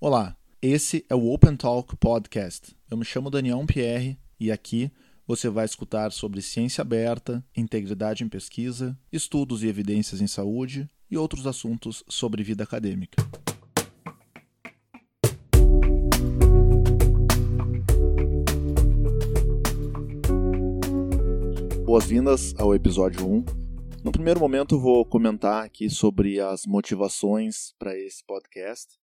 Olá, 0.00 0.36
esse 0.62 1.04
é 1.10 1.14
o 1.16 1.28
Open 1.32 1.56
Talk 1.56 1.96
Podcast. 1.96 2.72
Eu 2.88 2.96
me 2.96 3.04
chamo 3.04 3.30
Daniel 3.30 3.66
Pierre 3.66 4.16
e 4.38 4.52
aqui 4.52 4.92
você 5.26 5.48
vai 5.48 5.64
escutar 5.64 6.12
sobre 6.12 6.40
ciência 6.40 6.82
aberta, 6.82 7.44
integridade 7.56 8.22
em 8.22 8.28
pesquisa, 8.28 8.96
estudos 9.12 9.64
e 9.64 9.66
evidências 9.66 10.20
em 10.20 10.28
saúde 10.28 10.88
e 11.10 11.18
outros 11.18 11.48
assuntos 11.48 12.04
sobre 12.08 12.44
vida 12.44 12.62
acadêmica. 12.62 13.20
Boas-vindas 21.84 22.54
ao 22.56 22.72
episódio 22.72 23.28
1. 23.28 23.44
No 24.04 24.12
primeiro 24.12 24.38
momento, 24.38 24.78
vou 24.78 25.04
comentar 25.04 25.64
aqui 25.64 25.90
sobre 25.90 26.38
as 26.38 26.66
motivações 26.66 27.74
para 27.80 27.98
esse 27.98 28.24
podcast. 28.24 28.96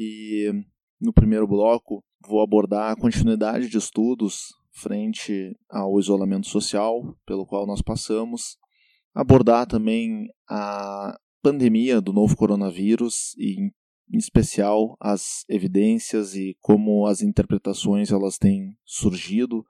E 0.00 0.52
no 1.00 1.12
primeiro 1.12 1.48
bloco, 1.48 2.04
vou 2.24 2.40
abordar 2.40 2.92
a 2.92 2.96
continuidade 2.96 3.68
de 3.68 3.78
estudos 3.78 4.54
frente 4.70 5.56
ao 5.68 5.98
isolamento 5.98 6.46
social 6.46 7.18
pelo 7.26 7.44
qual 7.44 7.66
nós 7.66 7.82
passamos, 7.82 8.56
abordar 9.12 9.66
também 9.66 10.28
a 10.48 11.18
pandemia 11.42 12.00
do 12.00 12.12
novo 12.12 12.36
coronavírus 12.36 13.34
e 13.36 13.56
em 13.60 14.16
especial 14.16 14.96
as 15.00 15.44
evidências 15.48 16.36
e 16.36 16.56
como 16.60 17.04
as 17.06 17.20
interpretações 17.20 18.12
elas 18.12 18.38
têm 18.38 18.76
surgido. 18.84 19.64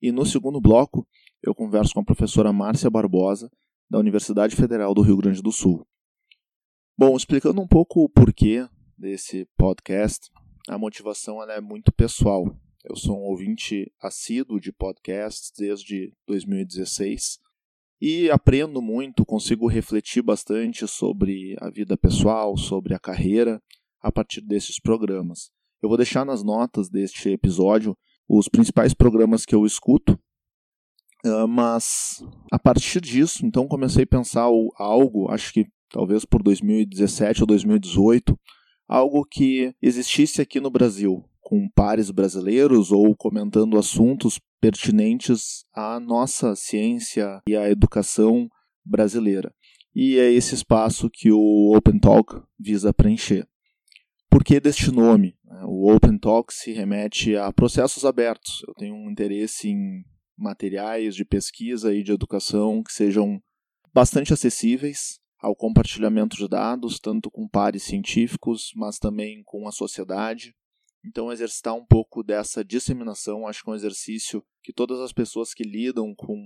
E 0.00 0.12
no 0.12 0.24
segundo 0.24 0.60
bloco, 0.60 1.06
eu 1.42 1.54
converso 1.54 1.92
com 1.92 2.00
a 2.00 2.04
professora 2.04 2.52
Márcia 2.52 2.88
Barbosa, 2.88 3.50
da 3.90 3.98
Universidade 3.98 4.54
Federal 4.54 4.94
do 4.94 5.02
Rio 5.02 5.16
Grande 5.16 5.42
do 5.42 5.50
Sul. 5.50 5.84
Bom, 6.96 7.16
explicando 7.16 7.60
um 7.60 7.66
pouco 7.66 8.04
o 8.04 8.08
porquê 8.08 8.66
desse 8.96 9.46
podcast, 9.56 10.30
a 10.68 10.78
motivação 10.78 11.42
é 11.42 11.60
muito 11.60 11.92
pessoal. 11.92 12.44
Eu 12.84 12.96
sou 12.96 13.16
um 13.16 13.24
ouvinte 13.24 13.92
assíduo 14.00 14.60
de 14.60 14.72
podcasts 14.72 15.52
desde 15.56 16.12
2016 16.26 17.38
e 18.00 18.30
aprendo 18.30 18.82
muito, 18.82 19.24
consigo 19.24 19.66
refletir 19.66 20.22
bastante 20.22 20.86
sobre 20.88 21.56
a 21.60 21.70
vida 21.70 21.96
pessoal, 21.96 22.56
sobre 22.56 22.94
a 22.94 22.98
carreira 22.98 23.62
a 24.00 24.10
partir 24.10 24.40
desses 24.40 24.80
programas. 24.80 25.50
Eu 25.82 25.88
vou 25.88 25.96
deixar 25.96 26.24
nas 26.24 26.42
notas 26.42 26.88
deste 26.88 27.28
episódio 27.28 27.96
os 28.28 28.48
principais 28.48 28.94
programas 28.94 29.44
que 29.44 29.54
eu 29.54 29.64
escuto 29.64 30.18
Uh, 31.24 31.46
mas 31.46 32.20
a 32.50 32.58
partir 32.58 33.00
disso, 33.00 33.46
então 33.46 33.68
comecei 33.68 34.02
a 34.02 34.06
pensar 34.06 34.48
algo, 34.76 35.30
acho 35.30 35.52
que 35.52 35.68
talvez 35.88 36.24
por 36.24 36.42
2017 36.42 37.42
ou 37.42 37.46
2018, 37.46 38.36
algo 38.92 39.24
que 39.24 39.74
existisse 39.80 40.42
aqui 40.42 40.60
no 40.60 40.70
Brasil, 40.70 41.24
com 41.40 41.66
pares 41.74 42.10
brasileiros 42.10 42.92
ou 42.92 43.16
comentando 43.16 43.78
assuntos 43.78 44.38
pertinentes 44.60 45.64
à 45.74 45.98
nossa 45.98 46.54
ciência 46.54 47.40
e 47.48 47.56
à 47.56 47.70
educação 47.70 48.50
brasileira. 48.84 49.50
E 49.94 50.18
é 50.18 50.30
esse 50.30 50.54
espaço 50.54 51.08
que 51.10 51.32
o 51.32 51.74
Open 51.74 51.98
Talk 51.98 52.42
visa 52.60 52.92
preencher. 52.92 53.48
Por 54.28 54.44
que 54.44 54.60
deste 54.60 54.90
nome? 54.90 55.38
O 55.64 55.90
Open 55.90 56.18
Talk 56.18 56.52
se 56.52 56.72
remete 56.72 57.34
a 57.34 57.50
processos 57.50 58.04
abertos. 58.04 58.62
Eu 58.68 58.74
tenho 58.74 58.94
um 58.94 59.10
interesse 59.10 59.70
em 59.70 60.04
materiais 60.36 61.14
de 61.14 61.24
pesquisa 61.24 61.94
e 61.94 62.02
de 62.02 62.12
educação 62.12 62.82
que 62.82 62.92
sejam 62.92 63.40
bastante 63.94 64.34
acessíveis 64.34 65.21
ao 65.42 65.56
compartilhamento 65.56 66.36
de 66.36 66.46
dados, 66.48 67.00
tanto 67.00 67.28
com 67.28 67.48
pares 67.48 67.82
científicos, 67.82 68.72
mas 68.76 68.98
também 68.98 69.42
com 69.44 69.66
a 69.66 69.72
sociedade. 69.72 70.54
Então, 71.04 71.32
exercitar 71.32 71.74
um 71.74 71.84
pouco 71.84 72.22
dessa 72.22 72.64
disseminação, 72.64 73.48
acho 73.48 73.64
que 73.64 73.68
é 73.68 73.72
um 73.72 73.76
exercício 73.76 74.42
que 74.62 74.72
todas 74.72 75.00
as 75.00 75.12
pessoas 75.12 75.52
que 75.52 75.64
lidam 75.64 76.14
com 76.14 76.38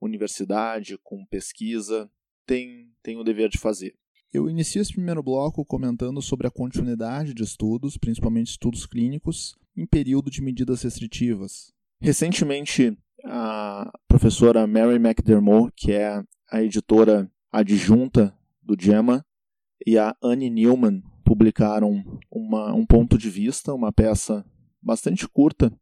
universidade, 0.00 0.96
com 1.02 1.26
pesquisa, 1.26 2.08
têm, 2.46 2.92
têm 3.02 3.18
o 3.18 3.24
dever 3.24 3.48
de 3.48 3.58
fazer. 3.58 3.92
Eu 4.32 4.48
inicio 4.48 4.80
esse 4.80 4.92
primeiro 4.92 5.22
bloco 5.22 5.64
comentando 5.64 6.22
sobre 6.22 6.46
a 6.46 6.50
continuidade 6.50 7.34
de 7.34 7.42
estudos, 7.42 7.96
principalmente 7.96 8.50
estudos 8.50 8.86
clínicos, 8.86 9.56
em 9.76 9.86
período 9.86 10.30
de 10.30 10.40
medidas 10.40 10.82
restritivas. 10.82 11.72
Recentemente, 12.00 12.96
a 13.24 13.90
professora 14.06 14.66
Mary 14.66 14.96
McDermott, 14.96 15.72
que 15.76 15.90
é 15.90 16.22
a 16.50 16.62
editora 16.62 17.28
adjunta 17.50 18.36
do 18.64 18.76
JAMA, 18.78 19.24
e 19.86 19.98
a 19.98 20.14
Anne 20.22 20.50
Newman 20.50 21.02
publicaram 21.24 22.02
uma, 22.30 22.72
um 22.74 22.86
ponto 22.86 23.18
de 23.18 23.28
vista, 23.28 23.72
uma 23.72 23.92
peça 23.92 24.44
bastante 24.82 25.26
curta, 25.28 25.72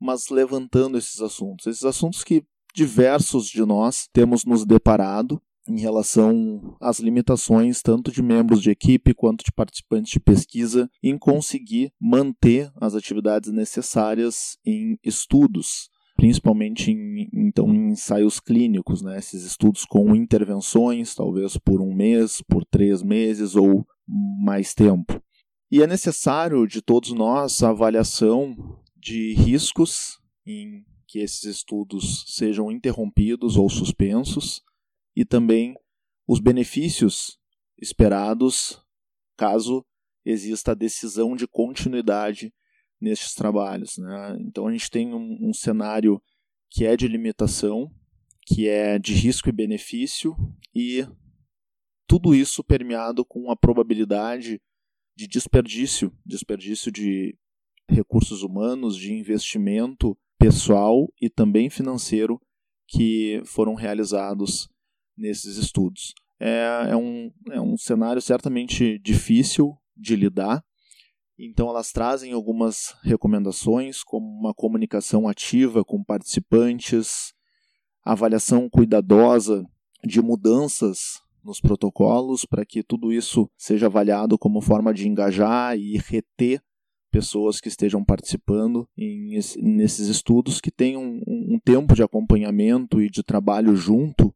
mas 0.00 0.28
levantando 0.28 0.98
esses 0.98 1.20
assuntos. 1.20 1.66
Esses 1.66 1.84
assuntos 1.84 2.22
que 2.22 2.44
diversos 2.74 3.48
de 3.48 3.64
nós 3.64 4.08
temos 4.12 4.44
nos 4.44 4.64
deparado 4.64 5.40
em 5.68 5.78
relação 5.78 6.76
às 6.80 6.98
limitações 6.98 7.82
tanto 7.82 8.10
de 8.10 8.22
membros 8.22 8.62
de 8.62 8.70
equipe 8.70 9.12
quanto 9.12 9.44
de 9.44 9.52
participantes 9.52 10.12
de 10.12 10.20
pesquisa 10.20 10.90
em 11.02 11.18
conseguir 11.18 11.92
manter 12.00 12.72
as 12.80 12.94
atividades 12.94 13.52
necessárias 13.52 14.58
em 14.64 14.98
estudos 15.04 15.90
principalmente 16.18 16.90
em, 16.90 17.30
então, 17.32 17.72
em 17.72 17.92
ensaios 17.92 18.40
clínicos, 18.40 19.02
né? 19.02 19.16
esses 19.18 19.44
estudos 19.44 19.84
com 19.84 20.16
intervenções, 20.16 21.14
talvez 21.14 21.56
por 21.56 21.80
um 21.80 21.94
mês, 21.94 22.42
por 22.42 22.64
três 22.64 23.04
meses 23.04 23.54
ou 23.54 23.86
mais 24.04 24.74
tempo. 24.74 25.22
E 25.70 25.80
é 25.80 25.86
necessário 25.86 26.66
de 26.66 26.82
todos 26.82 27.12
nós 27.12 27.62
a 27.62 27.70
avaliação 27.70 28.82
de 28.96 29.32
riscos 29.34 30.18
em 30.44 30.84
que 31.06 31.20
esses 31.20 31.44
estudos 31.44 32.24
sejam 32.26 32.68
interrompidos 32.72 33.56
ou 33.56 33.70
suspensos 33.70 34.60
e 35.14 35.24
também 35.24 35.76
os 36.26 36.40
benefícios 36.40 37.38
esperados 37.80 38.82
caso 39.36 39.84
exista 40.24 40.72
a 40.72 40.74
decisão 40.74 41.36
de 41.36 41.46
continuidade 41.46 42.52
nestes 43.00 43.34
trabalhos. 43.34 43.98
Né? 43.98 44.38
Então 44.40 44.66
a 44.66 44.72
gente 44.72 44.90
tem 44.90 45.14
um, 45.14 45.48
um 45.48 45.52
cenário 45.52 46.20
que 46.70 46.84
é 46.84 46.96
de 46.96 47.08
limitação, 47.08 47.90
que 48.46 48.68
é 48.68 48.98
de 48.98 49.14
risco 49.14 49.48
e 49.48 49.52
benefício, 49.52 50.36
e 50.74 51.06
tudo 52.06 52.34
isso 52.34 52.64
permeado 52.64 53.24
com 53.24 53.50
a 53.50 53.56
probabilidade 53.56 54.60
de 55.16 55.26
desperdício, 55.26 56.12
desperdício 56.24 56.90
de 56.90 57.36
recursos 57.88 58.42
humanos, 58.42 58.96
de 58.96 59.12
investimento 59.12 60.16
pessoal 60.38 61.12
e 61.20 61.28
também 61.28 61.68
financeiro 61.68 62.40
que 62.86 63.42
foram 63.44 63.74
realizados 63.74 64.68
nesses 65.16 65.56
estudos. 65.56 66.14
É, 66.40 66.90
é, 66.90 66.96
um, 66.96 67.32
é 67.50 67.60
um 67.60 67.76
cenário 67.76 68.22
certamente 68.22 68.98
difícil 69.00 69.76
de 69.96 70.14
lidar, 70.14 70.64
então, 71.38 71.68
elas 71.68 71.92
trazem 71.92 72.32
algumas 72.32 72.96
recomendações, 73.02 74.02
como 74.02 74.26
uma 74.26 74.52
comunicação 74.52 75.28
ativa 75.28 75.84
com 75.84 76.02
participantes, 76.02 77.32
avaliação 78.04 78.68
cuidadosa 78.68 79.64
de 80.04 80.20
mudanças 80.20 81.20
nos 81.44 81.60
protocolos, 81.60 82.44
para 82.44 82.66
que 82.66 82.82
tudo 82.82 83.12
isso 83.12 83.48
seja 83.56 83.86
avaliado 83.86 84.36
como 84.36 84.60
forma 84.60 84.92
de 84.92 85.06
engajar 85.06 85.78
e 85.78 85.96
reter 85.98 86.60
pessoas 87.10 87.60
que 87.60 87.68
estejam 87.68 88.04
participando 88.04 88.88
em, 88.96 89.38
nesses 89.58 90.08
estudos, 90.08 90.60
que 90.60 90.70
tenham 90.70 91.02
um, 91.02 91.54
um, 91.54 91.60
tempo 91.64 91.94
de 91.94 92.02
acompanhamento 92.02 93.00
e 93.00 93.08
de 93.08 93.22
trabalho 93.22 93.74
junto, 93.76 94.26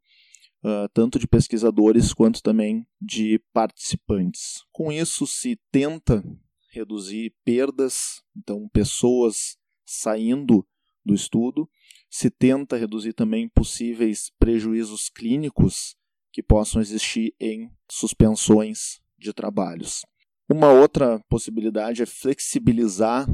uh, 0.65 0.89
tanto 0.95 1.19
de 1.19 1.27
pesquisadores 1.27 2.15
quanto 2.15 2.43
também 2.43 2.87
de 3.01 3.41
participantes. 3.53 4.65
Com 4.71 4.91
isso, 4.91 5.27
se 5.27 5.59
tenta 5.71 6.25
reduzir 6.73 7.35
perdas, 7.45 8.23
então 8.37 8.69
pessoas 8.73 9.59
saindo 9.85 10.67
do 11.05 11.15
estudo, 11.15 11.69
se 12.11 12.31
tenta 12.31 12.77
reduzir 12.77 13.13
também 13.13 13.49
possíveis 13.49 14.31
prejuízos 14.39 15.09
clínicos 15.09 15.97
que 16.33 16.43
possam 16.43 16.81
existir 16.81 17.35
em 17.39 17.71
suspensões 17.91 19.01
de 19.19 19.33
trabalhos. 19.33 20.03
Uma 20.49 20.71
outra 20.71 21.21
possibilidade 21.29 22.03
é 22.03 22.07
flexibilizar 22.07 23.27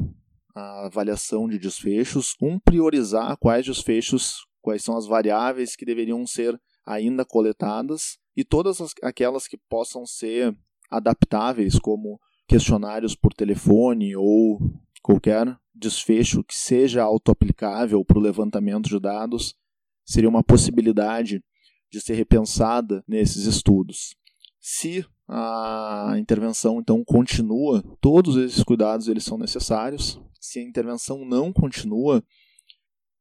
a 0.53 0.85
avaliação 0.85 1.47
de 1.47 1.57
desfechos, 1.57 2.35
um 2.41 2.59
priorizar 2.59 3.37
quais 3.37 3.65
desfechos, 3.65 4.45
quais 4.61 4.83
são 4.83 4.97
as 4.97 5.05
variáveis 5.05 5.75
que 5.75 5.85
deveriam 5.85 6.25
ser 6.27 6.59
ainda 6.85 7.23
coletadas 7.23 8.17
e 8.35 8.43
todas 8.43 8.81
as, 8.81 8.93
aquelas 9.01 9.47
que 9.47 9.57
possam 9.57 10.05
ser 10.05 10.57
adaptáveis, 10.89 11.77
como 11.77 12.19
questionários 12.49 13.15
por 13.15 13.31
telefone 13.31 14.15
ou 14.15 14.59
qualquer 15.03 15.55
desfecho 15.73 16.43
que 16.43 16.55
seja 16.55 17.03
auto-aplicável 17.03 18.03
para 18.03 18.17
o 18.17 18.21
levantamento 18.21 18.89
de 18.89 18.99
dados 18.99 19.55
seria 20.03 20.27
uma 20.27 20.43
possibilidade 20.43 21.43
de 21.91 22.01
ser 22.01 22.15
repensada 22.15 23.03
nesses 23.07 23.45
estudos. 23.45 24.15
Se 24.59 25.05
a 25.27 26.15
intervenção 26.17 26.79
então 26.79 27.03
continua, 27.05 27.83
todos 28.01 28.35
esses 28.35 28.63
cuidados 28.63 29.07
eles 29.07 29.23
são 29.23 29.37
necessários. 29.37 30.19
Se 30.41 30.59
a 30.59 30.63
intervenção 30.63 31.23
não 31.23 31.53
continua, 31.53 32.23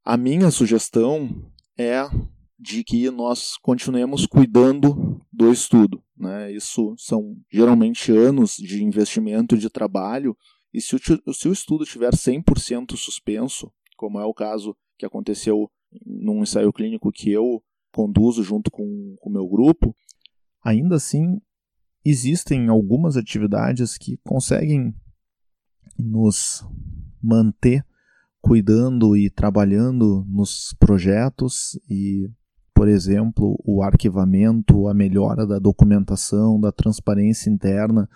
a 0.03 0.17
minha 0.17 0.51
sugestão 0.51 1.53
é 1.77 2.01
de 2.59 2.83
que 2.83 3.11
nós 3.11 3.57
continuemos 3.59 4.27
cuidando 4.27 5.21
do 5.33 5.53
estudo. 5.53 6.03
Né? 6.17 6.53
Isso 6.53 6.95
são 6.99 7.37
geralmente 7.51 8.11
anos 8.11 8.57
de 8.57 8.83
investimento 8.83 9.57
de 9.57 9.71
trabalho, 9.71 10.37
e 10.73 10.81
se 10.81 10.97
o, 10.97 10.99
se 11.33 11.49
o 11.49 11.53
estudo 11.53 11.85
estiver 11.85 12.13
100% 12.13 12.97
suspenso, 12.97 13.73
como 13.97 14.19
é 14.19 14.25
o 14.25 14.35
caso 14.35 14.77
que 14.99 15.07
aconteceu 15.07 15.71
num 16.05 16.43
ensaio 16.43 16.73
clínico 16.73 17.13
que 17.13 17.31
eu 17.31 17.63
conduzo 17.93 18.43
junto 18.43 18.71
com 18.71 19.17
o 19.23 19.31
meu 19.31 19.49
grupo, 19.49 19.95
ainda 20.63 20.97
assim 20.97 21.41
existem 22.05 22.69
algumas 22.69 23.17
atividades 23.17 23.97
que 23.97 24.19
conseguem 24.19 24.95
nos 25.99 26.65
manter 27.23 27.85
cuidando 28.41 29.17
e 29.17 29.31
trabalhando 29.31 30.25
nos 30.29 30.75
projetos 30.79 31.79
e 31.89 32.29
por 32.79 32.87
exemplo, 32.87 33.61
o 33.65 33.83
arquivamento, 33.83 34.87
a 34.87 34.95
melhora 34.95 35.45
da 35.45 35.59
documentação, 35.59 36.61
da 36.61 36.71
transparência 36.71 37.51
interna, 37.51 38.09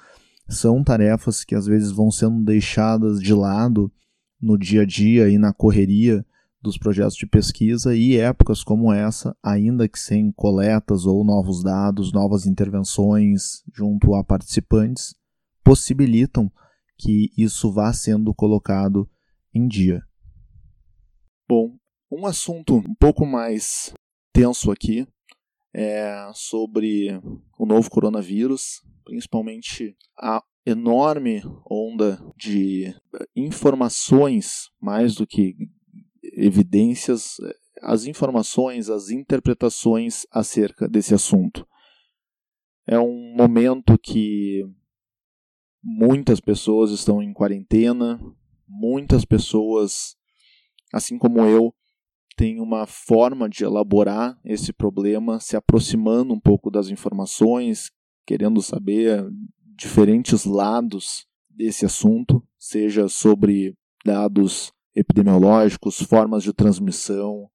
são 0.48 0.84
tarefas 0.84 1.42
que 1.42 1.56
às 1.56 1.66
vezes 1.66 1.90
vão 1.90 2.12
sendo 2.12 2.44
deixadas 2.44 3.20
de 3.20 3.34
lado 3.34 3.90
no 4.40 4.56
dia 4.56 4.82
a 4.82 4.86
dia 4.86 5.28
e 5.28 5.36
na 5.36 5.52
correria 5.52 6.24
dos 6.62 6.78
projetos 6.78 7.16
de 7.16 7.26
pesquisa 7.26 7.92
e 7.92 8.16
épocas 8.16 8.62
como 8.62 8.92
essa, 8.92 9.36
ainda 9.42 9.88
que 9.88 9.98
sem 9.98 10.30
coletas 10.30 11.06
ou 11.06 11.24
novos 11.24 11.64
dados, 11.64 12.12
novas 12.12 12.46
intervenções 12.46 13.64
junto 13.74 14.14
a 14.14 14.22
participantes, 14.22 15.16
possibilitam 15.64 16.48
que 16.96 17.32
isso 17.36 17.72
vá 17.72 17.92
sendo 17.92 18.32
colocado 18.32 19.10
em 19.52 19.66
dia. 19.66 20.04
Bom, 21.48 21.74
um 22.12 22.26
assunto 22.26 22.76
um 22.76 22.94
pouco 22.94 23.26
mais 23.26 23.92
tenso 24.32 24.70
aqui 24.70 25.06
é 25.74 26.30
sobre 26.34 27.10
o 27.58 27.64
novo 27.64 27.90
coronavírus, 27.90 28.82
principalmente 29.04 29.96
a 30.18 30.42
enorme 30.64 31.42
onda 31.68 32.22
de 32.36 32.94
informações, 33.34 34.70
mais 34.80 35.14
do 35.14 35.26
que 35.26 35.56
evidências, 36.22 37.36
as 37.82 38.04
informações, 38.04 38.88
as 38.88 39.10
interpretações 39.10 40.26
acerca 40.30 40.88
desse 40.88 41.14
assunto. 41.14 41.66
É 42.86 42.98
um 42.98 43.34
momento 43.36 43.98
que 43.98 44.62
muitas 45.82 46.40
pessoas 46.40 46.90
estão 46.90 47.22
em 47.22 47.32
quarentena, 47.32 48.20
muitas 48.68 49.24
pessoas, 49.24 50.16
assim 50.92 51.18
como 51.18 51.40
eu, 51.40 51.74
tem 52.36 52.60
uma 52.60 52.86
forma 52.86 53.48
de 53.48 53.64
elaborar 53.64 54.38
esse 54.44 54.72
problema, 54.72 55.40
se 55.40 55.56
aproximando 55.56 56.32
um 56.32 56.40
pouco 56.40 56.70
das 56.70 56.88
informações, 56.88 57.90
querendo 58.26 58.62
saber 58.62 59.26
diferentes 59.76 60.44
lados 60.44 61.26
desse 61.50 61.84
assunto, 61.84 62.42
seja 62.58 63.08
sobre 63.08 63.74
dados 64.04 64.72
epidemiológicos, 64.94 66.00
formas 66.02 66.42
de 66.42 66.52
transmissão, 66.52 67.48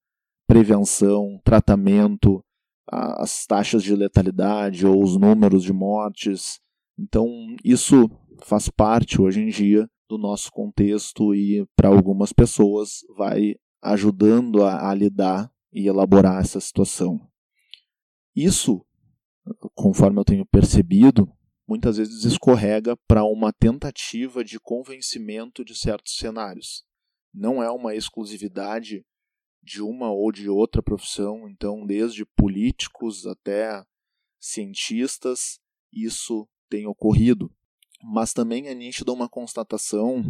prevenção, 0.48 1.40
tratamento, 1.44 2.44
as 2.90 3.46
taxas 3.46 3.84
de 3.84 3.96
letalidade 3.96 4.86
ou 4.86 5.04
os 5.04 5.18
números 5.18 5.64
de 5.64 5.74
mortes. 5.74 6.60
Então, 6.98 7.28
isso 7.64 8.10
faz 8.44 8.70
parte 8.70 9.22
hoje 9.22 9.42
em 9.42 9.50
dia 9.50 9.88
do 10.10 10.18
nosso 10.18 10.52
contexto 10.52 11.36
e 11.36 11.66
para 11.76 11.90
algumas 11.90 12.32
pessoas 12.32 13.00
vai 13.18 13.56
ajudando 13.92 14.64
a, 14.64 14.90
a 14.90 14.94
lidar 14.94 15.52
e 15.72 15.88
elaborar 15.88 16.42
essa 16.42 16.60
situação. 16.60 17.20
Isso, 18.36 18.86
conforme 19.74 20.20
eu 20.20 20.26
tenho 20.26 20.46
percebido, 20.46 21.32
muitas 21.68 21.98
vezes 21.98 22.24
escorrega 22.24 22.96
para 23.08 23.24
uma 23.24 23.52
tentativa 23.52 24.44
de 24.44 24.60
convencimento 24.60 25.66
de 25.66 25.76
certos 25.76 26.16
cenários. 26.18 26.86
Não 27.34 27.62
é 27.62 27.70
uma 27.70 27.94
exclusividade 27.94 29.06
de 29.62 29.82
uma 29.82 30.12
ou 30.12 30.32
de 30.32 30.50
outra 30.50 30.82
profissão, 30.82 31.48
então, 31.50 31.86
desde 31.86 32.26
políticos 32.26 33.26
até 33.26 33.84
cientistas, 34.40 35.60
isso 35.92 36.48
tem 36.70 36.88
ocorrido. 36.88 37.52
Mas 38.02 38.32
também 38.32 38.68
é 38.68 38.74
nítida 38.74 39.12
uma 39.12 39.28
constatação 39.28 40.24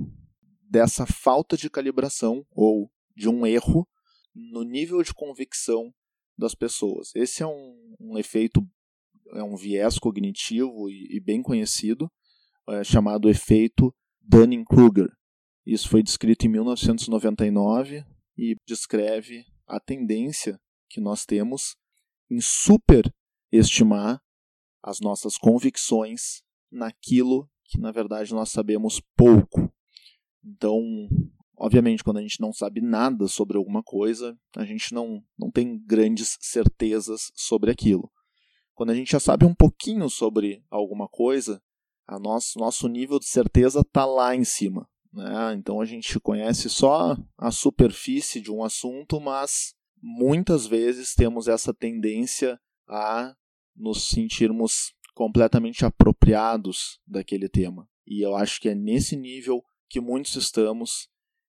dessa 0.69 1.05
falta 1.05 1.55
de 1.55 1.69
calibração 1.69 2.45
ou 2.51 2.91
de 3.17 3.27
um 3.27 3.45
erro 3.45 3.87
no 4.33 4.63
nível 4.63 5.01
de 5.01 5.13
convicção 5.13 5.91
das 6.37 6.53
pessoas. 6.53 7.09
Esse 7.15 7.41
é 7.41 7.47
um, 7.47 7.95
um 7.99 8.17
efeito, 8.17 8.61
é 9.33 9.43
um 9.43 9.55
viés 9.55 9.97
cognitivo 9.97 10.87
e, 10.87 11.17
e 11.17 11.19
bem 11.19 11.41
conhecido, 11.41 12.09
é, 12.69 12.83
chamado 12.83 13.27
efeito 13.27 13.93
Dunning-Kruger. 14.21 15.09
Isso 15.65 15.89
foi 15.89 16.03
descrito 16.03 16.45
em 16.45 16.49
1999 16.49 18.05
e 18.37 18.55
descreve 18.67 19.43
a 19.65 19.79
tendência 19.79 20.59
que 20.87 21.01
nós 21.01 21.25
temos 21.25 21.75
em 22.29 22.39
superestimar 22.39 24.21
as 24.83 24.99
nossas 24.99 25.37
convicções 25.37 26.43
naquilo 26.71 27.49
que 27.65 27.79
na 27.79 27.91
verdade 27.91 28.33
nós 28.33 28.49
sabemos 28.49 29.01
pouco. 29.15 29.73
Então, 30.43 30.81
Obviamente, 31.57 32.03
quando 32.03 32.17
a 32.17 32.21
gente 32.21 32.39
não 32.39 32.53
sabe 32.53 32.81
nada 32.81 33.27
sobre 33.27 33.57
alguma 33.57 33.81
coisa, 33.81 34.37
a 34.55 34.63
gente 34.63 34.93
não, 34.93 35.23
não 35.37 35.49
tem 35.49 35.79
grandes 35.79 36.37
certezas 36.39 37.31
sobre 37.35 37.71
aquilo. 37.71 38.11
Quando 38.75 38.91
a 38.91 38.95
gente 38.95 39.11
já 39.11 39.19
sabe 39.19 39.43
um 39.43 39.55
pouquinho 39.55 40.07
sobre 40.07 40.63
alguma 40.69 41.07
coisa, 41.07 41.59
a 42.05 42.19
nosso, 42.19 42.59
nosso 42.59 42.87
nível 42.87 43.17
de 43.17 43.25
certeza 43.25 43.79
está 43.79 44.05
lá 44.05 44.35
em 44.35 44.43
cima. 44.43 44.87
Né? 45.11 45.55
Então 45.55 45.81
a 45.81 45.85
gente 45.85 46.19
conhece 46.19 46.69
só 46.69 47.17
a 47.35 47.49
superfície 47.49 48.39
de 48.39 48.51
um 48.51 48.63
assunto, 48.63 49.19
mas 49.19 49.73
muitas 49.99 50.67
vezes 50.67 51.15
temos 51.15 51.47
essa 51.47 51.73
tendência 51.73 52.59
a 52.87 53.35
nos 53.75 54.09
sentirmos 54.09 54.93
completamente 55.15 55.83
apropriados 55.83 56.99
daquele 57.05 57.49
tema. 57.49 57.89
E 58.05 58.23
eu 58.23 58.35
acho 58.35 58.61
que 58.61 58.69
é 58.69 58.75
nesse 58.75 59.15
nível 59.15 59.63
que 59.89 59.99
muitos 59.99 60.35
estamos 60.35 61.09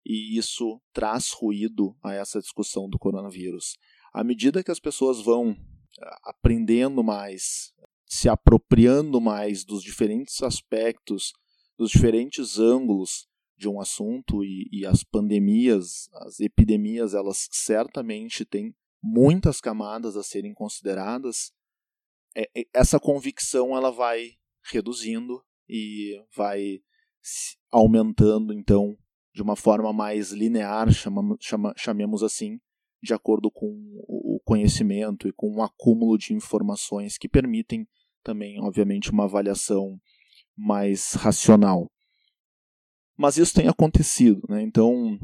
e 0.06 0.38
isso 0.38 0.82
traz 0.94 1.32
ruído 1.32 1.96
a 2.04 2.14
essa 2.14 2.40
discussão 2.40 2.90
do 2.90 2.98
coronavírus. 2.98 3.78
À 4.14 4.24
medida 4.24 4.64
que 4.64 4.72
as 4.72 4.80
pessoas 4.80 5.22
vão 5.22 5.52
eh, 5.52 6.16
aprendendo 6.24 7.04
mais, 7.04 7.74
se 8.06 8.28
apropriando 8.28 9.22
mais 9.22 9.64
dos 9.64 9.84
diferentes 9.84 10.42
aspectos, 10.44 11.34
dos 11.78 11.92
diferentes 11.92 12.60
ângulos 12.60 13.28
de 13.58 13.70
um 13.70 13.80
assunto 13.80 14.44
e, 14.44 14.68
e 14.72 14.86
as 14.86 15.04
pandemias, 15.04 16.10
as 16.14 16.40
epidemias, 16.40 17.14
elas 17.14 17.48
certamente 17.52 18.44
têm 18.44 18.76
muitas 19.02 19.62
camadas 19.62 20.18
a 20.18 20.24
serem 20.24 20.54
consideradas. 20.54 21.52
É, 22.36 22.50
é, 22.56 22.66
essa 22.74 23.00
convicção 23.00 23.76
ela 23.78 23.92
vai 23.92 24.32
reduzindo 24.72 25.44
e 25.70 26.20
vai 26.36 26.82
aumentando 27.72 28.54
então 28.54 28.98
de 29.34 29.42
uma 29.42 29.56
forma 29.56 29.94
mais 29.94 30.32
linear, 30.32 30.92
chama, 30.92 31.36
chama, 31.40 31.74
chamemos 31.78 32.24
assim, 32.24 32.60
de 33.02 33.14
acordo 33.14 33.50
com 33.50 33.68
o 34.08 34.40
conhecimento 34.44 35.28
e 35.28 35.34
com 35.34 35.50
um 35.50 35.64
acúmulo 35.64 36.18
de 36.18 36.34
informações 36.34 37.18
que 37.18 37.28
permitem 37.28 37.88
também, 38.24 38.62
obviamente, 38.62 39.12
uma 39.12 39.24
avaliação 39.24 40.00
mais 40.56 41.14
racional. 41.14 41.90
Mas 43.18 43.38
isso 43.38 43.54
tem 43.54 43.68
acontecido, 43.68 44.42
né? 44.50 44.62
então 44.62 45.18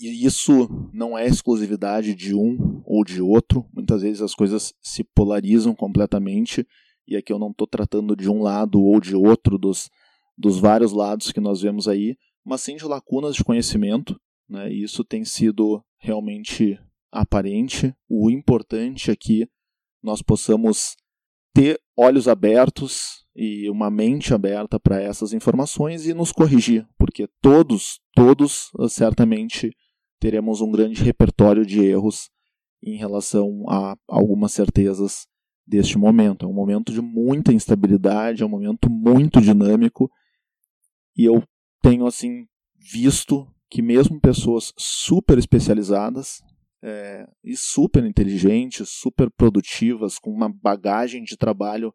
isso 0.00 0.68
não 0.92 1.16
é 1.16 1.26
exclusividade 1.26 2.14
de 2.14 2.34
um 2.34 2.82
ou 2.86 3.04
de 3.04 3.20
outro. 3.20 3.66
Muitas 3.72 4.02
vezes 4.02 4.22
as 4.22 4.34
coisas 4.34 4.72
se 4.80 5.04
polarizam 5.04 5.74
completamente, 5.74 6.66
e 7.06 7.16
aqui 7.16 7.32
eu 7.32 7.38
não 7.38 7.50
estou 7.50 7.66
tratando 7.66 8.16
de 8.16 8.30
um 8.30 8.42
lado 8.42 8.80
ou 8.80 9.00
de 9.00 9.14
outro 9.14 9.58
dos, 9.58 9.90
dos 10.38 10.58
vários 10.58 10.92
lados 10.92 11.32
que 11.32 11.40
nós 11.40 11.60
vemos 11.60 11.86
aí, 11.86 12.16
mas 12.44 12.60
sim 12.62 12.76
de 12.76 12.84
lacunas 12.84 13.34
de 13.34 13.44
conhecimento, 13.44 14.20
né? 14.48 14.70
E 14.72 14.82
isso 14.82 15.04
tem 15.04 15.24
sido 15.24 15.84
realmente 15.98 16.78
aparente. 17.12 17.94
O 18.08 18.30
importante 18.30 19.10
é 19.10 19.16
que 19.16 19.48
nós 20.02 20.22
possamos 20.22 20.96
ter 21.52 21.80
olhos 21.96 22.28
abertos 22.28 23.24
e 23.34 23.68
uma 23.70 23.90
mente 23.90 24.34
aberta 24.34 24.78
para 24.78 25.00
essas 25.00 25.32
informações 25.32 26.06
e 26.06 26.14
nos 26.14 26.32
corrigir, 26.32 26.86
porque 26.98 27.28
todos, 27.40 28.00
todos 28.14 28.70
certamente 28.88 29.74
teremos 30.18 30.60
um 30.60 30.70
grande 30.70 31.02
repertório 31.02 31.64
de 31.64 31.80
erros 31.80 32.30
em 32.82 32.96
relação 32.96 33.64
a 33.68 33.96
algumas 34.08 34.52
certezas 34.52 35.26
deste 35.66 35.96
momento. 35.98 36.44
É 36.44 36.48
um 36.48 36.52
momento 36.52 36.92
de 36.92 37.00
muita 37.00 37.52
instabilidade, 37.52 38.42
é 38.42 38.46
um 38.46 38.50
momento 38.50 38.90
muito 38.90 39.40
dinâmico 39.40 40.10
e 41.16 41.24
eu 41.24 41.42
tenho 41.82 42.06
assim 42.06 42.46
visto 42.76 43.46
que 43.68 43.82
mesmo 43.82 44.20
pessoas 44.20 44.72
super 44.76 45.38
especializadas 45.38 46.42
é, 46.82 47.28
e 47.44 47.56
super 47.56 48.04
inteligentes, 48.04 48.88
super 48.90 49.30
produtivas, 49.30 50.18
com 50.18 50.30
uma 50.30 50.48
bagagem 50.48 51.22
de 51.22 51.36
trabalho 51.36 51.94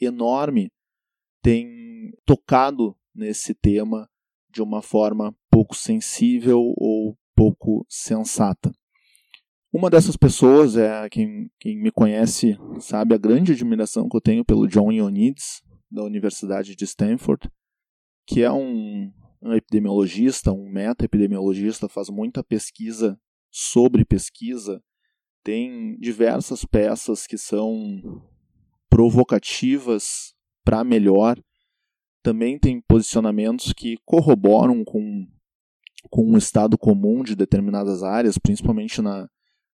enorme, 0.00 0.70
têm 1.42 2.12
tocado 2.24 2.96
nesse 3.14 3.54
tema 3.54 4.08
de 4.50 4.62
uma 4.62 4.82
forma 4.82 5.34
pouco 5.50 5.74
sensível 5.74 6.60
ou 6.76 7.16
pouco 7.34 7.84
sensata. 7.88 8.72
Uma 9.72 9.90
dessas 9.90 10.16
pessoas 10.16 10.76
é 10.76 11.08
quem, 11.10 11.50
quem 11.58 11.76
me 11.76 11.90
conhece 11.90 12.56
sabe 12.80 13.14
a 13.14 13.18
grande 13.18 13.52
admiração 13.52 14.08
que 14.08 14.16
eu 14.16 14.20
tenho 14.20 14.44
pelo 14.44 14.66
John 14.66 14.90
Ioannidis 14.90 15.62
da 15.90 16.02
Universidade 16.02 16.74
de 16.74 16.84
Stanford, 16.84 17.50
que 18.26 18.42
é 18.42 18.50
um, 18.50 19.12
um 19.46 19.54
epidemiologista, 19.54 20.52
um 20.52 20.68
meta-epidemiologista, 20.68 21.88
faz 21.88 22.08
muita 22.08 22.42
pesquisa 22.42 23.18
sobre 23.50 24.04
pesquisa, 24.04 24.82
tem 25.42 25.96
diversas 25.98 26.64
peças 26.64 27.26
que 27.26 27.38
são 27.38 28.22
provocativas 28.90 30.34
para 30.64 30.82
melhor, 30.82 31.40
também 32.22 32.58
tem 32.58 32.80
posicionamentos 32.80 33.72
que 33.72 33.96
corroboram 34.04 34.84
com, 34.84 35.26
com 36.10 36.24
um 36.24 36.36
estado 36.36 36.76
comum 36.76 37.22
de 37.22 37.36
determinadas 37.36 38.02
áreas, 38.02 38.36
principalmente 38.36 39.00
na, 39.00 39.28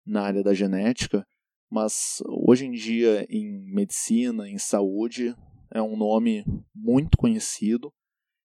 na 0.06 0.24
área 0.24 0.44
da 0.44 0.54
genética, 0.54 1.26
mas 1.70 2.22
hoje 2.28 2.66
em 2.66 2.72
dia 2.72 3.26
em 3.30 3.64
medicina, 3.74 4.50
em 4.50 4.58
saúde, 4.58 5.34
é 5.74 5.82
um 5.82 5.96
nome 5.96 6.44
muito 6.76 7.18
conhecido 7.18 7.94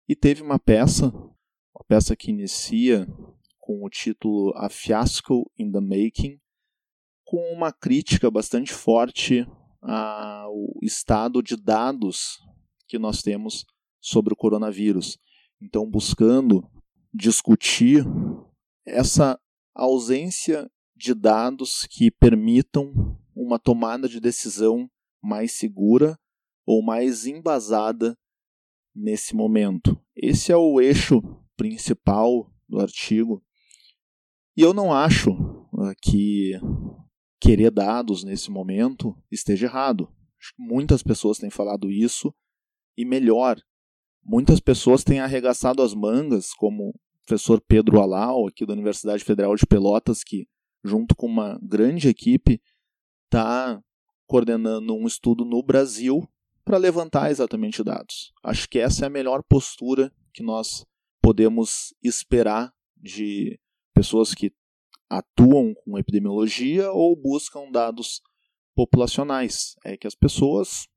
e 0.08 0.14
teve 0.14 0.42
uma 0.42 0.58
peça, 0.58 1.06
uma 1.06 1.84
peça 1.86 2.14
que 2.14 2.30
inicia 2.30 3.06
com 3.58 3.84
o 3.84 3.90
título 3.90 4.52
A 4.56 4.68
Fiasco 4.68 5.50
in 5.58 5.72
the 5.72 5.80
Making, 5.80 6.38
com 7.24 7.52
uma 7.52 7.72
crítica 7.72 8.30
bastante 8.30 8.72
forte 8.72 9.46
ao 9.82 10.54
estado 10.82 11.42
de 11.42 11.56
dados 11.56 12.38
que 12.86 12.98
nós 12.98 13.22
temos 13.22 13.64
sobre 14.00 14.32
o 14.32 14.36
coronavírus. 14.36 15.18
Então, 15.60 15.88
buscando 15.88 16.68
discutir 17.12 18.04
essa 18.86 19.40
ausência 19.74 20.70
de 20.94 21.12
dados 21.14 21.86
que 21.90 22.10
permitam 22.10 23.18
uma 23.34 23.58
tomada 23.58 24.08
de 24.08 24.20
decisão 24.20 24.88
mais 25.20 25.52
segura 25.52 26.18
ou 26.64 26.82
mais 26.82 27.26
embasada 27.26 28.16
nesse 28.96 29.36
momento. 29.36 30.00
Esse 30.16 30.50
é 30.50 30.56
o 30.56 30.80
eixo 30.80 31.20
principal 31.56 32.50
do 32.66 32.80
artigo. 32.80 33.44
E 34.56 34.62
eu 34.62 34.72
não 34.72 34.92
acho 34.92 35.30
uh, 35.30 35.94
que 36.02 36.52
querer 37.38 37.70
dados 37.70 38.24
nesse 38.24 38.50
momento 38.50 39.14
esteja 39.30 39.66
errado. 39.66 40.10
Muitas 40.58 41.02
pessoas 41.02 41.38
têm 41.38 41.50
falado 41.50 41.90
isso 41.90 42.34
e 42.96 43.04
melhor, 43.04 43.60
muitas 44.24 44.58
pessoas 44.58 45.04
têm 45.04 45.20
arregaçado 45.20 45.82
as 45.82 45.94
mangas, 45.94 46.54
como 46.54 46.90
o 46.90 46.94
professor 47.26 47.60
Pedro 47.60 48.00
Alau, 48.00 48.46
aqui 48.46 48.64
da 48.64 48.72
Universidade 48.72 49.22
Federal 49.22 49.54
de 49.54 49.66
Pelotas, 49.66 50.24
que 50.24 50.48
junto 50.82 51.14
com 51.14 51.26
uma 51.26 51.58
grande 51.62 52.08
equipe 52.08 52.60
está 53.24 53.82
coordenando 54.26 54.94
um 54.94 55.06
estudo 55.06 55.44
no 55.44 55.62
Brasil 55.62 56.26
para 56.66 56.78
levantar 56.78 57.30
exatamente 57.30 57.84
dados. 57.84 58.32
Acho 58.42 58.68
que 58.68 58.80
essa 58.80 59.04
é 59.04 59.06
a 59.06 59.10
melhor 59.10 59.40
postura 59.44 60.12
que 60.34 60.42
nós 60.42 60.84
podemos 61.22 61.94
esperar 62.02 62.74
de 62.96 63.58
pessoas 63.94 64.34
que 64.34 64.52
atuam 65.08 65.72
com 65.74 65.96
epidemiologia 65.96 66.90
ou 66.90 67.14
buscam 67.14 67.70
dados 67.70 68.20
populacionais. 68.74 69.76
É 69.84 69.96
que 69.96 70.08
as 70.08 70.16
pessoas 70.16 70.88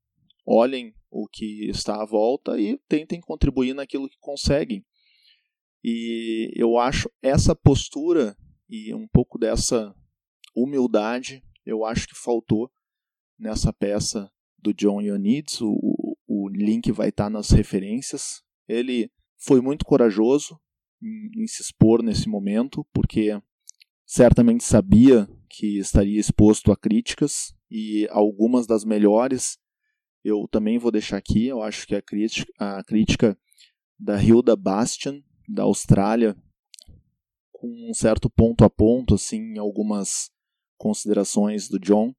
olhem 0.44 0.92
o 1.08 1.28
que 1.28 1.70
está 1.70 2.02
à 2.02 2.04
volta 2.04 2.60
e 2.60 2.76
tentem 2.88 3.20
contribuir 3.20 3.72
naquilo 3.72 4.08
que 4.08 4.18
conseguem. 4.18 4.84
E 5.84 6.50
eu 6.56 6.78
acho 6.78 7.08
essa 7.22 7.54
postura 7.54 8.36
e 8.68 8.92
um 8.92 9.06
pouco 9.06 9.38
dessa 9.38 9.94
humildade, 10.52 11.44
eu 11.64 11.84
acho 11.84 12.08
que 12.08 12.14
faltou 12.16 12.68
nessa 13.38 13.72
peça 13.72 14.28
do 14.62 14.74
John 14.74 15.00
Ioannidis, 15.00 15.60
o, 15.60 16.16
o 16.26 16.48
link 16.48 16.90
vai 16.92 17.08
estar 17.08 17.30
nas 17.30 17.50
referências. 17.50 18.42
Ele 18.68 19.10
foi 19.38 19.60
muito 19.60 19.84
corajoso 19.84 20.58
em, 21.02 21.42
em 21.42 21.46
se 21.46 21.62
expor 21.62 22.02
nesse 22.02 22.28
momento, 22.28 22.86
porque 22.92 23.40
certamente 24.06 24.64
sabia 24.64 25.28
que 25.48 25.78
estaria 25.78 26.20
exposto 26.20 26.70
a 26.70 26.76
críticas 26.76 27.54
e 27.70 28.06
algumas 28.10 28.66
das 28.66 28.84
melhores 28.84 29.58
eu 30.24 30.46
também 30.48 30.78
vou 30.78 30.90
deixar 30.90 31.16
aqui. 31.16 31.46
Eu 31.46 31.62
acho 31.62 31.86
que 31.86 31.94
a 31.94 32.02
crítica, 32.02 32.52
a 32.58 32.84
crítica 32.84 33.38
da 33.98 34.22
Hilda 34.22 34.54
Bastian, 34.54 35.22
da 35.48 35.62
Austrália, 35.62 36.36
com 37.52 37.90
um 37.90 37.94
certo 37.94 38.30
ponto 38.30 38.64
a 38.64 38.70
ponto, 38.70 39.14
assim, 39.14 39.58
algumas 39.58 40.30
considerações 40.78 41.68
do 41.68 41.78
John, 41.78 42.14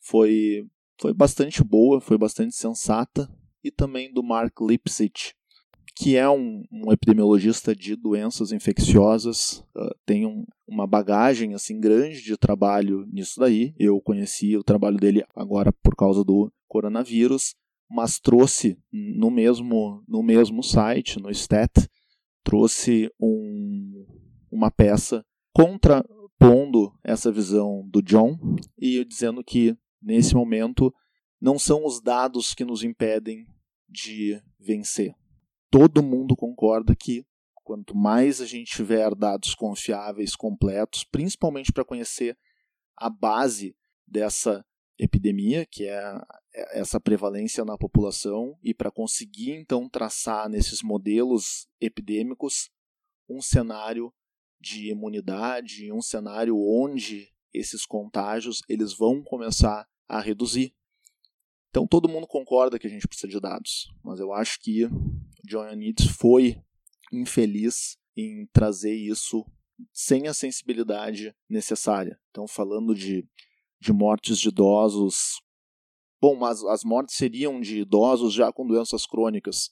foi 0.00 0.68
foi 1.00 1.12
bastante 1.12 1.62
boa, 1.62 2.00
foi 2.00 2.18
bastante 2.18 2.54
sensata, 2.54 3.30
e 3.62 3.70
também 3.70 4.12
do 4.12 4.22
Mark 4.22 4.60
Lipsitch, 4.60 5.32
que 5.96 6.14
é 6.14 6.28
um, 6.28 6.62
um 6.70 6.92
epidemiologista 6.92 7.74
de 7.74 7.96
doenças 7.96 8.52
infecciosas, 8.52 9.64
uh, 9.74 9.94
tem 10.04 10.26
um, 10.26 10.44
uma 10.68 10.86
bagagem 10.86 11.54
assim 11.54 11.80
grande 11.80 12.22
de 12.22 12.36
trabalho 12.36 13.06
nisso 13.06 13.40
daí. 13.40 13.74
Eu 13.78 14.00
conheci 14.00 14.56
o 14.56 14.62
trabalho 14.62 14.98
dele 14.98 15.24
agora 15.34 15.72
por 15.82 15.96
causa 15.96 16.22
do 16.22 16.52
coronavírus, 16.68 17.54
mas 17.90 18.20
trouxe 18.20 18.78
no 18.92 19.30
mesmo 19.30 20.04
no 20.06 20.22
mesmo 20.22 20.62
site, 20.62 21.18
no 21.18 21.30
Stat, 21.30 21.88
trouxe 22.44 23.10
um, 23.18 24.06
uma 24.50 24.70
peça 24.70 25.24
contrapondo 25.52 26.92
essa 27.02 27.32
visão 27.32 27.88
do 27.88 28.02
John 28.02 28.38
e 28.78 29.02
dizendo 29.04 29.42
que 29.42 29.74
nesse 30.06 30.36
momento, 30.36 30.94
não 31.40 31.58
são 31.58 31.84
os 31.84 32.00
dados 32.00 32.54
que 32.54 32.64
nos 32.64 32.84
impedem 32.84 33.44
de 33.88 34.40
vencer. 34.58 35.12
Todo 35.68 36.02
mundo 36.02 36.36
concorda 36.36 36.94
que 36.94 37.26
quanto 37.64 37.92
mais 37.96 38.40
a 38.40 38.46
gente 38.46 38.70
tiver 38.70 39.12
dados 39.16 39.52
confiáveis, 39.52 40.36
completos, 40.36 41.02
principalmente 41.02 41.72
para 41.72 41.84
conhecer 41.84 42.38
a 42.96 43.10
base 43.10 43.76
dessa 44.06 44.64
epidemia, 44.96 45.66
que 45.66 45.84
é 45.84 46.20
essa 46.72 47.00
prevalência 47.00 47.64
na 47.64 47.76
população, 47.76 48.56
e 48.62 48.72
para 48.72 48.92
conseguir 48.92 49.50
então 49.50 49.88
traçar 49.88 50.48
nesses 50.48 50.82
modelos 50.82 51.66
epidêmicos 51.80 52.70
um 53.28 53.42
cenário 53.42 54.14
de 54.60 54.90
imunidade, 54.90 55.92
um 55.92 56.00
cenário 56.00 56.56
onde 56.56 57.28
esses 57.52 57.84
contágios 57.84 58.62
eles 58.68 58.94
vão 58.94 59.22
começar 59.22 59.86
a 60.08 60.20
reduzir. 60.20 60.74
Então 61.70 61.86
todo 61.86 62.08
mundo 62.08 62.26
concorda 62.26 62.78
que 62.78 62.86
a 62.86 62.90
gente 62.90 63.06
precisa 63.06 63.28
de 63.28 63.40
dados, 63.40 63.92
mas 64.02 64.18
eu 64.18 64.32
acho 64.32 64.60
que 64.60 64.88
John 65.44 65.64
Ioannidis 65.64 66.06
foi 66.06 66.60
infeliz 67.12 67.98
em 68.16 68.46
trazer 68.52 68.94
isso 68.94 69.44
sem 69.92 70.26
a 70.26 70.34
sensibilidade 70.34 71.34
necessária. 71.48 72.18
Então 72.30 72.48
falando 72.48 72.94
de, 72.94 73.28
de 73.78 73.92
mortes 73.92 74.38
de 74.38 74.48
idosos, 74.48 75.40
bom, 76.20 76.34
mas 76.34 76.64
as 76.64 76.82
mortes 76.82 77.14
seriam 77.14 77.60
de 77.60 77.80
idosos 77.80 78.32
já 78.32 78.50
com 78.52 78.66
doenças 78.66 79.06
crônicas. 79.06 79.70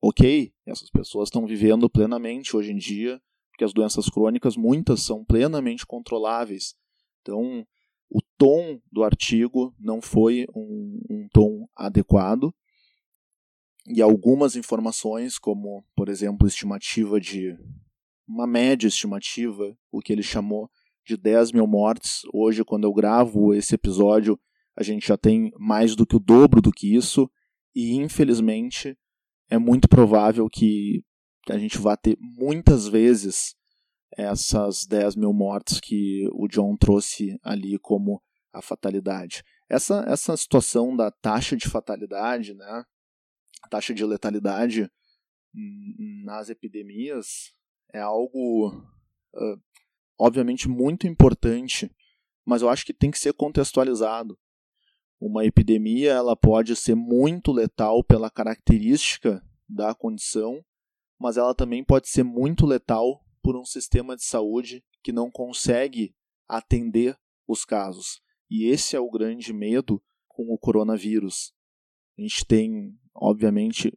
Ok, 0.00 0.54
essas 0.66 0.90
pessoas 0.90 1.28
estão 1.28 1.46
vivendo 1.46 1.88
plenamente 1.88 2.56
hoje 2.56 2.70
em 2.70 2.76
dia, 2.76 3.20
porque 3.50 3.64
as 3.64 3.72
doenças 3.72 4.08
crônicas 4.08 4.56
muitas 4.56 5.02
são 5.02 5.24
plenamente 5.24 5.86
controláveis. 5.86 6.76
Então, 7.22 7.66
tom 8.38 8.80
do 8.90 9.02
artigo 9.04 9.74
não 9.78 10.00
foi 10.00 10.46
um, 10.54 11.00
um 11.10 11.28
tom 11.32 11.68
adequado 11.76 12.54
e 13.86 14.00
algumas 14.00 14.56
informações, 14.56 15.38
como, 15.38 15.84
por 15.94 16.08
exemplo, 16.08 16.46
estimativa 16.48 17.20
de 17.20 17.56
uma 18.26 18.46
média 18.46 18.88
estimativa, 18.88 19.76
o 19.92 20.00
que 20.00 20.12
ele 20.12 20.22
chamou 20.22 20.70
de 21.06 21.16
10 21.16 21.52
mil 21.52 21.66
mortes. 21.66 22.22
Hoje, 22.32 22.64
quando 22.64 22.84
eu 22.84 22.92
gravo 22.94 23.52
esse 23.52 23.74
episódio, 23.74 24.40
a 24.76 24.82
gente 24.82 25.06
já 25.06 25.18
tem 25.18 25.52
mais 25.58 25.94
do 25.94 26.06
que 26.06 26.16
o 26.16 26.20
dobro 26.20 26.62
do 26.62 26.72
que 26.72 26.94
isso, 26.94 27.30
e 27.74 27.94
infelizmente 27.94 28.96
é 29.50 29.58
muito 29.58 29.86
provável 29.86 30.48
que 30.48 31.04
a 31.50 31.58
gente 31.58 31.76
vá 31.76 31.96
ter 31.96 32.16
muitas 32.18 32.88
vezes 32.88 33.54
essas 34.16 34.86
10 34.86 35.16
mil 35.16 35.32
mortes 35.32 35.80
que 35.80 36.28
o 36.32 36.46
John 36.48 36.76
trouxe 36.76 37.38
ali 37.42 37.78
como 37.78 38.22
a 38.52 38.62
fatalidade. 38.62 39.42
Essa, 39.68 40.04
essa 40.06 40.36
situação 40.36 40.96
da 40.96 41.10
taxa 41.10 41.56
de 41.56 41.68
fatalidade, 41.68 42.54
né, 42.54 42.84
taxa 43.68 43.92
de 43.92 44.04
letalidade 44.04 44.88
nas 46.24 46.48
epidemias 46.48 47.52
é 47.92 48.00
algo, 48.00 48.68
uh, 49.34 49.60
obviamente, 50.18 50.68
muito 50.68 51.06
importante, 51.06 51.90
mas 52.44 52.62
eu 52.62 52.68
acho 52.68 52.84
que 52.84 52.92
tem 52.92 53.10
que 53.10 53.18
ser 53.18 53.32
contextualizado. 53.32 54.38
Uma 55.20 55.44
epidemia 55.44 56.12
ela 56.12 56.36
pode 56.36 56.76
ser 56.76 56.94
muito 56.94 57.52
letal 57.52 58.04
pela 58.04 58.30
característica 58.30 59.42
da 59.68 59.94
condição, 59.94 60.64
mas 61.18 61.36
ela 61.36 61.54
também 61.54 61.84
pode 61.84 62.08
ser 62.08 62.22
muito 62.22 62.66
letal 62.66 63.23
por 63.44 63.56
um 63.58 63.64
sistema 63.66 64.16
de 64.16 64.24
saúde 64.24 64.82
que 65.02 65.12
não 65.12 65.30
consegue 65.30 66.14
atender 66.48 67.14
os 67.46 67.62
casos. 67.62 68.22
E 68.50 68.64
esse 68.64 68.96
é 68.96 69.00
o 69.00 69.10
grande 69.10 69.52
medo 69.52 70.02
com 70.26 70.44
o 70.44 70.58
coronavírus. 70.58 71.52
A 72.18 72.22
gente 72.22 72.46
tem, 72.46 72.98
obviamente, 73.14 73.92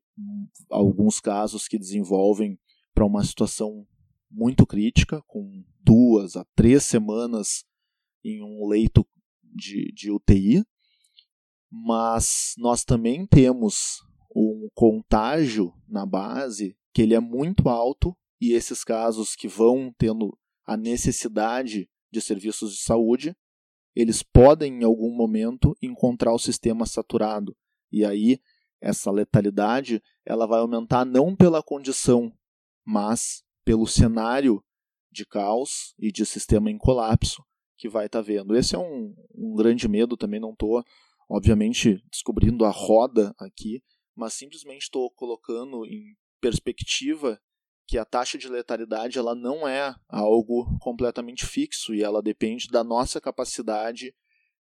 alguns 0.70 1.22
casos 1.22 1.66
que 1.66 1.80
desenvolvem 1.80 2.60
para 2.94 3.06
uma 3.06 3.24
situação 3.24 3.88
muito 4.30 4.68
crítica, 4.68 5.24
com 5.25 5.63
duas 5.80 6.36
a 6.36 6.44
três 6.54 6.84
semanas 6.84 7.63
em 8.25 8.44
um 8.44 8.68
leito 8.68 9.08
de, 9.42 9.94
de 9.94 10.12
UTI, 10.12 10.66
mas 11.72 12.54
nós 12.58 12.84
também 12.84 13.25
temos 13.25 14.04
um 14.36 14.68
contágio 14.75 15.74
na 15.88 16.06
base 16.06 16.77
que 16.92 17.01
ele 17.01 17.13
é 17.13 17.20
muito 17.22 17.70
alto 17.70 18.13
e 18.39 18.53
esses 18.53 18.84
casos 18.84 19.36
que 19.36 19.48
vão 19.48 19.94
tendo 19.98 20.38
a 20.65 20.77
necessidade 20.77 21.89
de 22.12 22.22
serviços 22.22 22.74
de 22.74 22.82
saúde, 22.82 23.36
eles 23.96 24.22
podem 24.22 24.82
em 24.82 24.84
algum 24.84 25.13
momento 25.15 25.75
encontrar 25.82 26.34
o 26.34 26.39
sistema 26.39 26.86
saturado 26.86 27.56
e 27.91 28.06
aí 28.06 28.39
essa 28.82 29.10
letalidade 29.12 30.01
ela 30.25 30.46
vai 30.46 30.60
aumentar 30.60 31.06
não 31.06 31.36
pela 31.36 31.63
condição, 31.63 32.32
mas 32.86 33.44
pelo 33.65 33.88
cenário 33.88 34.63
de 35.12 35.25
caos 35.25 35.94
e 35.98 36.12
de 36.12 36.25
sistema 36.25 36.70
em 36.70 36.77
colapso 36.77 37.44
que 37.77 37.89
vai 37.89 38.06
estar 38.06 38.20
tá 38.20 38.25
vendo. 38.25 38.56
Esse 38.56 38.75
é 38.75 38.79
um, 38.79 39.15
um 39.34 39.56
grande 39.56 39.88
medo, 39.88 40.17
também 40.17 40.39
não 40.39 40.51
estou, 40.51 40.84
obviamente, 41.29 42.01
descobrindo 42.12 42.65
a 42.65 42.70
roda 42.70 43.34
aqui, 43.39 43.82
mas 44.15 44.34
simplesmente 44.34 44.84
estou 44.84 45.10
colocando 45.12 45.86
em 45.86 46.15
perspectiva 46.39 47.39
que 47.88 47.98
a 47.98 48.03
taxa 48.03 48.38
de 48.38 48.50
letalidade 48.50 49.17
ela 49.17 49.34
não 49.34 49.65
é 49.65 49.96
algo 50.10 50.77
completamente 50.79 51.46
fixo 51.46 51.96
e 51.96 52.03
ela 52.03 52.22
depende 52.22 52.67
da 52.67 52.84
nossa 52.84 53.22
capacidade 53.22 54.13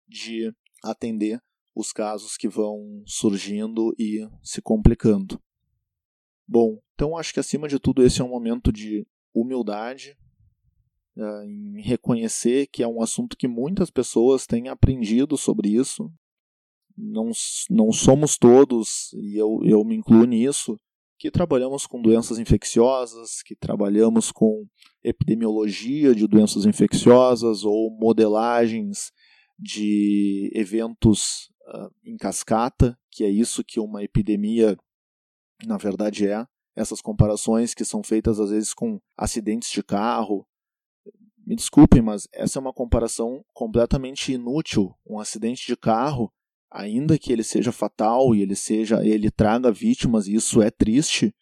de 0.07 0.53
atender 0.81 1.43
os 1.75 1.91
casos 1.91 2.37
que 2.37 2.47
vão 2.47 3.03
surgindo 3.05 3.93
e 3.99 4.27
se 4.41 4.61
complicando. 4.61 5.39
Bom, 6.47 6.79
então 6.93 7.17
acho 7.17 7.33
que 7.33 7.41
acima 7.41 7.67
de 7.67 7.77
tudo 7.77 8.01
esse 8.01 8.21
é 8.21 8.23
um 8.23 8.29
momento 8.29 8.71
de 8.71 9.05
humildade, 9.33 10.17
uh, 11.17 11.43
em 11.43 11.81
reconhecer 11.81 12.67
que 12.67 12.81
é 12.81 12.87
um 12.87 13.01
assunto 13.01 13.35
que 13.35 13.47
muitas 13.47 13.91
pessoas 13.91 14.47
têm 14.47 14.69
aprendido 14.69 15.37
sobre 15.37 15.69
isso. 15.69 16.09
Não, 16.97 17.29
não 17.69 17.91
somos 17.91 18.37
todos, 18.37 19.13
e 19.13 19.35
eu, 19.35 19.59
eu 19.63 19.83
me 19.83 19.95
incluo 19.95 20.25
nisso, 20.25 20.79
que 21.17 21.31
trabalhamos 21.31 21.87
com 21.87 22.01
doenças 22.01 22.39
infecciosas, 22.39 23.41
que 23.43 23.55
trabalhamos 23.55 24.31
com 24.31 24.65
epidemiologia 25.03 26.13
de 26.13 26.27
doenças 26.27 26.65
infecciosas 26.65 27.63
ou 27.63 27.89
modelagens 27.91 29.11
de 29.57 30.51
eventos 30.53 31.49
uh, 31.73 31.89
em 32.05 32.15
cascata, 32.17 32.97
que 33.09 33.23
é 33.23 33.29
isso 33.29 33.63
que 33.63 33.79
uma 33.79 34.03
epidemia 34.03 34.77
na 35.65 35.77
verdade 35.77 36.27
é. 36.27 36.45
Essas 36.75 37.01
comparações 37.01 37.73
que 37.73 37.83
são 37.83 38.03
feitas 38.03 38.39
às 38.39 38.51
vezes 38.51 38.73
com 38.73 38.99
acidentes 39.17 39.71
de 39.71 39.81
carro. 39.81 40.45
Me 41.45 41.55
desculpem, 41.55 42.01
mas 42.01 42.27
essa 42.33 42.59
é 42.59 42.61
uma 42.61 42.73
comparação 42.73 43.43
completamente 43.53 44.33
inútil. 44.33 44.93
Um 45.05 45.19
acidente 45.19 45.65
de 45.65 45.75
carro, 45.75 46.31
ainda 46.71 47.17
que 47.17 47.31
ele 47.31 47.43
seja 47.43 47.71
fatal 47.71 48.35
e 48.35 48.41
ele 48.41 48.55
seja, 48.55 49.05
ele 49.05 49.31
traga 49.31 49.71
vítimas, 49.71 50.27
e 50.27 50.35
isso 50.35 50.61
é 50.61 50.69
triste, 50.69 51.33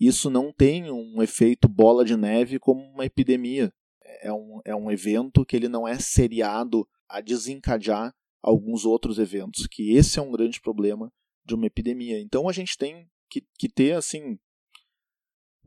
isso 0.00 0.28
não 0.28 0.52
tem 0.52 0.90
um 0.90 1.22
efeito 1.22 1.68
bola 1.68 2.04
de 2.04 2.16
neve 2.16 2.58
como 2.58 2.82
uma 2.82 3.04
epidemia. 3.04 3.72
É 4.20 4.32
um, 4.32 4.60
é 4.64 4.74
um 4.74 4.90
evento 4.90 5.44
que 5.44 5.56
ele 5.56 5.68
não 5.68 5.86
é 5.86 5.98
seriado 5.98 6.86
a 7.08 7.20
desencadear 7.20 8.12
alguns 8.42 8.84
outros 8.84 9.18
eventos, 9.18 9.66
que 9.66 9.92
esse 9.92 10.18
é 10.18 10.22
um 10.22 10.32
grande 10.32 10.60
problema 10.60 11.12
de 11.44 11.54
uma 11.54 11.66
epidemia. 11.66 12.20
Então 12.20 12.48
a 12.48 12.52
gente 12.52 12.76
tem 12.76 13.08
que, 13.30 13.44
que 13.56 13.68
ter 13.68 13.92
assim 13.92 14.38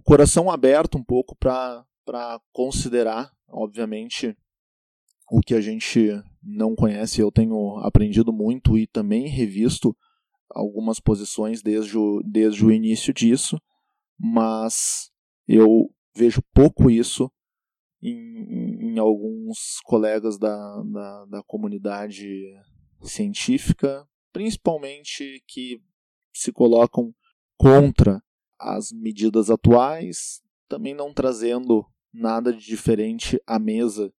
coração 0.03 0.51
aberto 0.51 0.97
um 0.97 1.03
pouco 1.03 1.35
para 1.35 1.85
considerar, 2.51 3.31
obviamente, 3.47 4.37
o 5.29 5.41
que 5.41 5.53
a 5.53 5.61
gente 5.61 6.09
não 6.41 6.75
conhece. 6.75 7.21
Eu 7.21 7.31
tenho 7.31 7.77
aprendido 7.77 8.31
muito 8.31 8.77
e 8.77 8.87
também 8.87 9.27
revisto 9.27 9.95
algumas 10.49 10.99
posições 10.99 11.61
desde 11.61 11.97
o, 11.97 12.21
desde 12.23 12.65
o 12.65 12.71
início 12.71 13.13
disso, 13.13 13.59
mas 14.17 15.11
eu 15.47 15.91
vejo 16.15 16.41
pouco 16.53 16.89
isso 16.89 17.31
em, 18.01 18.93
em 18.93 18.99
alguns 18.99 19.79
colegas 19.83 20.37
da, 20.37 20.83
da, 20.83 21.25
da 21.25 21.43
comunidade 21.43 22.53
científica, 23.01 24.07
principalmente 24.31 25.43
que 25.47 25.81
se 26.33 26.51
colocam 26.51 27.13
contra 27.57 28.21
as 28.59 28.91
medidas 28.91 29.49
atuais, 29.49 30.41
também 30.67 30.93
não 30.93 31.13
trazendo 31.13 31.85
nada 32.13 32.53
de 32.53 32.65
diferente 32.65 33.41
à 33.45 33.59
mesa 33.59 34.13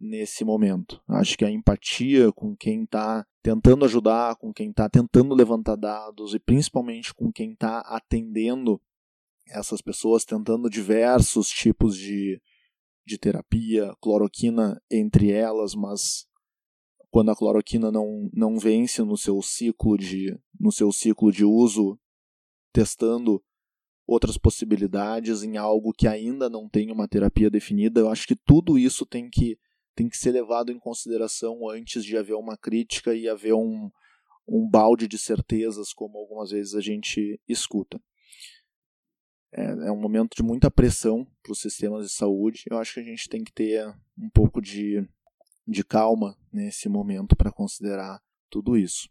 nesse 0.00 0.44
momento. 0.44 1.02
Acho 1.08 1.36
que 1.36 1.44
a 1.44 1.50
empatia 1.50 2.32
com 2.32 2.56
quem 2.56 2.84
está 2.84 3.26
tentando 3.42 3.84
ajudar, 3.84 4.36
com 4.36 4.52
quem 4.52 4.70
está 4.70 4.88
tentando 4.88 5.34
levantar 5.34 5.76
dados 5.76 6.34
e 6.34 6.38
principalmente 6.38 7.14
com 7.14 7.32
quem 7.32 7.52
está 7.52 7.80
atendendo 7.80 8.80
essas 9.48 9.80
pessoas, 9.80 10.24
tentando 10.24 10.68
diversos 10.68 11.48
tipos 11.48 11.96
de 11.96 12.40
de 13.08 13.16
terapia, 13.16 13.96
cloroquina 14.02 14.78
entre 14.90 15.30
elas, 15.30 15.74
mas 15.74 16.26
quando 17.10 17.30
a 17.30 17.36
cloroquina 17.36 17.90
não, 17.90 18.28
não 18.34 18.58
vence 18.58 19.02
no 19.02 19.16
seu 19.16 19.40
ciclo 19.40 19.96
de 19.96 20.38
no 20.60 20.70
seu 20.70 20.92
ciclo 20.92 21.32
de 21.32 21.42
uso, 21.42 21.98
testando 22.70 23.42
outras 24.06 24.36
possibilidades 24.36 25.42
em 25.42 25.56
algo 25.56 25.92
que 25.92 26.06
ainda 26.06 26.50
não 26.50 26.68
tem 26.68 26.92
uma 26.92 27.08
terapia 27.08 27.50
definida, 27.50 28.00
eu 28.00 28.10
acho 28.10 28.26
que 28.26 28.36
tudo 28.36 28.78
isso 28.78 29.06
tem 29.06 29.30
que 29.30 29.58
tem 29.98 30.08
que 30.08 30.16
ser 30.16 30.30
levado 30.30 30.70
em 30.70 30.78
consideração 30.78 31.68
antes 31.68 32.04
de 32.04 32.16
haver 32.16 32.34
uma 32.34 32.56
crítica 32.56 33.14
e 33.14 33.28
haver 33.28 33.54
um, 33.54 33.90
um 34.46 34.68
balde 34.68 35.08
de 35.08 35.18
certezas, 35.18 35.92
como 35.92 36.18
algumas 36.18 36.50
vezes 36.50 36.74
a 36.74 36.80
gente 36.80 37.40
escuta 37.48 38.00
é, 39.52 39.64
é 39.88 39.92
um 39.92 40.00
momento 40.00 40.36
de 40.36 40.42
muita 40.42 40.70
pressão 40.70 41.26
para 41.42 41.52
os 41.52 41.60
sistemas 41.60 42.06
de 42.06 42.12
saúde. 42.12 42.64
Eu 42.70 42.78
acho 42.78 42.94
que 42.94 43.00
a 43.00 43.04
gente 43.04 43.28
tem 43.28 43.42
que 43.42 43.52
ter 43.52 43.86
um 44.16 44.28
pouco 44.30 44.60
de, 44.60 45.06
de 45.66 45.84
calma 45.84 46.36
nesse 46.52 46.88
momento 46.88 47.36
para 47.36 47.52
considerar 47.52 48.20
tudo 48.50 48.76
isso. 48.76 49.08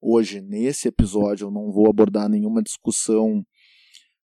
Hoje, 0.00 0.40
nesse 0.40 0.88
episódio, 0.88 1.46
eu 1.46 1.50
não 1.50 1.72
vou 1.72 1.88
abordar 1.88 2.28
nenhuma 2.28 2.62
discussão 2.62 3.44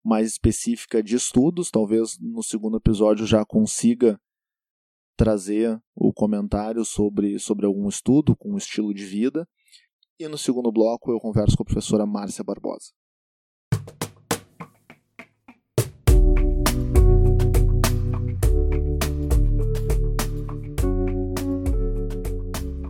mais 0.04 0.32
específica 0.32 1.02
de 1.02 1.16
estudos. 1.16 1.70
Talvez 1.70 2.18
no 2.18 2.42
segundo 2.42 2.76
episódio 2.76 3.26
já 3.26 3.44
consiga 3.44 4.20
trazer 5.16 5.80
o 5.94 6.12
comentário 6.12 6.84
sobre, 6.84 7.38
sobre 7.38 7.66
algum 7.66 7.88
estudo 7.88 8.36
com 8.36 8.56
estilo 8.56 8.92
de 8.92 9.04
vida. 9.04 9.46
E 10.18 10.28
no 10.28 10.38
segundo 10.38 10.70
bloco 10.70 11.10
eu 11.10 11.18
converso 11.18 11.56
com 11.56 11.62
a 11.62 11.66
professora 11.66 12.06
Márcia 12.06 12.44
Barbosa. 12.44 12.92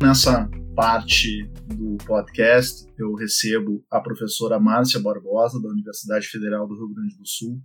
Nessa 0.02 0.50
parte 0.74 1.46
do 1.66 1.96
podcast, 2.04 2.86
eu 2.98 3.14
recebo 3.14 3.84
a 3.90 4.00
professora 4.00 4.58
Márcia 4.58 5.00
Barbosa, 5.00 5.60
da 5.60 5.68
Universidade 5.68 6.26
Federal 6.26 6.66
do 6.66 6.74
Rio 6.74 6.92
Grande 6.92 7.16
do 7.16 7.26
Sul. 7.26 7.62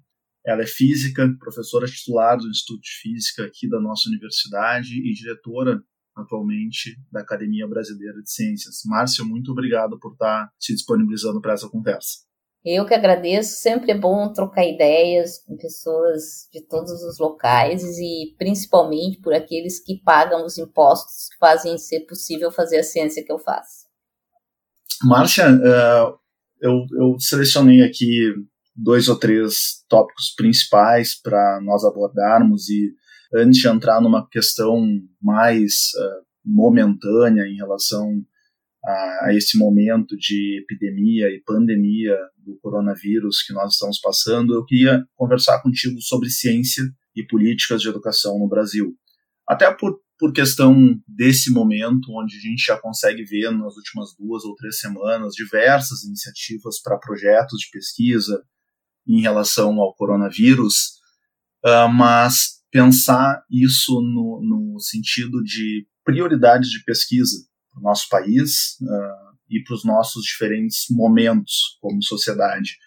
Ela 0.48 0.64
é 0.64 0.66
física, 0.66 1.28
professora 1.38 1.86
titular 1.86 2.38
do 2.38 2.48
Instituto 2.48 2.82
de 2.82 2.92
Física 3.02 3.44
aqui 3.44 3.68
da 3.68 3.82
nossa 3.82 4.08
universidade 4.08 4.94
e 4.94 5.14
diretora 5.14 5.84
atualmente 6.16 6.96
da 7.12 7.20
Academia 7.20 7.68
Brasileira 7.68 8.22
de 8.22 8.32
Ciências. 8.32 8.82
Márcia, 8.86 9.26
muito 9.26 9.52
obrigado 9.52 10.00
por 10.00 10.14
estar 10.14 10.50
se 10.58 10.74
disponibilizando 10.74 11.42
para 11.42 11.54
essa 11.54 11.70
conversa. 11.70 12.26
Eu 12.66 12.86
que 12.86 12.94
agradeço, 12.94 13.62
sempre 13.62 13.92
é 13.92 13.98
bom 13.98 14.32
trocar 14.34 14.66
ideias 14.66 15.38
com 15.46 15.56
pessoas 15.58 16.50
de 16.52 16.62
todos 16.66 16.92
os 17.04 17.20
locais 17.20 17.84
e 17.98 18.34
principalmente 18.38 19.20
por 19.22 19.34
aqueles 19.34 19.84
que 19.84 20.02
pagam 20.02 20.46
os 20.46 20.58
impostos 20.58 21.28
que 21.30 21.38
fazem 21.38 21.78
ser 21.78 22.02
possível 22.02 22.52
fazer 22.52 22.80
a 22.80 22.84
ciência 22.84 23.24
que 23.24 23.32
eu 23.32 23.40
faço. 23.40 23.86
Márcia, 25.04 25.46
uh, 25.50 26.20
eu, 26.60 26.86
eu 27.00 27.20
selecionei 27.20 27.84
aqui 27.84 28.34
dois 28.78 29.10
ou 29.10 29.18
três 29.18 29.84
tópicos 29.90 30.34
principais 30.36 31.20
para 31.20 31.60
nós 31.64 31.84
abordarmos 31.84 32.70
e 32.70 32.94
antes 33.34 33.60
de 33.60 33.68
entrar 33.68 34.00
numa 34.00 34.28
questão 34.30 34.86
mais 35.22 35.74
uh, 35.98 36.26
momentânea 36.46 37.48
em 37.48 37.56
relação 37.56 38.22
a, 38.86 39.26
a, 39.26 39.36
esse 39.36 39.58
momento 39.58 40.16
de 40.16 40.62
epidemia 40.62 41.28
e 41.30 41.42
pandemia 41.46 42.16
do 42.38 42.58
coronavírus 42.62 43.42
que 43.42 43.52
nós 43.52 43.74
estamos 43.74 44.00
passando, 44.00 44.54
eu 44.54 44.64
queria 44.64 45.04
conversar 45.16 45.62
contigo 45.62 46.00
sobre 46.02 46.30
ciência 46.30 46.84
e 47.16 47.26
políticas 47.26 47.82
de 47.82 47.90
educação 47.90 48.38
no 48.38 48.48
Brasil. 48.48 48.96
Até 49.46 49.74
por, 49.74 50.00
por 50.20 50.32
questão 50.32 50.96
desse 51.08 51.52
momento, 51.52 52.12
onde 52.12 52.38
a 52.38 52.40
gente 52.40 52.64
já 52.64 52.80
consegue 52.80 53.24
ver 53.24 53.52
nas 53.52 53.76
últimas 53.76 54.16
duas 54.18 54.46
ou 54.46 54.56
três 54.56 54.80
semanas 54.80 55.34
diversas 55.34 56.04
iniciativas 56.04 56.80
para 56.82 57.00
projetos 57.00 57.60
de 57.60 57.70
pesquisa 57.72 58.42
em 59.08 59.22
relação 59.22 59.80
ao 59.80 59.96
coronavírus, 59.96 60.98
uh, 61.66 61.88
mas 61.92 62.58
pensar 62.72 63.42
isso 63.50 64.02
no, 64.02 64.42
no 64.44 64.80
sentido 64.80 65.42
de 65.44 65.88
prioridades 66.04 66.70
de 66.70 66.84
pesquisa 66.84 67.36
para 67.72 67.80
o 67.80 67.84
nosso 67.84 68.08
país 68.10 68.78
uh, 68.82 69.38
e 69.50 69.64
para 69.64 69.76
os 69.76 69.84
nossos 69.84 70.24
diferentes 70.24 70.86
momentos 70.90 71.78
como 71.82 72.04
sociedade. 72.04 72.78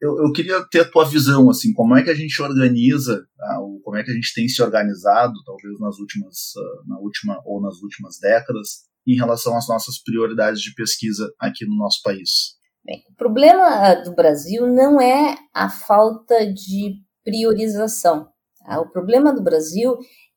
Eu, 0.00 0.18
eu, 0.18 0.32
queria 0.32 0.60
ter 0.68 0.80
a 0.80 0.90
tua 0.90 1.04
visão, 1.04 1.48
assim, 1.48 1.72
como 1.72 1.96
é 1.96 2.02
que 2.02 2.10
a 2.10 2.14
gente 2.14 2.42
organiza, 2.42 3.20
uh, 3.20 3.80
como 3.82 3.96
é 3.96 4.02
que 4.02 4.10
a 4.10 4.14
gente 4.14 4.34
tem 4.34 4.48
se 4.48 4.60
organizado, 4.60 5.34
talvez 5.44 5.78
nas 5.78 5.98
últimas, 5.98 6.54
uh, 6.56 6.88
na 6.88 6.98
última 6.98 7.40
ou 7.44 7.60
nas 7.60 7.80
últimas 7.82 8.18
décadas, 8.18 8.82
em 9.06 9.14
relação 9.14 9.56
às 9.56 9.68
nossas 9.68 10.02
prioridades 10.02 10.60
de 10.60 10.74
pesquisa 10.74 11.32
aqui 11.38 11.64
no 11.64 11.76
nosso 11.76 12.00
país. 12.02 12.56
Bem, 12.84 13.04
o 13.10 13.14
problema 13.14 13.94
do 13.94 14.12
Brasil 14.14 14.66
não 14.66 15.00
é 15.00 15.36
a 15.54 15.70
falta 15.70 16.46
de 16.52 16.96
priorização. 17.24 18.28
Tá? 18.58 18.80
O 18.80 18.90
problema 18.90 19.32
do 19.32 19.42
Brasil 19.42 19.96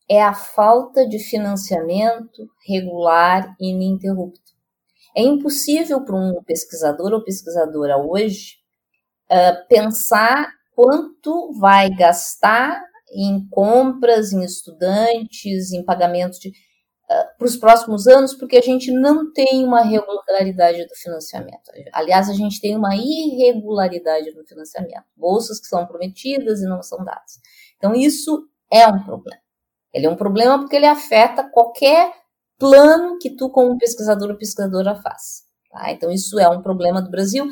é 0.10 0.21
a 0.21 0.34
falta 0.34 1.08
de 1.08 1.17
financiamento 1.17 2.47
regular 2.67 3.55
e 3.60 3.71
ininterrupto. 3.71 4.53
É 5.17 5.23
impossível 5.23 6.03
para 6.03 6.15
um 6.15 6.43
pesquisador 6.43 7.13
ou 7.13 7.23
pesquisadora 7.23 7.97
hoje 7.97 8.58
uh, 9.31 9.67
pensar 9.67 10.51
quanto 10.75 11.53
vai 11.58 11.89
gastar 11.89 12.79
em 13.12 13.47
compras, 13.49 14.34
em 14.34 14.43
estudantes, 14.43 15.71
em 15.71 15.84
pagamentos 15.84 16.38
de, 16.38 16.51
para 17.07 17.45
os 17.45 17.55
próximos 17.55 18.07
anos, 18.07 18.33
porque 18.33 18.57
a 18.57 18.61
gente 18.61 18.91
não 18.91 19.31
tem 19.31 19.63
uma 19.63 19.81
regularidade 19.81 20.85
do 20.85 20.95
financiamento. 20.95 21.71
Aliás, 21.93 22.29
a 22.29 22.33
gente 22.33 22.59
tem 22.59 22.75
uma 22.75 22.95
irregularidade 22.95 24.31
no 24.35 24.43
financiamento. 24.45 25.03
Bolsas 25.15 25.59
que 25.59 25.67
são 25.67 25.85
prometidas 25.85 26.61
e 26.61 26.67
não 26.67 26.81
são 26.81 27.03
dadas. 27.03 27.39
Então, 27.77 27.93
isso 27.93 28.47
é 28.71 28.87
um 28.87 29.03
problema. 29.03 29.41
Ele 29.93 30.07
é 30.07 30.09
um 30.09 30.15
problema 30.15 30.59
porque 30.59 30.75
ele 30.75 30.87
afeta 30.87 31.49
qualquer 31.49 32.11
plano 32.57 33.17
que 33.19 33.35
tu, 33.35 33.49
como 33.49 33.77
pesquisador 33.77 34.31
ou 34.31 34.37
pesquisadora, 34.37 34.95
faz. 34.95 35.43
Tá? 35.69 35.91
Então, 35.91 36.09
isso 36.09 36.39
é 36.39 36.49
um 36.49 36.61
problema 36.61 37.01
do 37.01 37.11
Brasil. 37.11 37.47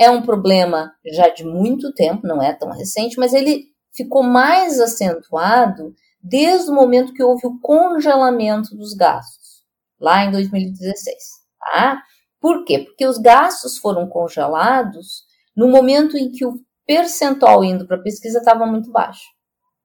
É 0.00 0.10
um 0.10 0.22
problema 0.22 0.92
já 1.12 1.28
de 1.28 1.44
muito 1.44 1.92
tempo, 1.92 2.26
não 2.26 2.42
é 2.42 2.52
tão 2.52 2.70
recente, 2.70 3.16
mas 3.18 3.32
ele 3.32 3.66
ficou 3.94 4.22
mais 4.22 4.80
acentuado 4.80 5.94
desde 6.24 6.70
o 6.70 6.74
momento 6.74 7.12
que 7.12 7.22
houve 7.22 7.46
o 7.46 7.60
congelamento 7.60 8.74
dos 8.74 8.94
gastos, 8.94 9.62
lá 10.00 10.24
em 10.24 10.32
2016. 10.32 11.16
Tá? 11.60 12.02
Por 12.40 12.64
quê? 12.64 12.78
Porque 12.78 13.06
os 13.06 13.18
gastos 13.18 13.76
foram 13.76 14.08
congelados 14.08 15.24
no 15.54 15.68
momento 15.68 16.16
em 16.16 16.32
que 16.32 16.46
o 16.46 16.58
percentual 16.86 17.62
indo 17.62 17.86
para 17.86 17.96
a 17.96 18.02
pesquisa 18.02 18.38
estava 18.38 18.64
muito 18.64 18.90
baixo. 18.90 19.24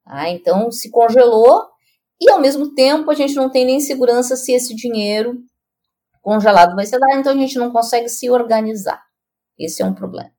Tá? 0.05 0.29
Então, 0.29 0.71
se 0.71 0.89
congelou 0.89 1.67
e 2.21 2.31
ao 2.31 2.39
mesmo 2.39 2.73
tempo 2.73 3.11
a 3.11 3.13
gente 3.13 3.35
não 3.35 3.49
tem 3.49 3.65
nem 3.65 3.81
segurança 3.81 4.37
se 4.37 4.53
esse 4.53 4.73
dinheiro 4.73 5.37
congelado 6.21 6.73
vai 6.73 6.85
ser 6.85 6.99
dado, 6.99 7.19
então 7.19 7.33
a 7.33 7.37
gente 7.37 7.57
não 7.57 7.71
consegue 7.71 8.07
se 8.07 8.29
organizar. 8.29 9.03
Esse 9.57 9.81
é 9.81 9.85
um 9.85 9.93
problema. 9.93 10.31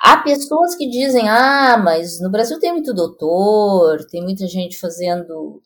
Há 0.00 0.16
pessoas 0.18 0.74
que 0.74 0.88
dizem: 0.88 1.28
ah, 1.28 1.76
mas 1.76 2.20
no 2.20 2.30
Brasil 2.30 2.58
tem 2.58 2.72
muito 2.72 2.94
doutor, 2.94 4.04
tem 4.06 4.22
muita 4.22 4.46
gente 4.46 4.78
fazendo 4.78 5.60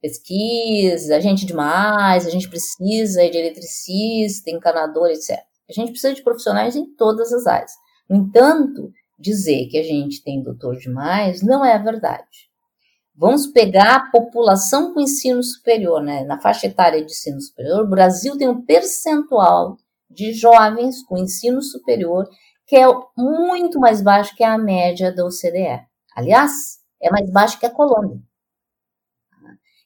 pesquisa, 0.00 1.20
gente 1.20 1.44
demais, 1.44 2.26
a 2.26 2.30
gente 2.30 2.48
precisa 2.48 3.28
de 3.28 3.36
eletricista, 3.36 4.50
encanador, 4.50 5.08
etc. 5.08 5.38
A 5.68 5.72
gente 5.72 5.90
precisa 5.90 6.14
de 6.14 6.22
profissionais 6.22 6.74
em 6.74 6.86
todas 6.94 7.32
as 7.32 7.46
áreas. 7.46 7.72
No 8.08 8.16
entanto, 8.16 8.90
dizer 9.18 9.66
que 9.66 9.76
a 9.76 9.82
gente 9.82 10.22
tem 10.22 10.42
doutor 10.42 10.76
demais 10.76 11.42
não 11.42 11.64
é 11.64 11.74
a 11.74 11.82
verdade. 11.82 12.48
Vamos 13.14 13.48
pegar 13.48 13.96
a 13.96 14.10
população 14.10 14.94
com 14.94 15.00
ensino 15.00 15.42
superior, 15.42 16.02
né? 16.02 16.24
Na 16.24 16.40
faixa 16.40 16.66
etária 16.66 17.04
de 17.04 17.12
ensino 17.12 17.40
superior, 17.40 17.84
o 17.84 17.90
Brasil 17.90 18.38
tem 18.38 18.48
um 18.48 18.64
percentual 18.64 19.76
de 20.08 20.32
jovens 20.32 21.04
com 21.04 21.18
ensino 21.18 21.60
superior 21.60 22.26
que 22.70 22.76
é 22.76 22.86
muito 23.18 23.80
mais 23.80 24.00
baixo 24.00 24.36
que 24.36 24.44
a 24.44 24.56
média 24.56 25.12
da 25.12 25.24
OCDE. 25.24 25.84
Aliás, 26.14 26.52
é 27.02 27.10
mais 27.10 27.28
baixo 27.28 27.58
que 27.58 27.66
a 27.66 27.70
Colômbia. 27.70 28.20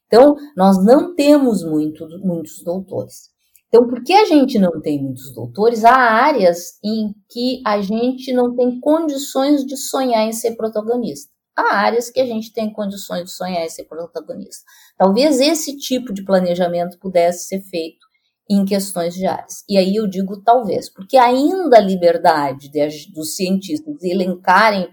Então, 0.07 0.37
nós 0.55 0.85
não 0.85 1.15
temos 1.15 1.65
muito, 1.65 2.07
muitos 2.19 2.63
doutores. 2.63 3.31
Então, 3.69 3.89
por 3.89 4.05
que 4.05 4.13
a 4.13 4.27
gente 4.27 4.59
não 4.59 4.83
tem 4.83 5.03
muitos 5.03 5.33
doutores? 5.33 5.83
Há 5.83 5.95
áreas 5.95 6.79
em 6.85 7.15
que 7.31 7.63
a 7.67 7.81
gente 7.81 8.35
não 8.35 8.55
tem 8.55 8.79
condições 8.79 9.65
de 9.65 9.79
sonhar 9.79 10.27
em 10.27 10.33
ser 10.33 10.55
protagonista 10.55 11.33
há 11.57 11.77
áreas 11.77 12.11
que 12.11 12.21
a 12.21 12.27
gente 12.27 12.53
tem 12.53 12.73
condições 12.73 13.27
de 13.27 13.31
sonhar 13.31 13.65
e 13.65 13.71
ser 13.71 13.85
protagonista. 13.85 14.65
Talvez 14.99 15.39
esse 15.39 15.77
tipo 15.79 16.13
de 16.13 16.25
planejamento 16.25 16.99
pudesse 16.99 17.47
ser 17.47 17.61
feito 17.61 18.05
em 18.49 18.65
questões 18.65 19.15
de 19.15 19.27
áreas. 19.27 19.65
E 19.69 19.79
aí 19.79 19.97
eu 19.97 20.07
digo 20.07 20.43
talvez, 20.43 20.93
porque 20.93 21.17
ainda 21.17 21.79
a 21.79 21.81
liberdade 21.81 22.69
de, 22.69 23.13
dos 23.13 23.37
cientistas 23.37 24.03
elencarem 24.03 24.89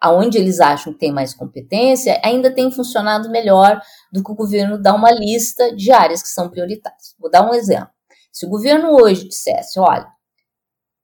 aonde 0.00 0.36
eles 0.36 0.58
acham 0.58 0.92
que 0.92 0.98
tem 0.98 1.12
mais 1.12 1.32
competência, 1.32 2.20
ainda 2.24 2.52
tem 2.52 2.70
funcionado 2.72 3.30
melhor 3.30 3.80
do 4.12 4.22
que 4.22 4.32
o 4.32 4.34
governo 4.34 4.80
dar 4.80 4.94
uma 4.94 5.12
lista 5.12 5.74
de 5.74 5.92
áreas 5.92 6.20
que 6.20 6.28
são 6.28 6.50
prioritárias. 6.50 7.14
Vou 7.20 7.30
dar 7.30 7.48
um 7.48 7.54
exemplo. 7.54 7.90
Se 8.32 8.44
o 8.44 8.48
governo 8.48 8.90
hoje 9.00 9.28
dissesse, 9.28 9.78
olha, 9.78 10.08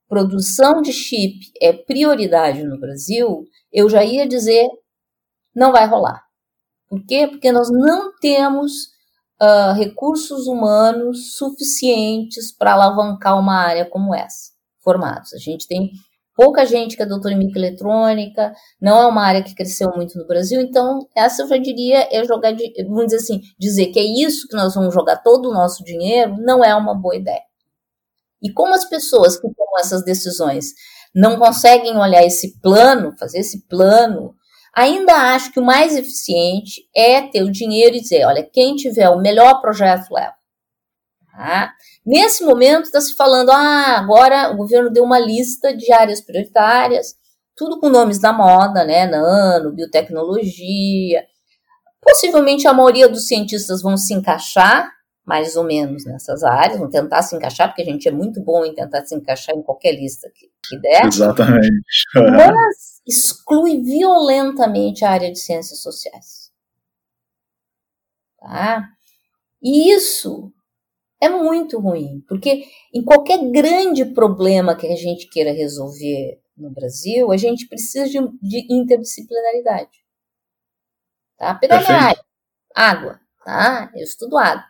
produção 0.08 0.82
de 0.82 0.92
chip 0.92 1.38
é 1.62 1.72
prioridade 1.72 2.64
no 2.64 2.80
Brasil, 2.80 3.44
eu 3.72 3.88
já 3.88 4.04
ia 4.04 4.26
dizer 4.26 4.68
não 5.54 5.70
vai 5.70 5.86
rolar. 5.86 6.22
Por 6.88 7.04
quê? 7.04 7.28
Porque 7.28 7.52
nós 7.52 7.68
não 7.70 8.16
temos 8.18 8.88
uh, 9.40 9.72
recursos 9.74 10.46
humanos 10.46 11.36
suficientes 11.36 12.52
para 12.52 12.72
alavancar 12.72 13.38
uma 13.38 13.56
área 13.56 13.84
como 13.84 14.14
essa, 14.14 14.52
formados. 14.82 15.32
A 15.34 15.38
gente 15.38 15.66
tem 15.66 15.90
pouca 16.34 16.64
gente 16.64 16.96
que 16.96 17.02
é 17.02 17.06
doutora 17.06 17.34
em 17.34 17.38
microeletrônica, 17.38 18.52
não 18.80 19.02
é 19.02 19.06
uma 19.06 19.24
área 19.24 19.42
que 19.42 19.54
cresceu 19.54 19.90
muito 19.96 20.16
no 20.16 20.26
Brasil, 20.26 20.60
então 20.60 21.08
essa 21.16 21.42
eu 21.42 21.48
já 21.48 21.56
diria 21.56 22.08
é 22.12 22.24
jogar, 22.24 22.54
vamos 22.86 23.06
dizer 23.06 23.16
assim, 23.16 23.40
dizer 23.58 23.86
que 23.86 23.98
é 23.98 24.04
isso 24.04 24.46
que 24.46 24.56
nós 24.56 24.74
vamos 24.74 24.94
jogar 24.94 25.16
todo 25.16 25.48
o 25.48 25.52
nosso 25.52 25.82
dinheiro, 25.82 26.36
não 26.38 26.64
é 26.64 26.74
uma 26.74 26.94
boa 26.94 27.16
ideia. 27.16 27.42
E 28.40 28.52
como 28.52 28.72
as 28.72 28.84
pessoas 28.84 29.36
que 29.36 29.42
tomam 29.42 29.80
essas 29.80 30.04
decisões 30.04 30.74
não 31.12 31.38
conseguem 31.38 31.96
olhar 31.96 32.22
esse 32.22 32.60
plano, 32.60 33.12
fazer 33.18 33.38
esse 33.40 33.66
plano 33.66 34.34
Ainda 34.78 35.34
acho 35.34 35.50
que 35.50 35.58
o 35.58 35.64
mais 35.64 35.96
eficiente 35.96 36.88
é 36.94 37.20
ter 37.20 37.42
o 37.42 37.50
dinheiro 37.50 37.96
e 37.96 38.00
dizer: 38.00 38.24
olha, 38.24 38.48
quem 38.48 38.76
tiver 38.76 39.08
o 39.08 39.20
melhor 39.20 39.60
projeto 39.60 40.08
leva. 40.12 40.34
Tá? 41.32 41.72
Nesse 42.06 42.44
momento 42.44 42.84
está 42.84 43.00
se 43.00 43.16
falando: 43.16 43.50
ah, 43.50 43.96
agora 43.98 44.52
o 44.52 44.56
governo 44.56 44.88
deu 44.88 45.02
uma 45.02 45.18
lista 45.18 45.76
de 45.76 45.92
áreas 45.92 46.20
prioritárias, 46.20 47.16
tudo 47.56 47.80
com 47.80 47.88
nomes 47.88 48.20
da 48.20 48.32
moda, 48.32 48.84
né? 48.84 49.04
Nano, 49.04 49.74
biotecnologia. 49.74 51.24
Possivelmente 52.00 52.68
a 52.68 52.72
maioria 52.72 53.08
dos 53.08 53.26
cientistas 53.26 53.82
vão 53.82 53.96
se 53.96 54.14
encaixar 54.14 54.88
mais 55.26 55.56
ou 55.56 55.64
menos 55.64 56.06
nessas 56.06 56.44
áreas, 56.44 56.78
vão 56.78 56.88
tentar 56.88 57.22
se 57.22 57.34
encaixar, 57.34 57.68
porque 57.68 57.82
a 57.82 57.84
gente 57.84 58.08
é 58.08 58.12
muito 58.12 58.40
bom 58.40 58.64
em 58.64 58.74
tentar 58.74 59.04
se 59.04 59.14
encaixar 59.14 59.56
em 59.56 59.62
qualquer 59.62 59.92
lista 59.92 60.30
que, 60.32 60.46
que 60.64 60.80
der. 60.80 61.04
Exatamente. 61.04 61.68
Mas 62.14 62.97
exclui 63.08 63.82
violentamente 63.82 65.04
a 65.04 65.10
área 65.10 65.32
de 65.32 65.38
ciências 65.38 65.80
sociais. 65.80 66.52
Tá? 68.38 68.86
E 69.62 69.90
isso 69.92 70.52
é 71.20 71.28
muito 71.28 71.80
ruim, 71.80 72.22
porque 72.28 72.64
em 72.94 73.02
qualquer 73.02 73.38
grande 73.50 74.04
problema 74.04 74.76
que 74.76 74.86
a 74.86 74.94
gente 74.94 75.28
queira 75.28 75.52
resolver 75.52 76.40
no 76.56 76.70
Brasil, 76.70 77.32
a 77.32 77.36
gente 77.36 77.66
precisa 77.66 78.08
de, 78.08 78.18
de 78.40 78.72
interdisciplinaridade. 78.72 79.90
Tá? 81.36 81.58
Área, 81.70 82.24
água, 82.74 83.20
tá? 83.44 83.90
Eu 83.94 84.02
estudo 84.02 84.36
água, 84.36 84.64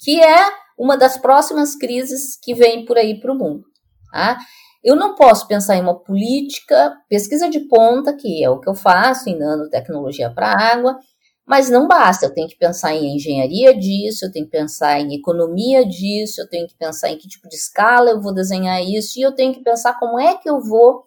que 0.00 0.20
é 0.20 0.50
uma 0.78 0.96
das 0.96 1.18
próximas 1.18 1.76
crises 1.76 2.36
que 2.36 2.54
vem 2.54 2.84
por 2.84 2.96
aí 2.96 3.20
para 3.20 3.32
o 3.32 3.38
mundo. 3.38 3.64
Tá? 4.10 4.38
Eu 4.82 4.96
não 4.96 5.14
posso 5.14 5.46
pensar 5.46 5.76
em 5.76 5.80
uma 5.80 5.98
política, 5.98 6.96
pesquisa 7.08 7.48
de 7.48 7.60
ponta, 7.60 8.12
que 8.14 8.42
é 8.42 8.50
o 8.50 8.58
que 8.58 8.68
eu 8.68 8.74
faço 8.74 9.28
em 9.28 9.38
nanotecnologia 9.38 10.30
para 10.30 10.52
água, 10.52 10.98
mas 11.46 11.68
não 11.68 11.86
basta, 11.88 12.26
eu 12.26 12.32
tenho 12.32 12.48
que 12.48 12.56
pensar 12.56 12.94
em 12.94 13.16
engenharia 13.16 13.76
disso, 13.76 14.24
eu 14.24 14.32
tenho 14.32 14.44
que 14.44 14.52
pensar 14.52 15.00
em 15.00 15.14
economia 15.14 15.84
disso, 15.84 16.40
eu 16.40 16.48
tenho 16.48 16.66
que 16.66 16.76
pensar 16.76 17.10
em 17.10 17.18
que 17.18 17.28
tipo 17.28 17.48
de 17.48 17.56
escala 17.56 18.10
eu 18.10 18.20
vou 18.20 18.32
desenhar 18.32 18.82
isso, 18.82 19.18
e 19.18 19.22
eu 19.22 19.32
tenho 19.32 19.52
que 19.52 19.62
pensar 19.62 19.98
como 19.98 20.18
é 20.18 20.36
que 20.36 20.48
eu 20.48 20.60
vou 20.60 21.04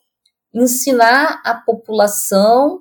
ensinar 0.54 1.42
a 1.44 1.54
população 1.54 2.80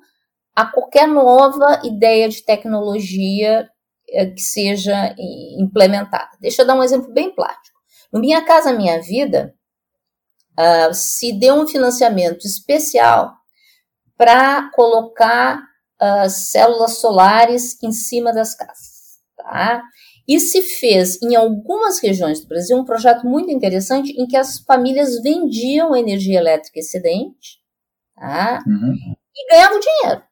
a 0.54 0.66
qualquer 0.66 1.08
nova 1.08 1.80
ideia 1.84 2.28
de 2.28 2.44
tecnologia 2.44 3.68
eh, 4.08 4.26
que 4.26 4.42
seja 4.42 5.14
implementada. 5.58 6.30
Deixa 6.40 6.62
eu 6.62 6.66
dar 6.66 6.76
um 6.76 6.82
exemplo 6.82 7.12
bem 7.12 7.34
prático. 7.34 7.78
No 8.12 8.20
Minha 8.20 8.42
Casa 8.42 8.72
Minha 8.72 9.00
Vida, 9.00 9.52
uh, 10.58 10.92
se 10.92 11.32
deu 11.38 11.54
um 11.54 11.66
financiamento 11.66 12.46
especial 12.46 13.32
para 14.16 14.70
colocar 14.70 15.62
uh, 16.00 16.28
células 16.28 16.98
solares 16.98 17.82
em 17.82 17.92
cima 17.92 18.32
das 18.32 18.54
casas. 18.54 18.94
Tá? 19.36 19.82
E 20.26 20.40
se 20.40 20.62
fez 20.62 21.20
em 21.22 21.34
algumas 21.36 21.98
regiões 21.98 22.40
do 22.40 22.48
Brasil 22.48 22.76
um 22.76 22.84
projeto 22.84 23.26
muito 23.26 23.50
interessante 23.50 24.10
em 24.12 24.26
que 24.26 24.36
as 24.36 24.58
famílias 24.60 25.22
vendiam 25.22 25.94
energia 25.94 26.38
elétrica 26.38 26.78
excedente 26.78 27.58
tá? 28.16 28.62
Uhum. 28.66 29.14
e 29.36 29.52
ganhavam 29.52 29.80
dinheiro. 29.80 30.22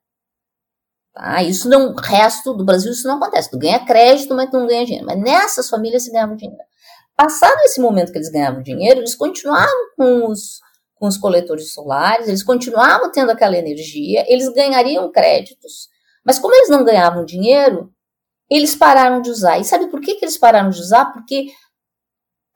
Tá? 1.13 1.43
Isso 1.43 1.69
não, 1.69 1.95
resto 1.95 2.55
do 2.55 2.65
Brasil 2.65 2.91
isso 2.91 3.07
não 3.07 3.17
acontece. 3.17 3.51
Tu 3.51 3.59
ganha 3.59 3.85
crédito, 3.85 4.35
mas 4.35 4.51
tu 4.51 4.59
não 4.59 4.67
ganha 4.67 4.87
dinheiro. 4.87 5.07
Mas 5.07 5.21
nessas 5.21 5.69
famílias 5.69 6.05
se 6.05 6.11
ganhavam 6.11 6.37
dinheiro. 6.37 6.65
Passado 7.17 7.59
esse 7.65 7.81
momento 7.81 8.11
que 8.11 8.19
eles 8.19 8.31
ganhavam 8.31 8.63
dinheiro, 8.63 9.01
eles 9.01 9.15
continuavam 9.15 9.91
com 9.97 10.31
os, 10.31 10.61
com 10.95 11.07
os 11.07 11.17
coletores 11.17 11.73
solares, 11.73 12.29
eles 12.29 12.43
continuavam 12.43 13.11
tendo 13.13 13.31
aquela 13.31 13.57
energia, 13.57 14.25
eles 14.29 14.49
ganhariam 14.49 15.11
créditos. 15.11 15.89
Mas 16.25 16.39
como 16.39 16.55
eles 16.55 16.69
não 16.69 16.85
ganhavam 16.85 17.25
dinheiro, 17.25 17.93
eles 18.51 18.75
pararam 18.75 19.21
de 19.21 19.31
usar. 19.31 19.59
E 19.59 19.65
sabe 19.65 19.89
por 19.89 20.01
que, 20.01 20.15
que 20.15 20.25
eles 20.25 20.39
pararam 20.39 20.71
de 20.71 20.81
usar? 20.81 21.13
Porque 21.13 21.49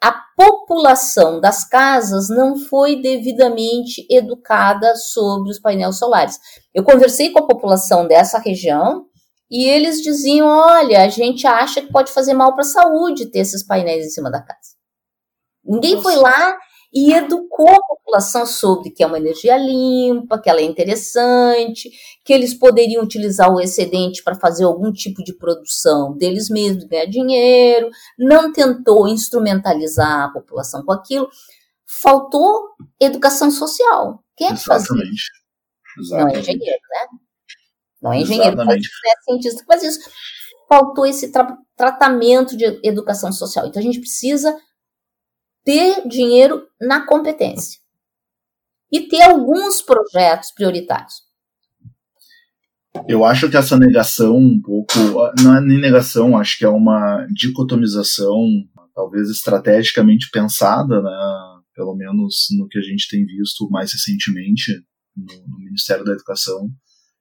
a 0.03 0.13
população 0.37 1.41
das 1.41 1.67
casas 1.67 2.29
não 2.29 2.57
foi 2.57 3.01
devidamente 3.01 4.07
educada 4.11 4.95
sobre 4.95 5.51
os 5.51 5.59
painéis 5.59 5.99
solares. 5.99 6.39
Eu 6.75 6.85
conversei 6.85 7.31
com 7.31 7.41
a 7.41 7.47
população 7.47 8.07
dessa 8.07 8.39
região 8.39 9.07
e 9.51 9.69
eles 9.69 10.03
diziam: 10.03 10.47
olha, 10.47 11.05
a 11.05 11.09
gente 11.09 11.47
acha 11.47 11.81
que 11.81 11.93
pode 11.93 12.13
fazer 12.13 12.35
mal 12.35 12.53
para 12.53 12.63
a 12.63 12.69
saúde 12.69 13.31
ter 13.31 13.41
esses 13.41 13.65
painéis 13.65 14.07
em 14.07 14.11
cima 14.11 14.31
da 14.31 14.43
casa. 14.43 14.77
Ninguém 15.65 16.01
foi 16.01 16.17
lá 16.17 16.57
e 16.93 17.13
educou 17.13 17.69
a 17.71 17.87
população 17.89 18.47
sobre 18.47 18.91
que 18.91 19.03
é 19.03 19.07
uma 19.07 19.19
energia 19.19 19.57
limpa, 19.59 20.41
que 20.41 20.49
ela 20.49 20.61
é 20.61 20.65
interessante, 20.65 21.91
que 22.25 22.33
eles 22.33 22.55
poderiam 22.55 23.03
utilizar 23.03 23.53
o 23.53 23.61
excedente 23.61 24.23
para 24.23 24.35
fazer 24.37 24.65
algum 24.65 24.93
tipo 24.93 25.23
de 25.23 25.37
produção 25.37 26.17
deles 26.17 26.49
mesmos, 26.49 26.85
ganhar 26.85 27.07
dinheiro, 27.07 27.91
não 28.19 28.53
tentou 28.53 29.09
instrumentalizar 29.09 30.25
a 30.25 30.33
população 30.33 30.85
com 30.85 30.93
aquilo. 30.93 31.29
Faltou 31.85 32.71
educação 33.01 33.51
social. 33.51 34.23
Quem 34.37 34.49
é 34.49 34.55
que 34.55 34.63
faz 34.63 34.85
isso? 34.85 34.95
Exatamente. 34.95 36.11
Não 36.11 36.29
é 36.29 36.41
engenheiro, 36.41 36.81
né? 36.91 37.19
Não 38.07 38.13
é 38.13 38.21
engenheiro, 38.21 38.57
isso, 38.77 38.91
é 39.05 39.23
cientista 39.25 39.61
que 39.61 39.67
faz 39.67 39.83
isso. 39.83 40.01
Faltou 40.69 41.07
esse 41.07 41.31
tra 41.31 41.57
tratamento 41.77 42.57
de 42.57 42.81
educação 42.83 43.31
social. 43.33 43.67
Então 43.67 43.81
a 43.81 43.85
gente 43.85 44.01
precisa 44.01 44.57
ter 45.65 46.07
dinheiro 46.09 46.67
na 46.81 47.05
competência 47.05 47.81
e 48.91 49.09
ter 49.09 49.23
alguns 49.23 49.83
projetos 49.83 50.53
prioritários. 50.53 51.27
Eu 53.09 53.25
acho 53.25 53.51
que 53.51 53.57
essa 53.57 53.77
negação 53.77 54.37
um 54.37 54.61
pouco, 54.63 54.95
não 55.43 55.57
é 55.57 55.61
nem 55.61 55.79
negação, 55.79 56.39
acho 56.39 56.57
que 56.57 56.65
é 56.65 56.69
uma 56.69 57.27
dicotomização, 57.31 58.47
talvez 58.95 59.29
estrategicamente 59.29 60.31
pensada, 60.31 61.03
né, 61.03 61.11
pelo 61.75 61.95
menos 61.95 62.47
no 62.57 62.67
que 62.67 62.79
a 62.79 62.83
gente 62.83 63.07
tem 63.11 63.27
visto 63.27 63.69
mais 63.69 63.93
recentemente 63.93 64.73
no, 65.15 65.47
no 65.47 65.59
Ministério 65.59 66.05
da 66.05 66.13
Educação, 66.13 66.71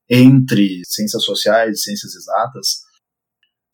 entre 0.09 0.81
ciências 0.85 1.23
sociais 1.23 1.77
e 1.77 1.81
ciências 1.81 2.15
exatas, 2.15 2.85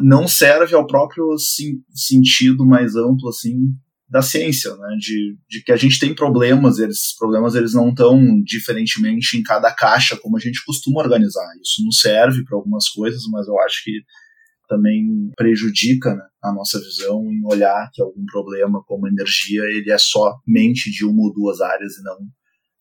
não 0.02 0.28
serve 0.28 0.74
ao 0.76 0.88
próprio 0.88 1.38
sim, 1.38 1.84
sentido 1.94 2.66
mais 2.66 2.96
amplo 2.96 3.30
assim 3.30 3.74
da 4.10 4.22
ciência, 4.22 4.76
né? 4.76 4.98
De, 5.00 5.38
de 5.50 5.64
que 5.64 5.72
a 5.72 5.78
gente 5.78 5.98
tem 5.98 6.14
problemas, 6.14 6.80
esses 6.80 7.16
problemas 7.16 7.56
eles 7.56 7.74
não 7.74 7.90
estão 7.90 8.42
diferentemente 8.44 9.38
em 9.38 9.44
cada 9.44 9.72
caixa 9.72 10.18
como 10.18 10.36
a 10.36 10.40
gente 10.40 10.64
costuma 10.66 11.00
organizar. 11.00 11.48
Isso 11.62 11.82
não 11.82 11.92
serve 11.92 12.44
para 12.44 12.58
algumas 12.58 12.90
coisas, 12.90 13.22
mas 13.32 13.48
eu 13.48 13.58
acho 13.62 13.82
que 13.86 14.02
também 14.68 15.32
prejudica 15.38 16.14
né, 16.14 16.24
a 16.44 16.54
nossa 16.54 16.80
visão 16.80 17.24
em 17.32 17.42
olhar 17.46 17.90
que 17.94 18.02
algum 18.02 18.26
problema 18.26 18.84
como 18.86 19.08
energia 19.08 19.62
ele 19.64 19.92
é 19.92 19.98
somente 19.98 20.92
de 20.92 21.06
uma 21.06 21.22
ou 21.24 21.34
duas 21.34 21.62
áreas 21.62 21.98
e 21.98 22.04
não 22.04 22.18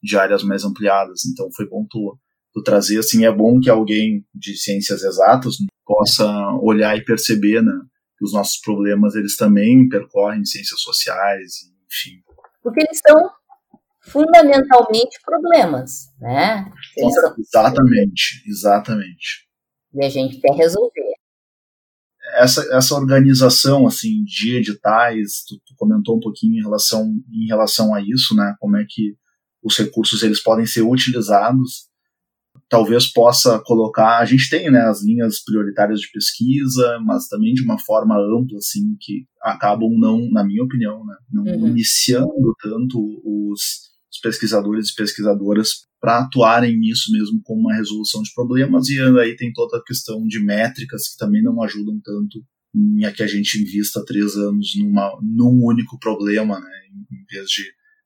de 0.02 0.16
áreas 0.16 0.42
mais 0.42 0.64
ampliadas. 0.64 1.24
Então 1.26 1.48
foi 1.54 1.68
bom 1.68 1.86
tu, 1.88 2.18
tu 2.52 2.62
trazer 2.62 2.98
assim 2.98 3.24
é 3.24 3.32
bom 3.32 3.60
que 3.60 3.70
alguém 3.70 4.24
de 4.34 4.56
ciências 4.56 5.02
exatas 5.02 5.56
possa 5.84 6.26
olhar 6.60 6.96
e 6.96 7.04
perceber 7.04 7.62
né, 7.62 7.72
que 8.18 8.24
os 8.24 8.32
nossos 8.32 8.60
problemas 8.60 9.14
eles 9.14 9.36
também 9.36 9.88
percorrem 9.88 10.44
ciências 10.44 10.80
sociais, 10.80 11.54
enfim. 11.86 12.22
Porque 12.62 12.80
eles 12.80 13.00
são 13.06 13.30
fundamentalmente 14.02 15.18
problemas, 15.24 16.08
né? 16.20 16.70
São... 16.98 17.34
Exatamente, 17.38 18.42
exatamente. 18.46 19.48
E 19.94 20.04
a 20.04 20.08
gente 20.08 20.40
quer 20.40 20.54
resolver. 20.54 21.10
Essa, 22.36 22.62
essa 22.76 22.94
organização 22.94 23.86
assim 23.86 24.22
de 24.24 24.56
editais, 24.56 25.42
tu, 25.48 25.56
tu 25.66 25.74
comentou 25.76 26.16
um 26.16 26.20
pouquinho 26.20 26.58
em 26.58 26.62
relação, 26.62 27.04
em 27.32 27.46
relação 27.46 27.94
a 27.94 28.00
isso, 28.00 28.36
né? 28.36 28.54
Como 28.60 28.76
é 28.76 28.84
que 28.88 29.16
os 29.62 29.76
recursos 29.76 30.22
eles 30.22 30.42
podem 30.42 30.64
ser 30.64 30.82
utilizados 30.82 31.89
talvez 32.70 33.12
possa 33.12 33.60
colocar. 33.66 34.18
A 34.18 34.24
gente 34.24 34.48
tem 34.48 34.70
né, 34.70 34.80
as 34.82 35.04
linhas 35.04 35.42
prioritárias 35.42 36.00
de 36.00 36.10
pesquisa, 36.10 37.00
mas 37.04 37.26
também 37.26 37.52
de 37.52 37.62
uma 37.62 37.78
forma 37.78 38.16
ampla, 38.16 38.56
assim, 38.58 38.96
que 39.00 39.26
acabam 39.42 39.90
não, 39.98 40.30
na 40.30 40.46
minha 40.46 40.62
opinião, 40.62 41.04
né, 41.04 41.16
não 41.30 41.44
uhum. 41.44 41.68
iniciando 41.68 42.54
tanto 42.62 42.98
os, 43.24 43.60
os 44.10 44.20
pesquisadores 44.22 44.88
e 44.88 44.94
pesquisadoras 44.94 45.80
para 46.00 46.20
atuarem 46.20 46.78
nisso 46.78 47.12
mesmo 47.12 47.42
como 47.42 47.60
uma 47.60 47.74
resolução 47.74 48.22
de 48.22 48.32
problemas, 48.32 48.88
e 48.88 48.98
aí 49.18 49.36
tem 49.36 49.52
toda 49.52 49.76
a 49.76 49.84
questão 49.84 50.24
de 50.24 50.42
métricas 50.42 51.08
que 51.08 51.18
também 51.18 51.42
não 51.42 51.60
ajudam 51.62 52.00
tanto 52.02 52.42
em 52.74 53.04
a 53.04 53.12
que 53.12 53.22
a 53.22 53.26
gente 53.26 53.60
invista 53.60 54.02
três 54.04 54.36
anos 54.36 54.68
numa, 54.78 55.10
num 55.20 55.66
único 55.66 55.98
problema, 55.98 56.58
né, 56.60 56.70
em 56.94 57.24
vez 57.28 57.48
de 57.50 57.64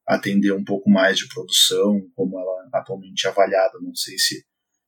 atender 0.08 0.52
um 0.52 0.64
pouco 0.64 0.90
mais 0.90 1.18
de 1.18 1.28
produção, 1.28 2.00
como 2.14 2.38
ela 2.38 2.80
atualmente 2.80 3.26
é 3.26 3.30
avaliada. 3.30 3.78
Não 3.80 3.94
sei 3.94 4.18
se 4.18 4.44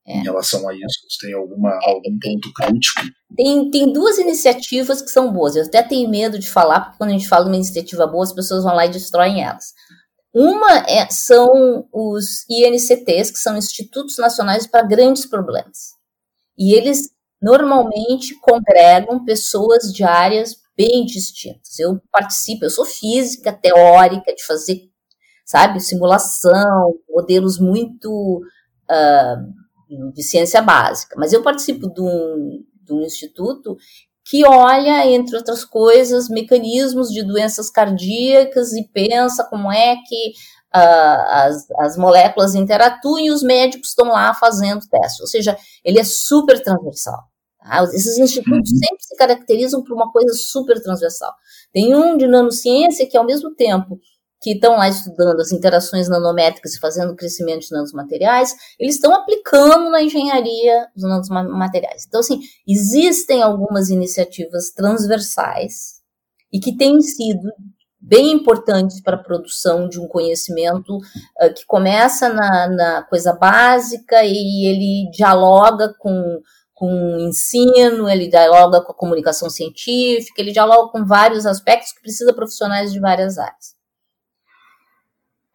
é. 0.07 0.19
em 0.19 0.23
relação 0.23 0.69
a 0.69 0.75
isso? 0.75 1.07
Você 1.09 1.27
tem 1.27 1.35
alguma, 1.35 1.71
algum 1.83 2.19
ponto 2.19 2.53
crítico? 2.55 3.03
Tem, 3.37 3.71
tem 3.71 3.92
duas 3.92 4.19
iniciativas 4.19 5.03
que 5.03 5.09
são 5.09 5.33
boas. 5.33 5.57
Eu 5.57 5.64
até 5.64 5.83
tenho 5.83 6.09
medo 6.09 6.38
de 6.38 6.49
falar, 6.49 6.81
porque 6.81 6.99
quando 6.99 7.11
a 7.11 7.12
gente 7.12 7.29
fala 7.29 7.45
de 7.45 7.51
uma 7.51 7.57
iniciativa 7.57 8.07
boa, 8.07 8.25
as 8.25 8.33
pessoas 8.33 8.64
vão 8.64 8.75
lá 8.75 8.87
e 8.87 8.90
destroem 8.90 9.42
elas. 9.42 9.75
Uma 10.33 10.85
é, 10.87 11.09
são 11.11 11.88
os 11.92 12.45
INCTs, 12.49 13.31
que 13.31 13.38
são 13.38 13.57
Institutos 13.57 14.19
Nacionais 14.19 14.66
para 14.66 14.87
Grandes 14.87 15.27
Problemas. 15.27 15.95
E 16.59 16.75
eles 16.75 17.09
normalmente 17.40 18.38
congregam 18.40 19.25
pessoas 19.25 19.92
de 19.92 20.05
áreas 20.05 20.57
bem 20.77 21.05
distintas. 21.07 21.79
Eu 21.79 22.01
participo, 22.12 22.64
eu 22.64 22.71
sou 22.71 22.85
física 22.85 23.53
teórica, 23.53 24.35
de 24.35 24.45
fazer, 24.45 24.83
sabe, 25.45 25.81
simulação, 25.81 26.95
modelos 27.09 27.59
muito. 27.59 28.42
Uh, 28.90 29.66
de 29.88 30.22
ciência 30.22 30.61
básica, 30.61 31.14
mas 31.18 31.33
eu 31.33 31.42
participo 31.42 31.88
de 31.92 32.01
um, 32.01 32.64
de 32.83 32.92
um 32.92 33.03
instituto 33.03 33.77
que 34.29 34.44
olha, 34.44 35.07
entre 35.07 35.37
outras 35.37 35.64
coisas, 35.64 36.29
mecanismos 36.29 37.11
de 37.11 37.22
doenças 37.22 37.70
cardíacas 37.70 38.72
e 38.72 38.83
pensa 38.88 39.44
como 39.44 39.70
é 39.70 39.96
que 40.05 40.33
uh, 40.75 41.22
as, 41.29 41.70
as 41.79 41.96
moléculas 41.96 42.57
interatuam 42.57 43.20
e 43.20 43.31
os 43.31 43.42
médicos 43.42 43.90
estão 43.90 44.09
lá 44.09 44.35
fazendo 44.35 44.87
testes. 44.88 45.20
Ou 45.20 45.29
seja, 45.29 45.57
ele 45.85 46.01
é 46.01 46.05
super 46.05 46.61
transversal. 46.61 47.22
Tá? 47.61 47.85
Esses 47.85 48.18
institutos 48.18 48.72
uhum. 48.72 48.79
sempre 48.79 49.03
se 49.03 49.16
caracterizam 49.16 49.85
por 49.85 49.94
uma 49.94 50.11
coisa 50.11 50.33
super 50.35 50.83
transversal. 50.83 51.33
Tem 51.72 51.94
um 51.94 52.16
de 52.16 52.27
nanociência 52.27 53.09
que, 53.09 53.16
ao 53.16 53.25
mesmo 53.25 53.55
tempo 53.55 54.01
que 54.47 54.53
estão 54.53 54.77
lá 54.77 54.89
estudando 54.89 55.41
as 55.41 55.51
interações 55.51 56.09
nanométricas 56.09 56.75
e 56.75 56.79
fazendo 56.79 57.11
o 57.11 57.17
crescimento 57.17 57.63
de 57.63 57.73
nanomateriais, 57.73 58.55
eles 58.79 58.95
estão 58.95 59.13
aplicando 59.13 59.91
na 59.91 60.01
engenharia 60.01 60.87
os 60.97 61.03
nanomateriais. 61.03 62.05
Então, 62.07 62.21
assim, 62.21 62.39
existem 62.65 63.43
algumas 63.43 63.91
iniciativas 63.91 64.71
transversais 64.71 65.97
e 66.53 66.61
que 66.61 66.77
têm 66.77 67.01
sido 67.01 67.51
bem 68.01 68.31
importantes 68.31 69.03
para 69.03 69.17
a 69.17 69.23
produção 69.23 69.89
de 69.89 69.99
um 69.99 70.07
conhecimento 70.07 70.97
uh, 70.97 71.53
que 71.53 71.67
começa 71.67 72.29
na, 72.29 72.69
na, 72.69 73.03
coisa 73.03 73.33
básica 73.33 74.23
e 74.23 74.65
ele 74.65 75.11
dialoga 75.11 75.93
com, 75.99 76.41
com 76.73 77.17
o 77.17 77.19
ensino, 77.19 78.09
ele 78.09 78.29
dialoga 78.29 78.81
com 78.81 78.93
a 78.93 78.97
comunicação 78.97 79.51
científica, 79.51 80.41
ele 80.41 80.53
dialoga 80.53 80.93
com 80.93 81.05
vários 81.05 81.45
aspectos 81.47 81.91
que 81.91 82.01
precisa 82.01 82.33
profissionais 82.33 82.93
de 82.93 83.01
várias 83.01 83.39
áreas. 83.39 83.76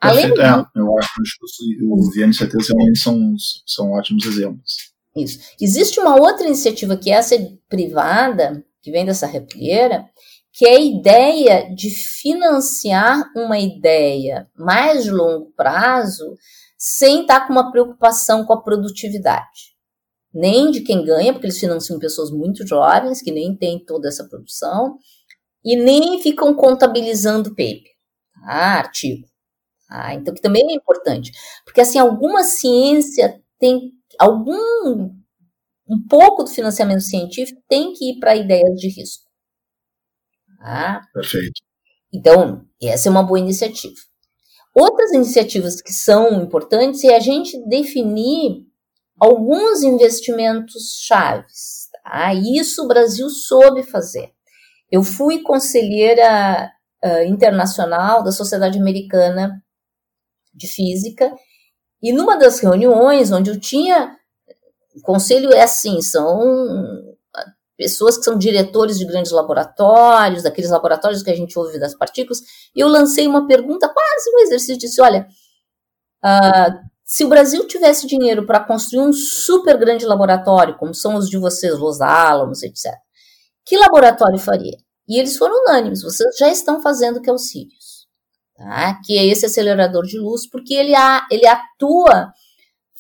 Além 0.02 0.34
de... 0.34 0.42
é, 0.42 0.66
eu 0.76 0.98
acho 0.98 1.10
que 1.14 1.86
os 1.86 2.18
INCTs 2.18 2.70
realmente 2.70 3.00
são, 3.00 3.36
são 3.68 3.92
ótimos 3.92 4.26
exemplos. 4.26 4.92
Isso. 5.16 5.40
Existe 5.60 6.00
uma 6.00 6.16
outra 6.16 6.48
iniciativa 6.48 6.98
que 6.98 7.12
é 7.12 7.16
essa 7.16 7.36
privada, 7.70 8.66
que 8.82 8.92
vem 8.92 9.06
dessa 9.06 9.28
replieira, 9.28 10.06
que 10.54 10.66
é 10.66 10.76
a 10.76 10.80
ideia 10.80 11.76
de 11.76 11.90
financiar 11.90 13.30
uma 13.36 13.60
ideia 13.60 14.50
mais 14.58 15.04
de 15.04 15.12
longo 15.12 15.52
prazo 15.56 16.36
sem 16.78 17.22
estar 17.22 17.46
com 17.46 17.54
uma 17.54 17.72
preocupação 17.72 18.44
com 18.44 18.54
a 18.54 18.62
produtividade. 18.62 19.72
Nem 20.34 20.72
de 20.72 20.82
quem 20.82 21.06
ganha, 21.06 21.32
porque 21.32 21.46
eles 21.46 21.60
financiam 21.60 22.00
pessoas 22.00 22.32
muito 22.32 22.66
jovens, 22.66 23.22
que 23.22 23.32
nem 23.32 23.56
têm 23.56 23.84
toda 23.86 24.08
essa 24.08 24.28
produção, 24.28 24.98
e 25.64 25.76
nem 25.76 26.22
ficam 26.22 26.54
contabilizando 26.54 27.52
paper, 27.52 27.92
tá? 28.34 28.80
artigo. 28.80 29.28
Tá? 29.92 30.14
Então, 30.14 30.34
que 30.34 30.42
também 30.42 30.72
é 30.72 30.74
importante. 30.74 31.34
Porque, 31.66 31.82
assim, 31.82 32.00
alguma 32.00 32.44
ciência 32.44 33.42
tem 33.60 33.92
algum. 34.18 35.20
Um 35.86 36.08
pouco 36.08 36.46
do 36.46 36.50
financiamento 36.50 37.02
científico 37.02 37.62
tem 37.68 37.92
que 37.92 38.12
ir 38.12 38.20
para 38.20 38.38
ideias 38.38 38.80
de 38.80 38.88
risco. 38.88 39.26
Tá? 40.58 41.02
Perfeito. 41.14 41.62
Então, 42.14 42.66
essa 42.82 43.10
é 43.10 43.12
uma 43.12 43.24
boa 43.24 43.40
iniciativa. 43.40 43.94
Outras 44.74 45.12
iniciativas 45.12 45.82
que 45.82 45.92
são 45.92 46.42
importantes 46.42 47.04
é 47.04 47.14
a 47.14 47.20
gente 47.20 47.62
definir 47.68 48.66
alguns 49.20 49.84
investimentos 49.84 51.02
chaves. 51.06 51.90
Tá? 52.02 52.34
Isso 52.34 52.86
o 52.86 52.88
Brasil 52.88 53.30
soube 53.30 53.84
fazer. 53.84 54.32
Eu 54.90 55.04
fui 55.04 55.42
conselheira 55.42 56.72
uh, 57.04 57.24
internacional 57.24 58.24
da 58.24 58.32
Sociedade 58.32 58.80
Americana 58.80 59.62
de 60.54 60.68
Física 60.68 61.32
e 62.02 62.12
numa 62.12 62.38
das 62.38 62.60
reuniões 62.60 63.32
onde 63.32 63.50
eu 63.50 63.60
tinha 63.60 64.16
o 64.96 65.02
conselho 65.02 65.52
é 65.54 65.64
assim, 65.64 66.02
são 66.02 66.40
pessoas 67.82 68.16
que 68.16 68.24
são 68.24 68.38
diretores 68.38 69.00
de 69.00 69.06
grandes 69.06 69.32
laboratórios, 69.32 70.44
daqueles 70.44 70.70
laboratórios 70.70 71.24
que 71.24 71.32
a 71.32 71.36
gente 71.36 71.58
ouve 71.58 71.80
das 71.80 71.96
partículas, 71.96 72.40
e 72.76 72.80
eu 72.80 72.88
lancei 72.88 73.26
uma 73.28 73.48
pergunta, 73.48 73.90
quase 73.90 74.30
um 74.36 74.40
exercício, 74.40 74.78
disse, 74.78 75.02
olha, 75.02 75.28
uh, 76.24 76.92
se 77.04 77.26
o 77.26 77.30
Brasil 77.30 77.66
tivesse 77.66 78.06
dinheiro 78.06 78.46
para 78.46 78.60
construir 78.60 79.02
um 79.02 79.12
super 79.12 79.78
grande 79.78 80.06
laboratório, 80.06 80.78
como 80.78 80.94
são 80.94 81.16
os 81.16 81.28
de 81.28 81.40
vocês, 81.40 81.78
Los 81.80 82.02
Alamos, 82.02 82.62
etc., 82.62 82.94
que 83.66 83.76
laboratório 83.78 84.38
faria? 84.38 84.78
E 85.10 85.20
eles 85.20 85.36
foram 85.36 85.64
unânimes, 85.64 86.04
vocês 86.04 86.38
já 86.38 86.50
estão 86.50 86.82
fazendo 86.82 87.18
o 87.18 87.22
que 87.22 87.32
é 87.32 87.34
o 87.34 87.38
Sirius, 87.38 87.81
tá? 88.62 89.00
que 89.04 89.18
é 89.18 89.26
esse 89.26 89.46
acelerador 89.46 90.06
de 90.06 90.18
luz, 90.18 90.48
porque 90.50 90.74
ele, 90.74 90.96
a, 90.96 91.28
ele 91.32 91.48
atua 91.48 92.32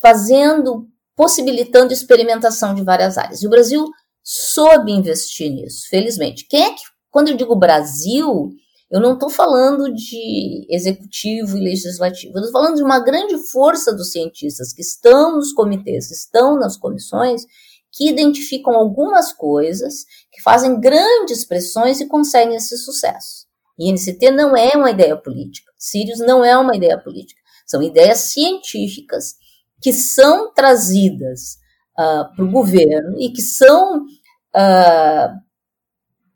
fazendo, 0.01 0.87
possibilitando 1.15 1.93
experimentação 1.93 2.73
de 2.73 2.83
várias 2.83 3.17
áreas. 3.17 3.41
E 3.41 3.47
o 3.47 3.49
Brasil 3.49 3.85
soube 4.23 4.91
investir 4.91 5.51
nisso, 5.51 5.87
felizmente. 5.89 6.47
Quem 6.47 6.63
é 6.63 6.69
que, 6.71 6.81
quando 7.09 7.29
eu 7.29 7.37
digo 7.37 7.55
Brasil, 7.55 8.49
eu 8.89 8.99
não 8.99 9.13
estou 9.13 9.29
falando 9.29 9.93
de 9.93 10.65
executivo 10.69 11.57
e 11.57 11.63
legislativo, 11.63 12.33
eu 12.35 12.43
estou 12.43 12.51
falando 12.51 12.75
de 12.75 12.83
uma 12.83 12.99
grande 12.99 13.37
força 13.51 13.93
dos 13.93 14.11
cientistas 14.11 14.73
que 14.73 14.81
estão 14.81 15.37
nos 15.37 15.53
comitês, 15.53 16.11
estão 16.11 16.55
nas 16.57 16.77
comissões, 16.77 17.45
que 17.91 18.09
identificam 18.09 18.73
algumas 18.73 19.33
coisas, 19.33 20.05
que 20.31 20.41
fazem 20.41 20.79
grandes 20.79 21.45
pressões 21.45 21.99
e 21.99 22.07
conseguem 22.07 22.55
esse 22.55 22.77
sucesso. 22.77 23.50
INCT 23.89 24.31
não 24.31 24.55
é 24.55 24.75
uma 24.75 24.91
ideia 24.91 25.15
política, 25.17 25.71
Sirius 25.77 26.19
não 26.19 26.43
é 26.43 26.57
uma 26.57 26.75
ideia 26.75 26.97
política, 26.97 27.41
são 27.65 27.81
ideias 27.81 28.19
científicas 28.19 29.35
que 29.81 29.91
são 29.91 30.53
trazidas 30.53 31.55
uh, 31.97 32.01
ah, 32.01 32.31
para 32.35 32.45
o 32.45 32.51
governo 32.51 33.19
e 33.19 33.31
que 33.31 33.41
são, 33.41 34.03
uh, 34.03 35.29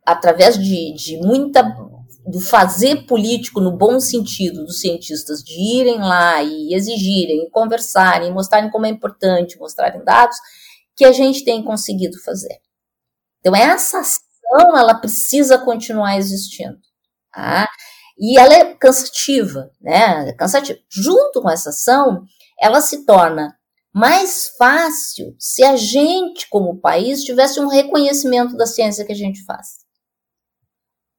através 0.05 0.58
de, 0.58 0.93
de 0.93 1.17
muita 1.17 1.62
do 2.25 2.39
fazer 2.39 3.05
político 3.05 3.62
no 3.62 3.71
bom 3.71 3.99
sentido 3.99 4.65
dos 4.65 4.79
cientistas 4.79 5.43
de 5.43 5.53
irem 5.53 5.99
lá 5.99 6.41
e 6.41 6.73
exigirem, 6.73 7.43
e 7.43 7.49
conversarem, 7.51 8.34
mostrarem 8.34 8.71
como 8.71 8.88
é 8.88 8.89
importante, 8.89 9.60
mostrarem 9.60 10.03
dados, 10.03 10.36
que 10.95 11.05
a 11.05 11.12
gente 11.12 11.43
tem 11.43 11.63
conseguido 11.63 12.19
fazer. 12.23 12.58
Então 13.39 13.55
essa 13.55 13.99
ação 13.99 14.75
ela 14.75 14.95
precisa 14.95 15.60
continuar 15.60 16.17
existindo, 16.17 16.79
tá? 17.36 17.69
E 18.17 18.39
ela 18.39 18.54
é 18.54 18.74
cansativa, 18.76 19.69
né? 19.82 20.30
É 20.30 20.34
cansativa. 20.34 20.80
Junto 20.89 21.41
com 21.41 21.50
essa 21.50 21.69
ação, 21.69 22.24
ela 22.60 22.80
se 22.80 23.06
torna 23.06 23.54
mais 23.93 24.50
fácil 24.58 25.36
se 25.38 25.63
a 25.63 25.76
gente, 25.76 26.48
como 26.50 26.80
país, 26.80 27.24
tivesse 27.24 27.60
um 27.60 27.67
reconhecimento 27.67 28.56
da 28.56 28.65
ciência 28.65 29.06
que 29.06 29.12
a 29.12 29.15
gente 29.15 29.43
faz. 29.43 29.67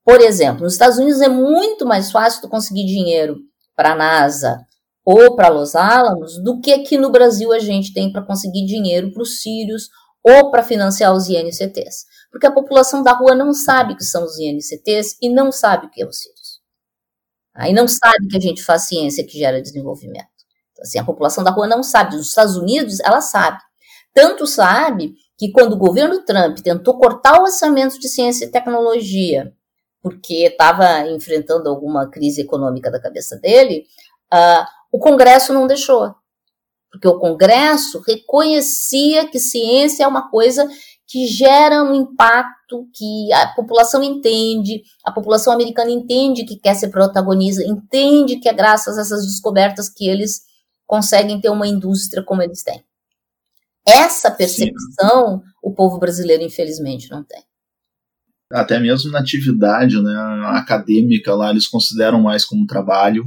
Por 0.05 0.20
exemplo, 0.20 0.62
nos 0.62 0.74
Estados 0.74 0.98
Unidos 0.98 1.20
é 1.20 1.29
muito 1.29 1.85
mais 1.85 2.11
fácil 2.11 2.40
tu 2.40 2.48
conseguir 2.48 2.87
dinheiro 2.87 3.37
para 3.74 3.92
a 3.92 3.96
NASA 3.96 4.59
ou 5.05 5.35
para 5.35 5.48
Los 5.48 5.74
Alamos 5.74 6.42
do 6.42 6.61
que 6.61 6.72
aqui 6.72 6.96
no 6.96 7.11
Brasil 7.11 7.52
a 7.52 7.59
gente 7.59 7.92
tem 7.92 8.12
para 8.12 8.24
conseguir 8.24 8.66
dinheiro 8.66 9.12
para 9.12 9.22
os 9.22 9.40
Sírios 9.40 9.88
ou 10.22 10.50
para 10.50 10.62
financiar 10.62 11.14
os 11.14 11.29
INCTs. 11.29 12.05
Porque 12.37 12.46
a 12.46 12.53
população 12.53 13.03
da 13.03 13.12
rua 13.12 13.35
não 13.35 13.55
sabe 13.55 13.94
o 13.94 13.96
que 13.96 14.05
são 14.05 14.22
os 14.22 14.38
INCTs 14.38 15.16
e 15.22 15.31
não 15.31 15.51
sabe 15.51 15.87
o 15.87 15.90
que 15.90 16.03
é 16.03 16.07
os 16.07 16.20
Sírios. 16.20 16.61
Aí 17.55 17.72
não 17.72 17.88
sabe 17.88 18.29
que 18.29 18.37
a 18.37 18.40
gente 18.40 18.62
faz 18.62 18.83
ciência 18.83 19.27
que 19.27 19.38
gera 19.38 19.62
desenvolvimento. 19.62 20.29
Assim, 20.79 20.99
a 20.99 21.05
população 21.05 21.42
da 21.42 21.51
rua 21.51 21.66
não 21.66 21.83
sabe. 21.83 22.14
Nos 22.14 22.29
Estados 22.29 22.55
Unidos, 22.59 23.01
ela 23.01 23.22
sabe. 23.22 23.57
Tanto 24.12 24.46
sabe 24.46 25.14
que 25.38 25.51
quando 25.51 25.72
o 25.72 25.79
governo 25.79 26.27
Trump 26.27 26.59
tentou 26.59 26.99
cortar 26.99 27.40
o 27.40 27.44
orçamento 27.44 27.99
de 27.99 28.07
ciência 28.07 28.44
e 28.44 28.51
tecnologia, 28.51 29.51
porque 30.03 30.44
estava 30.44 31.09
enfrentando 31.09 31.70
alguma 31.70 32.07
crise 32.11 32.42
econômica 32.42 32.90
da 32.90 33.01
cabeça 33.01 33.38
dele, 33.38 33.87
uh, 34.31 34.66
o 34.92 34.99
Congresso 34.99 35.55
não 35.55 35.66
deixou. 35.66 36.14
Porque 36.92 37.09
o 37.09 37.18
Congresso 37.18 38.03
reconhecia 38.07 39.27
que 39.27 39.38
ciência 39.38 40.05
é 40.05 40.07
uma 40.07 40.29
coisa 40.31 40.68
que 41.09 41.27
gera 41.27 41.85
um 41.85 41.95
impacto 41.95 42.88
que 42.92 43.33
a 43.33 43.49
população 43.55 44.03
entende, 44.03 44.83
a 45.05 45.12
população 45.12 45.53
americana 45.53 45.90
entende 45.90 46.45
que 46.45 46.57
quer 46.57 46.75
ser 46.75 46.88
protagonista, 46.88 47.62
entende 47.62 48.38
que 48.40 48.49
é 48.49 48.53
graças 48.53 48.99
a 48.99 49.03
essas 49.03 49.25
descobertas 49.25 49.88
que 49.88 50.09
eles 50.09 50.42
conseguem 50.85 51.40
ter 51.40 51.49
uma 51.49 51.66
indústria 51.66 52.25
como 52.25 52.42
eles 52.42 52.62
têm. 52.62 52.85
Essa 53.87 54.33
percepção 54.33 55.38
Sim. 55.38 55.45
o 55.62 55.73
povo 55.73 55.99
brasileiro, 55.99 56.42
infelizmente, 56.42 57.09
não 57.09 57.23
tem. 57.23 57.42
Até 58.51 58.79
mesmo 58.81 59.11
na 59.11 59.21
atividade 59.21 60.01
né, 60.01 60.14
acadêmica 60.47 61.35
lá, 61.35 61.51
eles 61.51 61.69
consideram 61.69 62.21
mais 62.21 62.45
como 62.45 62.66
trabalho 62.66 63.25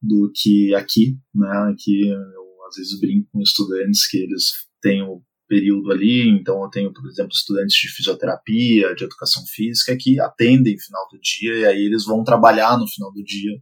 do 0.00 0.30
que 0.34 0.72
aqui. 0.74 1.18
Né, 1.34 1.48
aqui 1.72 2.08
eu 2.08 2.46
às 2.68 2.76
vezes 2.76 3.00
brinco 3.00 3.28
com 3.32 3.40
estudantes 3.40 4.08
que 4.08 4.18
eles 4.18 4.44
têm 4.80 5.02
o 5.02 5.22
período 5.48 5.92
ali, 5.92 6.28
então 6.28 6.62
eu 6.62 6.68
tenho, 6.68 6.92
por 6.92 7.06
exemplo, 7.08 7.30
estudantes 7.32 7.76
de 7.76 7.88
fisioterapia, 7.88 8.94
de 8.94 9.04
educação 9.04 9.42
física, 9.54 9.96
que 9.98 10.20
atendem 10.20 10.74
no 10.74 10.80
final 10.80 11.08
do 11.10 11.18
dia, 11.20 11.54
e 11.56 11.64
aí 11.64 11.86
eles 11.86 12.04
vão 12.04 12.24
trabalhar 12.24 12.76
no 12.78 12.88
final 12.88 13.12
do 13.12 13.22
dia 13.22 13.52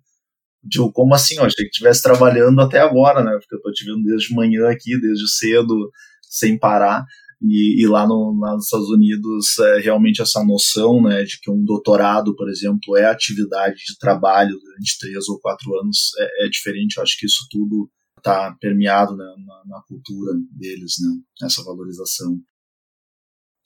Tipo, 0.68 0.91
como 0.93 1.14
assim? 1.14 1.37
Eu 1.37 1.45
achei 1.45 1.64
que 1.64 1.70
estivesse 1.70 2.03
trabalhando 2.03 2.61
até 2.61 2.78
agora, 2.80 3.22
né? 3.22 3.32
Porque 3.39 3.55
eu 3.55 3.61
tô 3.61 3.70
te 3.72 3.85
vendo 3.85 4.03
desde 4.03 4.35
manhã 4.35 4.68
aqui, 4.70 4.99
desde 4.99 5.28
cedo, 5.28 5.91
sem 6.22 6.59
parar. 6.59 7.05
E, 7.43 7.82
e 7.82 7.87
lá 7.87 8.07
no, 8.07 8.35
nos 8.35 8.64
Estados 8.64 8.89
Unidos, 8.89 9.59
é, 9.59 9.80
realmente 9.80 10.22
essa 10.22 10.43
noção 10.43 11.03
né, 11.03 11.24
de 11.24 11.39
que 11.41 11.51
um 11.51 11.62
doutorado, 11.62 12.35
por 12.35 12.49
exemplo, 12.49 12.97
é 12.97 13.05
atividade 13.05 13.76
de 13.76 13.99
trabalho 13.99 14.59
durante 14.59 14.99
três 14.99 15.28
ou 15.28 15.39
quatro 15.39 15.78
anos 15.78 16.12
é, 16.18 16.47
é 16.47 16.49
diferente. 16.49 16.97
Eu 16.97 17.03
acho 17.03 17.18
que 17.18 17.26
isso 17.26 17.47
tudo 17.51 17.91
está 18.25 18.57
permeado 18.59 19.14
né, 19.14 19.25
na, 19.45 19.62
na, 19.66 19.83
cultura 19.83 20.33
deles, 20.53 20.95
né, 20.99 21.47
essa 21.47 21.62
valorização. 21.62 22.41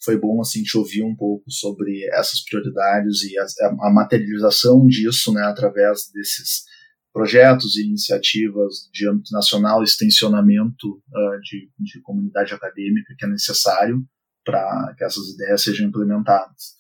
Foi 0.05 0.19
bom 0.19 0.41
assim 0.41 0.63
te 0.63 0.77
ouvir 0.77 1.05
um 1.05 1.15
pouco 1.15 1.49
sobre 1.51 2.05
essas 2.13 2.43
prioridades 2.45 3.23
e 3.23 3.39
a, 3.39 3.47
a 3.83 3.93
materialização 3.93 4.85
disso, 4.87 5.33
né, 5.33 5.43
através 5.43 6.11
desses 6.13 6.65
projetos 7.13 7.77
e 7.77 7.87
iniciativas 7.87 8.89
de 8.93 9.09
âmbito 9.09 9.33
nacional, 9.33 9.83
extensionamento 9.83 10.89
uh, 10.89 11.41
de, 11.43 11.71
de 11.79 12.01
comunidade 12.03 12.53
acadêmica 12.53 13.15
que 13.17 13.25
é 13.25 13.29
necessário 13.29 14.05
para 14.45 14.95
que 14.97 15.05
essas 15.05 15.29
ideias 15.35 15.63
sejam 15.63 15.89
implementadas. 15.89 16.77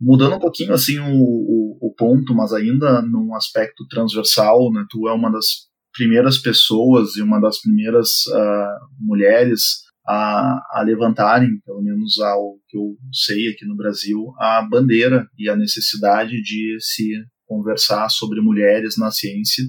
Mudando 0.00 0.36
um 0.36 0.40
pouquinho 0.40 0.72
assim 0.72 0.98
o, 0.98 1.14
o, 1.14 1.78
o, 1.80 1.94
ponto, 1.94 2.34
mas 2.34 2.52
ainda 2.52 3.00
num 3.02 3.34
aspecto 3.34 3.86
transversal, 3.88 4.72
né, 4.72 4.84
tu 4.90 5.08
é 5.08 5.12
uma 5.12 5.30
das 5.30 5.71
primeiras 5.92 6.38
pessoas 6.38 7.16
e 7.16 7.22
uma 7.22 7.40
das 7.40 7.60
primeiras 7.60 8.26
uh, 8.28 8.86
mulheres 8.98 9.82
a, 10.06 10.60
a, 10.78 10.82
levantarem, 10.82 11.60
pelo 11.64 11.82
menos 11.82 12.18
ao 12.18 12.56
que 12.68 12.76
eu 12.76 12.96
sei 13.12 13.48
aqui 13.48 13.64
no 13.64 13.76
Brasil, 13.76 14.32
a 14.38 14.62
bandeira 14.62 15.26
e 15.38 15.48
a 15.48 15.56
necessidade 15.56 16.42
de 16.42 16.76
se 16.80 17.12
conversar 17.46 18.08
sobre 18.08 18.40
mulheres 18.40 18.96
na 18.96 19.10
ciência. 19.10 19.64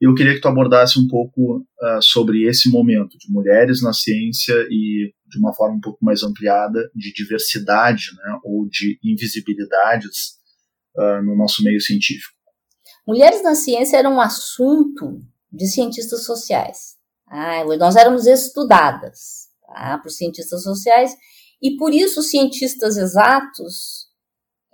Eu 0.00 0.14
queria 0.14 0.34
que 0.34 0.40
tu 0.40 0.48
abordasse 0.48 0.98
um 0.98 1.06
pouco 1.06 1.58
uh, 1.58 2.02
sobre 2.02 2.42
esse 2.42 2.68
momento 2.68 3.16
de 3.16 3.32
mulheres 3.32 3.80
na 3.80 3.92
ciência 3.92 4.54
e 4.68 5.12
de 5.26 5.38
uma 5.38 5.54
forma 5.54 5.76
um 5.76 5.80
pouco 5.80 6.04
mais 6.04 6.22
ampliada 6.22 6.90
de 6.94 7.12
diversidade, 7.12 8.06
né, 8.16 8.38
ou 8.44 8.68
de 8.68 8.98
invisibilidades 9.02 10.34
uh, 10.96 11.22
no 11.24 11.36
nosso 11.36 11.62
meio 11.62 11.80
científico. 11.80 12.34
Mulheres 13.06 13.42
na 13.42 13.54
ciência 13.54 13.96
era 13.96 14.10
um 14.10 14.20
assunto 14.20 15.22
de 15.54 15.66
cientistas 15.66 16.24
sociais. 16.24 16.96
Ah, 17.28 17.64
nós 17.78 17.96
éramos 17.96 18.26
estudadas 18.26 19.48
tá, 19.66 19.98
por 19.98 20.10
cientistas 20.10 20.62
sociais 20.62 21.16
e 21.62 21.76
por 21.76 21.92
isso 21.94 22.20
os 22.20 22.30
cientistas 22.30 22.96
exatos 22.96 24.08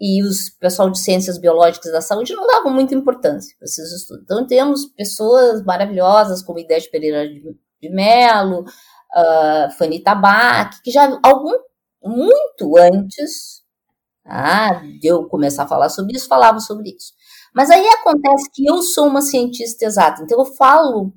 e 0.00 0.22
os 0.22 0.48
pessoal 0.48 0.90
de 0.90 0.98
ciências 0.98 1.38
biológicas 1.38 1.92
da 1.92 2.00
saúde 2.00 2.34
não 2.34 2.46
davam 2.46 2.72
muita 2.72 2.94
importância 2.94 3.54
para 3.58 3.66
esses 3.66 3.92
estudos. 3.92 4.24
Então 4.24 4.46
temos 4.46 4.86
pessoas 4.86 5.62
maravilhosas 5.62 6.42
como 6.42 6.58
Idete 6.58 6.90
Pereira 6.90 7.28
de, 7.28 7.90
Mello, 7.90 8.60
uh, 8.62 9.70
Fanny 9.76 10.02
Tabac, 10.02 10.82
que 10.82 10.90
já 10.90 11.18
algum 11.22 11.52
muito 12.02 12.78
antes 12.78 13.62
ah, 14.24 14.82
de 15.00 15.06
eu 15.06 15.28
começar 15.28 15.64
a 15.64 15.68
falar 15.68 15.90
sobre 15.90 16.16
isso, 16.16 16.28
falavam 16.28 16.60
sobre 16.60 16.90
isso. 16.90 17.12
Mas 17.54 17.70
aí 17.70 17.86
acontece 17.88 18.50
que 18.52 18.66
eu 18.66 18.82
sou 18.82 19.06
uma 19.06 19.22
cientista 19.22 19.84
exata, 19.84 20.22
então 20.22 20.38
eu 20.38 20.46
falo, 20.46 21.12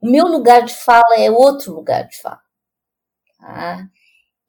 o 0.00 0.10
meu 0.10 0.26
lugar 0.26 0.62
de 0.64 0.74
fala 0.74 1.16
é 1.16 1.30
outro 1.30 1.74
lugar 1.74 2.06
de 2.06 2.20
fala. 2.20 2.40
Tá? 3.38 3.86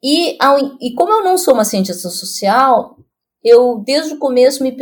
E, 0.02 0.36
ao, 0.40 0.58
e 0.80 0.94
como 0.94 1.12
eu 1.12 1.24
não 1.24 1.38
sou 1.38 1.54
uma 1.54 1.64
cientista 1.64 2.08
social, 2.08 2.98
eu 3.42 3.82
desde 3.84 4.14
o 4.14 4.18
começo 4.18 4.62
me, 4.62 4.76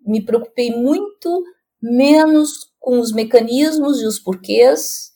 me 0.00 0.24
preocupei 0.24 0.74
muito 0.74 1.42
menos 1.82 2.70
com 2.78 3.00
os 3.00 3.12
mecanismos 3.12 4.00
e 4.00 4.06
os 4.06 4.18
porquês, 4.18 5.10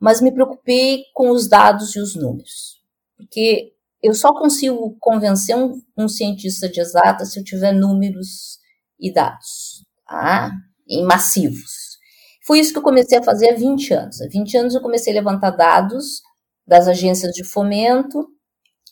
mas 0.00 0.20
me 0.20 0.32
preocupei 0.32 1.04
com 1.14 1.30
os 1.30 1.48
dados 1.48 1.94
e 1.94 2.00
os 2.00 2.14
números. 2.14 2.80
Porque 3.16 3.72
eu 4.02 4.14
só 4.14 4.32
consigo 4.32 4.96
convencer 5.00 5.56
um, 5.56 5.80
um 5.96 6.08
cientista 6.08 6.68
de 6.68 6.80
exata 6.80 7.24
se 7.24 7.38
eu 7.38 7.44
tiver 7.44 7.72
números 7.72 8.58
e 8.98 9.12
dados, 9.12 9.67
tá? 10.08 10.50
em 10.88 11.04
massivos. 11.04 11.98
Foi 12.46 12.58
isso 12.58 12.72
que 12.72 12.78
eu 12.78 12.82
comecei 12.82 13.18
a 13.18 13.22
fazer 13.22 13.50
há 13.50 13.56
20 13.56 13.92
anos. 13.92 14.22
Há 14.22 14.28
20 14.28 14.56
anos 14.56 14.74
eu 14.74 14.80
comecei 14.80 15.12
a 15.12 15.16
levantar 15.16 15.50
dados 15.50 16.22
das 16.66 16.88
agências 16.88 17.32
de 17.32 17.44
fomento, 17.44 18.26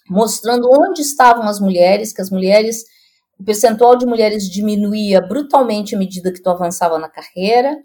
mostrando 0.09 0.69
onde 0.71 1.01
estavam 1.01 1.45
as 1.45 1.59
mulheres, 1.59 2.12
que 2.12 2.21
as 2.21 2.31
mulheres 2.31 2.85
o 3.39 3.45
percentual 3.45 3.97
de 3.97 4.07
mulheres 4.07 4.49
diminuía 4.49 5.21
brutalmente 5.21 5.95
à 5.95 5.99
medida 5.99 6.33
que 6.33 6.41
tu 6.41 6.49
avançava 6.49 6.99
na 6.99 7.09
carreira 7.09 7.77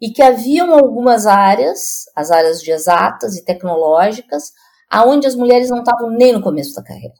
e 0.00 0.10
que 0.10 0.22
haviam 0.22 0.74
algumas 0.74 1.26
áreas, 1.26 2.04
as 2.14 2.30
áreas 2.30 2.60
de 2.60 2.70
exatas 2.70 3.36
e 3.36 3.44
tecnológicas, 3.44 4.52
aonde 4.90 5.26
as 5.26 5.34
mulheres 5.34 5.70
não 5.70 5.78
estavam 5.78 6.10
nem 6.10 6.32
no 6.32 6.42
começo 6.42 6.74
da 6.74 6.82
carreira. 6.82 7.14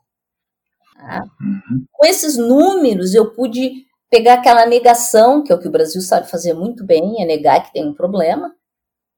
Tá? 0.97 1.23
Uhum. 1.41 1.85
Com 1.91 2.07
esses 2.07 2.37
números, 2.37 3.15
eu 3.15 3.33
pude 3.33 3.87
pegar 4.13 4.35
aquela 4.35 4.67
negação, 4.67 5.43
que 5.43 5.51
é 5.51 5.55
o 5.55 5.59
que 5.59 5.67
o 5.67 5.71
Brasil 5.71 6.03
sabe 6.03 6.31
fazer 6.31 6.53
muito 6.53 6.85
bem, 6.85 7.23
é 7.23 7.25
negar 7.25 7.65
que 7.65 7.73
tem 7.73 7.89
um 7.89 7.95
problema, 7.95 8.55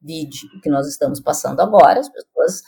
vide 0.01 0.47
o 0.57 0.61
que 0.61 0.71
nós 0.71 0.87
estamos 0.87 1.19
passando 1.19 1.59
agora, 1.61 1.99
as 1.99 2.09
pessoas 2.09 2.63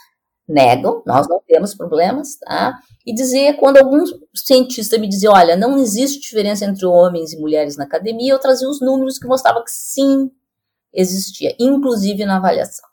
negam, 0.48 1.04
nós 1.06 1.28
não 1.28 1.40
temos 1.46 1.72
problemas, 1.72 2.36
tá? 2.36 2.80
E 3.06 3.14
dizer, 3.14 3.54
quando 3.58 3.76
algum 3.76 4.02
cientista 4.34 4.98
me 4.98 5.08
dizia, 5.08 5.30
olha, 5.30 5.56
não 5.56 5.78
existe 5.78 6.18
diferença 6.18 6.64
entre 6.64 6.84
homens 6.84 7.32
e 7.32 7.38
mulheres 7.38 7.76
na 7.76 7.84
academia, 7.84 8.32
eu 8.32 8.40
trazia 8.40 8.68
os 8.68 8.80
números 8.80 9.20
que 9.20 9.28
mostravam 9.28 9.62
que 9.62 9.70
sim, 9.70 10.28
existia, 10.92 11.54
inclusive 11.60 12.24
na 12.24 12.38
avaliação. 12.38 12.88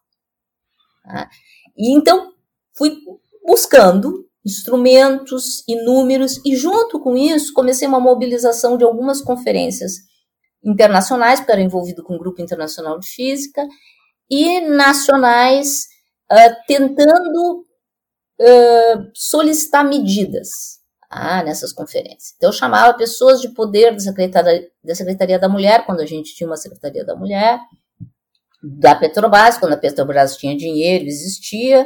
Tá? 1.04 1.28
E 1.76 1.92
então, 1.92 2.34
fui 2.74 3.00
buscando 3.44 4.30
instrumentos 4.46 5.64
e 5.68 5.76
números, 5.84 6.42
e 6.46 6.56
junto 6.56 7.00
com 7.00 7.16
isso, 7.16 7.54
comecei 7.54 7.88
uma 7.88 8.00
mobilização 8.00 8.78
de 8.78 8.84
algumas 8.84 9.22
conferências 9.22 9.94
internacionais, 10.64 11.40
porque 11.40 11.52
era 11.52 11.62
envolvido 11.62 12.04
com 12.04 12.16
o 12.16 12.20
Grupo 12.20 12.42
Internacional 12.42 13.00
de 13.00 13.08
Física, 13.08 13.66
e 14.30 14.62
nacionais 14.62 15.86
uh, 16.32 16.56
tentando 16.68 17.66
uh, 18.40 19.12
solicitar 19.14 19.86
medidas 19.86 20.50
ah, 21.10 21.44
nessas 21.44 21.72
conferências. 21.72 22.34
Então, 22.36 22.50
eu 22.50 22.54
chamava 22.54 22.98
pessoas 22.98 23.40
de 23.40 23.50
poder 23.50 23.92
da 23.92 24.00
Secretaria, 24.00 24.68
da 24.84 24.96
Secretaria 24.96 25.40
da 25.40 25.48
Mulher, 25.48 25.86
quando 25.86 26.02
a 26.02 26.06
gente 26.06 26.34
tinha 26.34 26.50
uma 26.50 26.58
Secretaria 26.58 27.06
da 27.06 27.16
Mulher, 27.16 27.60
da 28.64 28.96
Petrobras, 28.96 29.58
quando 29.58 29.74
a 29.74 29.78
Petrobras 29.78 30.38
tinha 30.38 30.58
dinheiro, 30.58 31.06
existia, 31.06 31.86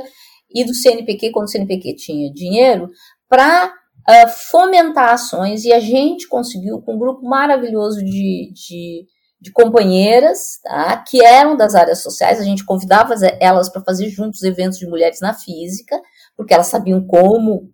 e 0.54 0.64
do 0.66 0.74
CNPq, 0.74 1.32
quando 1.32 1.46
o 1.46 1.50
CNPq 1.50 1.96
tinha 1.96 2.32
dinheiro, 2.32 2.90
para 3.28 3.68
uh, 3.68 4.28
fomentar 4.50 5.14
ações, 5.14 5.66
e 5.66 5.74
a 5.74 5.80
gente 5.80 6.28
conseguiu, 6.28 6.82
com 6.82 6.96
um 6.96 7.00
grupo 7.00 7.28
maravilhoso 7.28 8.04
de, 8.04 8.52
de 8.54 9.06
de 9.40 9.52
companheiras, 9.52 10.60
tá, 10.64 10.98
que 11.08 11.24
eram 11.24 11.56
das 11.56 11.76
áreas 11.76 12.02
sociais, 12.02 12.40
a 12.40 12.44
gente 12.44 12.66
convidava 12.66 13.14
elas 13.40 13.70
para 13.70 13.84
fazer 13.84 14.10
juntos 14.10 14.42
eventos 14.42 14.80
de 14.80 14.88
mulheres 14.88 15.22
na 15.22 15.34
física, 15.34 16.00
porque 16.36 16.54
elas 16.54 16.68
sabiam 16.68 17.06
como 17.06 17.72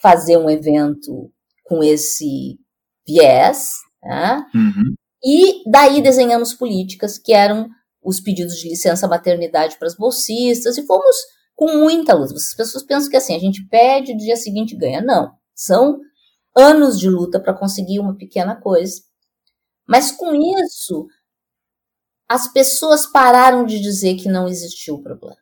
fazer 0.00 0.38
um 0.38 0.48
evento 0.48 1.30
com 1.62 1.82
esse 1.82 2.58
viés, 3.06 3.74
tá? 4.00 4.46
Uhum. 4.54 4.94
E 5.22 5.70
daí 5.70 6.02
desenhamos 6.02 6.54
políticas 6.54 7.18
que 7.18 7.32
eram 7.32 7.68
os 8.02 8.20
pedidos 8.20 8.56
de 8.56 8.68
licença 8.68 9.08
maternidade 9.08 9.78
para 9.78 9.88
as 9.88 9.96
bolsistas 9.96 10.76
e 10.76 10.86
fomos 10.86 11.16
com 11.54 11.78
muita 11.78 12.14
luz. 12.14 12.32
As 12.32 12.54
pessoas 12.54 12.84
pensam 12.84 13.10
que 13.10 13.16
assim, 13.16 13.34
a 13.34 13.38
gente 13.38 13.66
pede 13.68 14.10
e 14.10 14.14
no 14.14 14.20
dia 14.20 14.36
seguinte 14.36 14.76
ganha. 14.76 15.00
Não. 15.00 15.32
São 15.54 16.00
anos 16.56 16.98
de 16.98 17.08
luta 17.08 17.40
para 17.40 17.54
conseguir 17.54 18.00
uma 18.00 18.16
pequena 18.16 18.56
coisa. 18.56 19.02
Mas 19.86 20.10
com 20.10 20.34
isso, 20.34 21.06
as 22.28 22.52
pessoas 22.52 23.06
pararam 23.06 23.64
de 23.64 23.80
dizer 23.80 24.16
que 24.16 24.28
não 24.28 24.48
existiu 24.48 24.96
o 24.96 25.02
problema. 25.02 25.36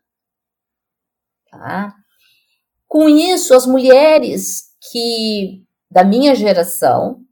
Tá? 1.51 1.95
Com 2.89 3.09
isso, 3.09 3.55
as 3.55 3.67
mulheres 3.67 4.71
que 4.91 5.65
da 5.91 6.03
minha 6.03 6.35
geração, 6.35 7.23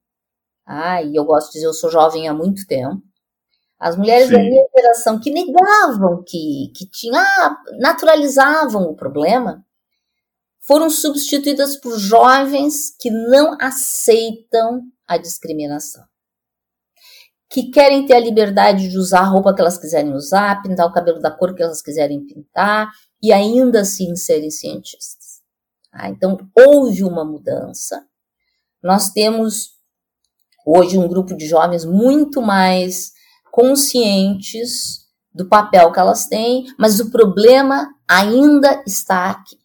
ah, 0.67 1.03
e 1.03 1.17
eu 1.17 1.25
gosto 1.25 1.49
de 1.49 1.55
dizer, 1.55 1.67
eu 1.67 1.73
sou 1.75 1.91
jovem 1.91 2.29
há 2.29 2.35
muito 2.35 2.67
tempo, 2.67 3.03
as 3.81 3.97
mulheres 3.97 4.29
Sim. 4.29 4.35
da 4.35 4.39
minha 4.39 4.67
geração 4.77 5.19
que 5.19 5.33
negavam 5.33 6.23
que, 6.23 6.71
que 6.77 6.87
tinha, 6.89 7.21
ah, 7.21 7.57
naturalizavam 7.79 8.83
o 8.83 8.95
problema, 8.95 9.65
foram 10.61 10.91
substituídas 10.91 11.77
por 11.77 11.99
jovens 11.99 12.95
que 13.01 13.11
não 13.11 13.57
aceitam 13.59 14.83
a 15.09 15.17
discriminação 15.17 16.05
que 17.51 17.65
querem 17.65 18.07
ter 18.07 18.15
a 18.15 18.21
liberdade 18.21 18.89
de 18.89 18.97
usar 18.97 19.21
a 19.21 19.29
roupa 19.29 19.53
que 19.53 19.61
elas 19.61 19.77
quiserem 19.77 20.15
usar, 20.15 20.63
pintar 20.63 20.87
o 20.87 20.93
cabelo 20.93 21.19
da 21.19 21.33
cor 21.33 21.53
que 21.53 21.63
elas 21.63 21.83
quiserem 21.83 22.25
pintar 22.25 22.89
e 23.21 23.33
ainda 23.33 23.81
assim 23.81 24.15
serem 24.15 24.51
cientistas. 24.51 25.41
Tá? 25.91 26.09
Então, 26.09 26.39
houve 26.57 27.03
uma 27.03 27.25
mudança. 27.25 28.07
Nós 28.81 29.11
temos 29.11 29.73
hoje 30.65 30.97
um 30.97 31.09
grupo 31.09 31.37
de 31.37 31.49
jovens 31.49 31.85
muito 31.85 32.41
mais 32.41 33.11
conscientes 33.61 35.01
do 35.35 35.49
papel 35.49 35.93
que 35.93 36.01
elas 36.01 36.27
têm, 36.27 36.65
mas 36.79 36.99
o 36.99 37.11
problema 37.11 37.89
ainda 38.09 38.83
está 38.87 39.31
aqui. 39.31 39.57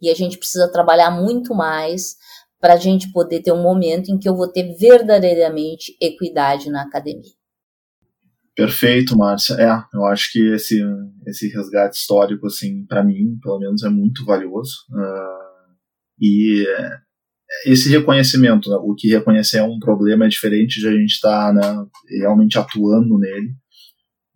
E 0.00 0.10
a 0.10 0.14
gente 0.14 0.38
precisa 0.38 0.70
trabalhar 0.70 1.10
muito 1.10 1.54
mais 1.54 2.16
para 2.60 2.74
a 2.74 2.76
gente 2.76 3.12
poder 3.12 3.42
ter 3.42 3.52
um 3.52 3.62
momento 3.62 4.10
em 4.10 4.18
que 4.18 4.28
eu 4.28 4.36
vou 4.36 4.48
ter 4.48 4.74
verdadeiramente 4.76 5.96
equidade 6.00 6.70
na 6.70 6.82
academia. 6.82 7.32
Perfeito, 8.54 9.16
Márcia. 9.16 9.54
É, 9.54 9.96
eu 9.96 10.04
acho 10.04 10.30
que 10.32 10.52
esse, 10.52 10.80
esse 11.26 11.48
resgate 11.48 11.96
histórico, 11.96 12.46
assim, 12.46 12.84
para 12.86 13.02
mim, 13.02 13.38
pelo 13.42 13.58
menos, 13.58 13.82
é 13.82 13.88
muito 13.88 14.24
valioso. 14.24 14.72
Uh, 14.90 15.74
e 16.20 16.66
esse 17.66 17.88
reconhecimento, 17.90 18.70
né, 18.70 18.76
o 18.76 18.94
que 18.94 19.08
reconhecer 19.08 19.58
é 19.58 19.62
um 19.62 19.78
problema 19.78 20.24
é 20.24 20.28
diferente 20.28 20.80
de 20.80 20.88
a 20.88 20.92
gente 20.92 21.12
estar 21.12 21.48
tá, 21.48 21.52
né, 21.52 21.86
realmente 22.20 22.58
atuando 22.58 23.18
nele. 23.18 23.54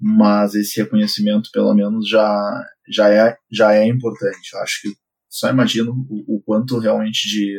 mas 0.01 0.55
esse 0.55 0.81
reconhecimento 0.81 1.51
pelo 1.53 1.75
menos 1.75 2.09
já, 2.09 2.65
já, 2.89 3.11
é, 3.11 3.37
já 3.51 3.75
é 3.75 3.87
importante. 3.87 4.55
Eu 4.55 4.61
acho 4.61 4.83
que 4.83 4.89
só 5.29 5.51
imagino 5.51 5.93
o, 6.09 6.37
o 6.37 6.43
quanto 6.43 6.79
realmente 6.79 7.29
de 7.29 7.59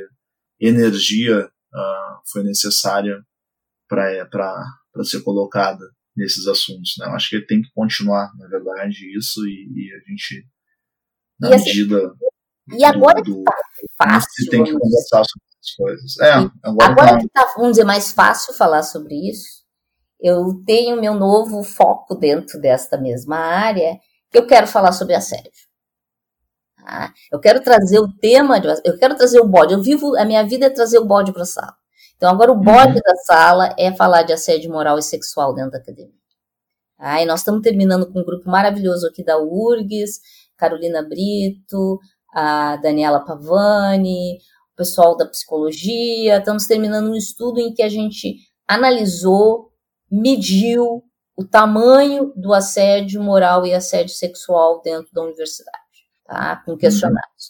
energia 0.59 1.45
uh, 1.45 2.31
foi 2.31 2.43
necessária 2.43 3.21
para 3.87 5.03
ser 5.03 5.21
colocada 5.21 5.85
nesses 6.15 6.47
assuntos. 6.47 6.95
Né? 6.97 7.05
Eu 7.05 7.11
acho 7.11 7.29
que 7.29 7.45
tem 7.45 7.61
que 7.61 7.69
continuar, 7.73 8.31
na 8.37 8.47
verdade, 8.47 9.15
isso 9.15 9.45
e, 9.47 9.69
e 9.75 9.93
a 9.93 10.09
gente, 10.09 10.45
na 11.39 11.49
e 11.51 11.53
assim, 11.53 11.65
medida. 11.65 12.13
E 12.75 12.83
agora 12.83 13.21
do, 13.21 13.35
que 13.35 13.43
tá 13.43 13.55
fácil. 13.97 14.49
Tem 14.49 14.63
que 14.63 14.71
conversar 14.73 15.23
sobre 15.23 15.46
as 15.67 15.75
coisas. 15.75 16.19
É, 16.19 16.33
agora, 16.63 16.91
agora 16.91 17.11
tá... 17.11 17.19
que 17.19 17.27
tá, 17.29 17.53
vamos 17.55 17.71
dizer, 17.71 17.83
mais 17.83 18.11
fácil 18.11 18.53
falar 18.53 18.83
sobre 18.83 19.15
isso, 19.29 19.65
eu 20.19 20.61
tenho 20.65 20.99
meu 20.99 21.13
novo 21.13 21.63
foco 21.63 22.15
dentro 22.15 22.59
desta 22.59 22.97
mesma 22.97 23.37
área, 23.37 23.99
que 24.31 24.37
eu 24.37 24.47
quero 24.47 24.67
falar 24.67 24.91
sobre 24.91 25.13
assédio. 25.13 25.51
Ah, 26.79 27.11
eu 27.31 27.39
quero 27.39 27.61
trazer 27.61 27.99
o 27.99 28.07
tema, 28.07 28.59
de, 28.59 28.67
eu 28.85 28.97
quero 28.97 29.15
trazer 29.15 29.39
o 29.41 29.47
bode. 29.47 29.73
Eu 29.73 29.81
vivo, 29.81 30.15
a 30.17 30.23
minha 30.23 30.43
vida 30.43 30.67
é 30.67 30.69
trazer 30.69 30.99
o 30.99 31.05
bode 31.05 31.33
para 31.33 31.43
a 31.43 31.45
sala. 31.45 31.75
Então, 32.15 32.31
agora 32.31 32.51
o 32.51 32.55
bode 32.55 32.95
uhum. 32.95 33.01
da 33.05 33.15
sala 33.17 33.75
é 33.77 33.93
falar 33.93 34.23
de 34.23 34.33
assédio 34.33 34.71
moral 34.71 34.97
e 34.97 35.03
sexual 35.03 35.53
dentro 35.53 35.71
da 35.71 35.77
academia. 35.79 36.13
Ah, 36.97 37.21
e 37.21 37.25
nós 37.25 37.41
estamos 37.41 37.61
terminando 37.61 38.11
com 38.11 38.19
um 38.21 38.25
grupo 38.25 38.49
maravilhoso 38.49 39.05
aqui 39.05 39.23
da 39.23 39.37
URGS, 39.37 40.19
Carolina 40.57 41.03
Brito, 41.03 41.99
a 42.33 42.77
Daniela 42.77 43.23
Pavani, 43.23 44.39
pessoal 44.77 45.17
da 45.17 45.25
psicologia. 45.25 46.37
Estamos 46.37 46.67
terminando 46.67 47.09
um 47.09 47.15
estudo 47.15 47.59
em 47.59 47.73
que 47.73 47.83
a 47.83 47.89
gente 47.89 48.37
analisou, 48.67 49.71
mediu 50.09 51.03
o 51.35 51.43
tamanho 51.43 52.31
do 52.35 52.53
assédio 52.53 53.21
moral 53.21 53.65
e 53.65 53.73
assédio 53.73 54.13
sexual 54.13 54.81
dentro 54.81 55.11
da 55.11 55.23
universidade 55.23 55.87
tá? 56.27 56.61
Com 56.65 56.77
questionários. 56.77 57.47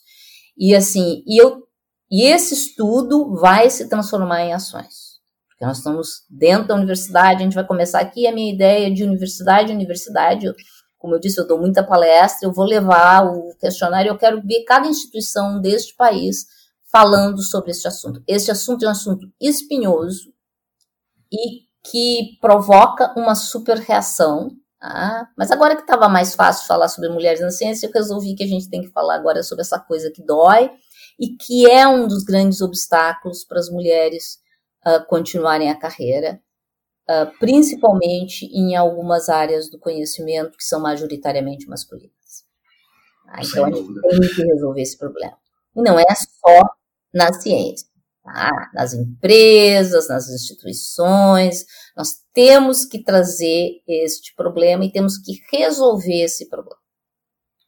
Uhum. 0.58 0.68
E 0.68 0.76
assim, 0.76 1.24
e 1.26 1.42
eu 1.42 1.64
e 2.10 2.24
esse 2.24 2.54
estudo 2.54 3.36
vai 3.36 3.70
se 3.70 3.90
transformar 3.90 4.42
em 4.42 4.54
ações. 4.54 5.18
Porque 5.50 5.66
nós 5.66 5.80
estamos 5.80 6.24
dentro 6.30 6.68
da 6.68 6.76
universidade, 6.76 7.42
a 7.42 7.44
gente 7.44 7.56
vai 7.56 7.68
começar 7.68 8.00
aqui 8.00 8.26
a 8.26 8.32
minha 8.32 8.54
ideia 8.54 8.94
de 8.94 9.04
universidade, 9.04 9.74
universidade, 9.74 10.46
eu, 10.46 10.54
como 10.98 11.16
eu 11.16 11.20
disse, 11.20 11.38
eu 11.38 11.48
dou 11.48 11.60
muita 11.60 11.84
palestra, 11.84 12.48
eu 12.48 12.54
vou 12.54 12.64
levar 12.64 13.26
o 13.26 13.54
questionário, 13.60 14.10
eu 14.10 14.18
quero 14.18 14.42
ver 14.42 14.64
cada 14.64 14.88
instituição 14.88 15.60
deste 15.60 15.96
país 15.96 16.46
falando 16.92 17.42
sobre 17.42 17.72
este 17.72 17.88
assunto. 17.88 18.24
Este 18.28 18.52
assunto 18.52 18.86
é 18.86 18.88
um 18.88 18.92
assunto 18.92 19.32
espinhoso 19.40 20.34
e 21.32 21.68
que 21.90 22.38
provoca 22.42 23.14
uma 23.18 23.36
super 23.36 23.78
reação 23.78 24.58
ah, 24.80 25.28
mas 25.36 25.50
agora 25.50 25.76
que 25.76 25.82
estava 25.82 26.08
mais 26.08 26.36
fácil 26.36 26.68
falar 26.68 26.88
sobre 26.88 27.10
mulheres 27.10 27.42
na 27.42 27.50
ciência, 27.50 27.88
eu 27.88 27.92
resolvi 27.92 28.36
que 28.36 28.44
a 28.44 28.48
gente 28.48 28.70
tem 28.70 28.82
que 28.82 28.90
falar 28.90 29.16
agora 29.16 29.42
sobre 29.42 29.64
essa 29.64 29.80
coisa 29.80 30.12
que 30.12 30.24
dói 30.24 30.70
e 31.20 31.36
que 31.36 31.70
é 31.70 31.88
um 31.88 32.08
dos 32.08 32.24
grandes 32.24 32.62
obstáculos 32.62 33.44
para 33.44 33.60
as 33.60 33.70
mulheres 33.70 34.40
uh, 34.86 35.04
continuarem 35.08 35.72
a 35.72 35.76
carreira, 35.76 36.40
uh, 37.10 37.38
principalmente 37.40 38.46
em 38.46 38.76
algumas 38.76 39.30
áreas 39.30 39.70
do 39.70 39.80
conhecimento 39.80 40.56
que 40.58 40.64
são 40.64 40.80
majoritariamente 40.80 41.68
masculinas. 41.68 42.12
Ah, 43.28 43.42
então 43.44 43.66
a 43.66 43.72
gente 43.72 43.94
tem 44.00 44.20
que 44.20 44.44
resolver 44.44 44.82
esse 44.82 44.98
problema. 44.98 45.38
E 45.76 45.82
não 45.82 46.00
é 46.00 46.06
só 46.16 46.62
na 47.18 47.34
ciência 47.34 47.88
tá? 48.28 48.70
nas 48.74 48.94
empresas, 48.94 50.08
nas 50.08 50.30
instituições. 50.30 51.66
Nós 51.96 52.10
temos 52.34 52.86
que 52.86 53.02
trazer 53.02 53.82
este 53.88 54.34
problema 54.36 54.86
e 54.86 54.92
temos 54.92 55.18
que 55.18 55.42
resolver 55.52 56.24
esse 56.24 56.50
problema. 56.50 56.78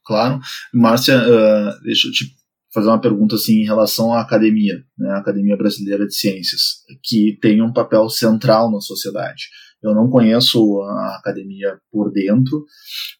Claro. 0.04 0.40
Márcia, 0.72 1.16
uh, 1.16 1.82
deixa 1.82 2.08
eu 2.08 2.12
te 2.12 2.24
fazer 2.72 2.88
uma 2.88 3.00
pergunta 3.00 3.34
assim 3.34 3.62
em 3.62 3.64
relação 3.64 4.12
à 4.12 4.20
academia, 4.20 4.74
né, 4.96 5.10
a 5.10 5.18
Academia 5.18 5.56
Brasileira 5.56 6.06
de 6.06 6.14
Ciências, 6.14 6.84
que 7.02 7.36
tem 7.40 7.60
um 7.60 7.72
papel 7.72 8.08
central 8.08 8.70
na 8.70 8.80
sociedade. 8.80 9.44
Eu 9.82 9.94
não 9.94 10.10
conheço 10.10 10.80
a 10.82 11.16
academia 11.16 11.78
por 11.90 12.12
dentro, 12.12 12.64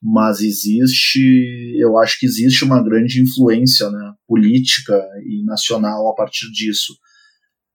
mas 0.03 0.41
existe, 0.41 1.75
eu 1.79 1.97
acho 1.99 2.19
que 2.19 2.27
existe 2.27 2.65
uma 2.65 2.83
grande 2.83 3.21
influência 3.21 3.91
né, 3.91 4.13
política 4.27 4.95
e 5.27 5.43
nacional 5.45 6.09
a 6.09 6.15
partir 6.15 6.51
disso. 6.53 6.93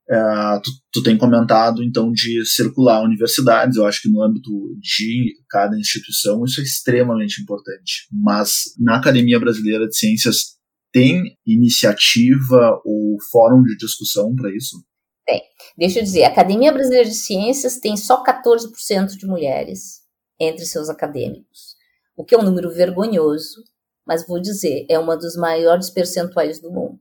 É, 0.08 0.60
tu, 0.64 0.70
tu, 0.94 1.04
tem 1.04 1.18
comentado 1.18 1.84
então 1.84 2.12
de 2.12 2.46
circular 2.46 3.04
universidades, 3.04 3.76
eu 3.76 3.88
acho 3.88 4.04
que 4.04 4.10
no 4.10 4.22
âmbito 4.22 4.52
de 4.80 5.34
cada 5.50 5.76
instituição 5.80 6.46
isso 6.46 6.62
é 6.62 6.64
extremamente 6.64 7.42
importante. 7.42 8.08
Mas 8.12 8.52
na 8.80 8.98
Academia 8.98 9.40
Brasileira 9.40 9.88
de 9.88 9.98
Ciências 9.98 10.56
tem 10.92 11.36
iniciativa 11.46 12.80
ou 12.86 13.18
fórum 13.32 13.64
de 13.64 13.76
discussão 13.78 14.36
para 14.36 14.56
isso? 14.56 14.78
Tem. 15.26 15.42
Deixa 15.78 16.00
eu 16.00 16.04
dizer, 16.04 16.24
a 16.24 16.30
Academia 16.30 16.72
Brasileira 16.72 17.10
de 17.10 17.16
Ciências 17.16 17.78
tem 17.78 17.98
só 17.98 18.24
14% 18.24 19.18
de 19.18 19.26
mulheres 19.26 20.04
entre 20.40 20.66
seus 20.66 20.90
acadêmicos, 20.90 21.76
o 22.16 22.24
que 22.24 22.36
é 22.36 22.38
um 22.38 22.44
número 22.44 22.70
vergonhoso, 22.72 23.64
mas 24.06 24.28
vou 24.28 24.40
dizer, 24.40 24.86
é 24.90 25.00
uma 25.00 25.18
dos 25.18 25.36
maiores 25.36 25.90
percentuais 25.90 26.60
do 26.60 26.72
mundo. 26.72 27.00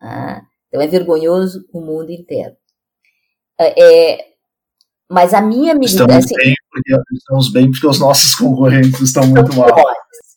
Ah, 0.00 0.42
então 0.68 0.80
é 0.80 0.86
vergonhoso 0.86 1.64
o 1.72 1.80
mundo 1.80 2.10
inteiro. 2.10 2.56
É, 3.58 4.14
é 4.14 4.36
mas 5.08 5.32
a 5.32 5.40
minha 5.40 5.72
medida. 5.74 6.02
Estamos, 6.02 6.24
assim, 6.24 6.34
bem 6.34 6.54
porque, 6.70 7.02
estamos 7.12 7.52
bem 7.52 7.70
porque 7.70 7.86
os 7.86 8.00
nossos 8.00 8.34
concorrentes 8.34 9.00
estão 9.00 9.26
muito 9.26 9.54
mal. 9.54 9.68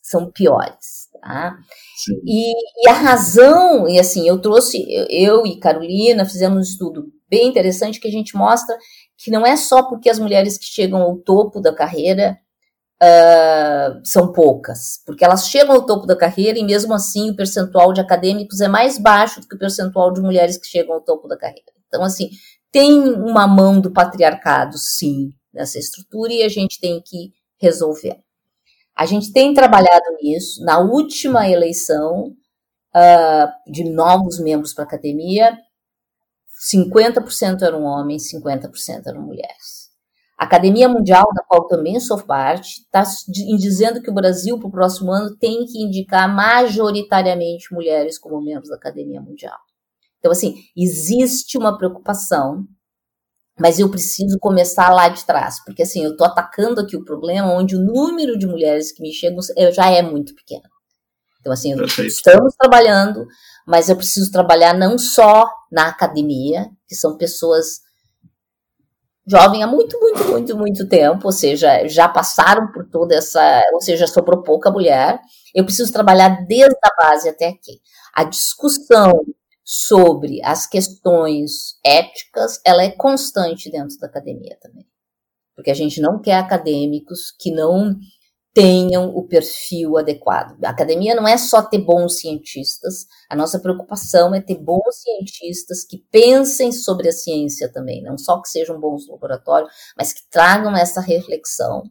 são 0.04 0.32
piores. 0.32 0.99
Tá? 1.22 1.58
E, 2.26 2.52
e, 2.86 2.90
a 2.90 2.94
razão, 2.94 3.88
e 3.88 4.00
assim, 4.00 4.28
eu 4.28 4.40
trouxe, 4.40 4.86
eu 5.10 5.46
e 5.46 5.60
Carolina 5.60 6.26
fizemos 6.26 6.58
um 6.58 6.62
estudo 6.62 7.06
bem 7.30 7.48
interessante 7.48 8.00
que 8.00 8.08
a 8.08 8.12
gente 8.12 8.36
mostra 8.36 8.76
que 9.18 9.30
não 9.30 9.46
é 9.46 9.56
só 9.56 9.84
porque 9.84 10.10
as 10.10 10.18
mulheres 10.18 10.58
que 10.58 10.66
chegam 10.66 11.02
ao 11.02 11.18
topo 11.18 11.60
da 11.60 11.76
carreira 11.76 12.38
uh, 13.04 14.00
são 14.04 14.32
poucas, 14.32 15.02
porque 15.06 15.26
elas 15.26 15.48
chegam 15.48 15.76
ao 15.76 15.86
topo 15.86 16.08
da 16.08 16.16
carreira 16.16 16.58
e 16.58 16.64
mesmo 16.64 16.94
assim 16.94 17.30
o 17.30 17.36
percentual 17.36 17.92
de 17.92 18.02
acadêmicos 18.02 18.62
é 18.62 18.68
mais 18.68 18.98
baixo 18.98 19.42
do 19.42 19.48
que 19.48 19.56
o 19.56 19.60
percentual 19.60 20.12
de 20.14 20.22
mulheres 20.22 20.58
que 20.58 20.68
chegam 20.68 20.96
ao 20.96 21.02
topo 21.02 21.28
da 21.28 21.38
carreira. 21.38 21.72
Então, 21.88 22.04
assim, 22.04 22.30
tem 22.72 22.94
uma 23.14 23.48
mão 23.48 23.82
do 23.82 23.92
patriarcado, 23.92 24.78
sim, 24.78 25.32
nessa 25.54 25.80
estrutura 25.80 26.32
e 26.32 26.44
a 26.44 26.50
gente 26.50 26.80
tem 26.80 27.02
que 27.04 27.32
resolver. 27.60 28.18
A 29.00 29.06
gente 29.06 29.32
tem 29.32 29.54
trabalhado 29.54 30.04
nisso. 30.22 30.62
Na 30.66 30.80
última 30.80 31.48
eleição 31.48 32.36
uh, 32.94 33.72
de 33.72 33.90
novos 33.90 34.42
membros 34.42 34.74
para 34.74 34.84
a 34.84 34.88
academia, 34.88 35.58
50% 36.70 37.62
eram 37.62 37.84
homens, 37.84 38.30
50% 38.30 39.08
eram 39.08 39.22
mulheres. 39.22 39.88
A 40.38 40.44
Academia 40.44 40.90
Mundial, 40.90 41.24
da 41.34 41.42
qual 41.48 41.66
também 41.70 41.98
sou 42.02 42.22
parte, 42.22 42.82
está 42.82 43.04
dizendo 43.58 44.02
que 44.02 44.12
o 44.12 44.14
Brasil, 44.14 44.60
para 44.60 44.68
o 44.68 44.72
próximo 44.72 45.14
ano, 45.14 45.34
tem 45.38 45.66
que 45.66 45.82
indicar 45.82 46.34
majoritariamente 46.34 47.74
mulheres 47.74 48.20
como 48.20 48.42
membros 48.42 48.68
da 48.68 48.76
Academia 48.76 49.22
Mundial. 49.22 49.58
Então, 50.20 50.30
assim, 50.30 50.56
existe 50.76 51.58
uma 51.58 51.78
preocupação, 51.78 52.66
mas 53.60 53.80
eu 53.80 53.90
preciso 53.90 54.38
começar 54.40 54.90
lá 54.90 55.10
de 55.10 55.26
trás, 55.26 55.64
porque, 55.66 55.84
assim, 55.84 56.04
eu 56.04 56.12
estou 56.12 56.26
atacando 56.26 56.82
aqui 56.82 56.96
o 56.96 57.04
problema 57.04 57.52
onde 57.52 57.76
o 57.76 57.80
número 57.80 58.38
de 58.38 58.48
mulheres 58.48 58.92
que 58.92 59.02
me 59.02 59.12
chegam 59.12 59.40
já 59.72 59.90
é 59.90 60.02
muito 60.02 60.34
pequeno. 60.34 60.64
Então, 61.40 61.54
assim, 61.54 61.74
estamos 62.06 62.54
trabalhando, 62.56 63.26
mas 63.68 63.90
eu 63.90 63.96
preciso 63.96 64.32
trabalhar 64.32 64.74
não 64.74 64.98
só 64.98 65.50
na 65.72 65.88
academia, 65.88 66.70
que 66.88 66.96
são 66.96 67.18
pessoas 67.18 67.82
jovem 69.28 69.62
há 69.62 69.68
muito, 69.68 70.00
muito, 70.00 70.26
muito, 70.26 70.58
muito 70.58 70.88
tempo, 70.88 71.28
ou 71.28 71.32
seja, 71.32 71.88
já 71.88 72.10
passaram 72.10 72.72
por 72.72 72.90
toda 72.90 73.16
essa, 73.16 73.62
ou 73.74 73.82
seja, 73.82 74.08
sobrou 74.08 74.42
pouca 74.42 74.72
mulher. 74.72 75.20
Eu 75.54 75.64
preciso 75.64 75.94
trabalhar 75.94 76.46
desde 76.48 76.78
a 76.84 77.04
base 77.04 77.30
até 77.30 77.50
aqui. 77.50 77.80
A 78.14 78.24
discussão 78.24 79.24
sobre 79.72 80.44
as 80.44 80.66
questões 80.66 81.78
éticas, 81.86 82.60
ela 82.66 82.84
é 82.84 82.90
constante 82.90 83.70
dentro 83.70 84.00
da 84.00 84.08
academia 84.08 84.58
também. 84.60 84.84
Porque 85.56 85.70
a 85.70 85.76
gente 85.76 86.02
não 86.02 86.20
quer 86.20 86.38
acadêmicos 86.40 87.30
que 87.38 87.52
não 87.52 87.96
tenham 88.52 89.16
o 89.16 89.28
perfil 89.28 89.96
adequado. 89.96 90.58
A 90.66 90.72
academia 90.72 91.14
não 91.14 91.28
é 91.28 91.38
só 91.38 91.62
ter 91.62 91.78
bons 91.78 92.18
cientistas, 92.18 93.06
a 93.30 93.36
nossa 93.36 93.60
preocupação 93.60 94.34
é 94.34 94.42
ter 94.42 94.58
bons 94.58 95.04
cientistas 95.04 95.84
que 95.84 96.00
pensem 96.12 96.72
sobre 96.72 97.08
a 97.08 97.14
ciência 97.14 97.72
também, 97.72 98.02
não 98.02 98.18
só 98.18 98.42
que 98.42 98.50
sejam 98.50 98.80
bons 98.80 99.06
no 99.06 99.14
laboratório, 99.14 99.68
mas 99.96 100.12
que 100.12 100.28
tragam 100.32 100.76
essa 100.76 101.00
reflexão. 101.00 101.84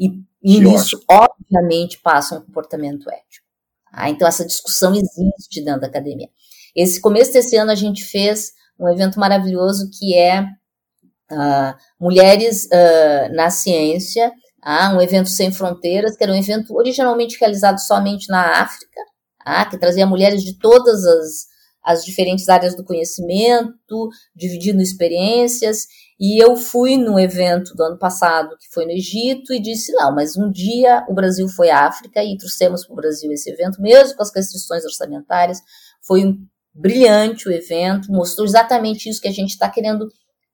E, 0.00 0.22
e 0.42 0.60
nisso, 0.60 1.04
obviamente, 1.06 2.00
passa 2.00 2.38
um 2.38 2.40
comportamento 2.40 3.10
ético. 3.10 3.46
Tá? 3.92 4.08
Então, 4.08 4.26
essa 4.26 4.46
discussão 4.46 4.94
existe 4.94 5.62
dentro 5.62 5.82
da 5.82 5.88
academia. 5.88 6.30
Esse 6.74 7.00
começo 7.00 7.32
desse 7.32 7.56
ano, 7.56 7.70
a 7.70 7.74
gente 7.74 8.04
fez 8.04 8.52
um 8.78 8.88
evento 8.88 9.18
maravilhoso 9.18 9.90
que 9.98 10.16
é 10.16 10.42
uh, 10.42 11.74
Mulheres 12.00 12.64
uh, 12.66 13.34
na 13.34 13.50
Ciência, 13.50 14.32
ah, 14.62 14.92
um 14.94 15.00
evento 15.00 15.28
sem 15.28 15.52
fronteiras, 15.52 16.16
que 16.16 16.22
era 16.22 16.32
um 16.32 16.36
evento 16.36 16.74
originalmente 16.74 17.38
realizado 17.38 17.78
somente 17.78 18.28
na 18.28 18.60
África, 18.60 19.00
ah, 19.44 19.64
que 19.64 19.78
trazia 19.78 20.06
mulheres 20.06 20.42
de 20.42 20.58
todas 20.58 21.04
as, 21.04 21.46
as 21.84 22.04
diferentes 22.04 22.48
áreas 22.48 22.76
do 22.76 22.84
conhecimento, 22.84 24.08
dividindo 24.34 24.82
experiências. 24.82 25.86
E 26.20 26.42
eu 26.42 26.56
fui 26.56 26.96
no 26.96 27.18
evento 27.18 27.74
do 27.74 27.82
ano 27.84 27.98
passado, 27.98 28.56
que 28.58 28.68
foi 28.72 28.84
no 28.84 28.90
Egito, 28.90 29.54
e 29.54 29.62
disse: 29.62 29.92
não, 29.92 30.14
mas 30.14 30.36
um 30.36 30.50
dia 30.50 31.04
o 31.08 31.14
Brasil 31.14 31.48
foi 31.48 31.70
à 31.70 31.86
África 31.86 32.22
e 32.22 32.36
trouxemos 32.36 32.84
para 32.84 32.92
o 32.92 32.96
Brasil 32.96 33.30
esse 33.32 33.50
evento, 33.50 33.80
mesmo 33.80 34.16
com 34.16 34.22
as 34.22 34.34
restrições 34.34 34.84
orçamentárias. 34.84 35.60
Foi 36.02 36.26
um 36.26 36.36
brilhante 36.78 37.48
o 37.48 37.52
evento, 37.52 38.10
mostrou 38.10 38.46
exatamente 38.46 39.08
isso 39.08 39.20
que 39.20 39.28
a 39.28 39.32
gente 39.32 39.50
está 39.50 39.68
querendo 39.68 40.08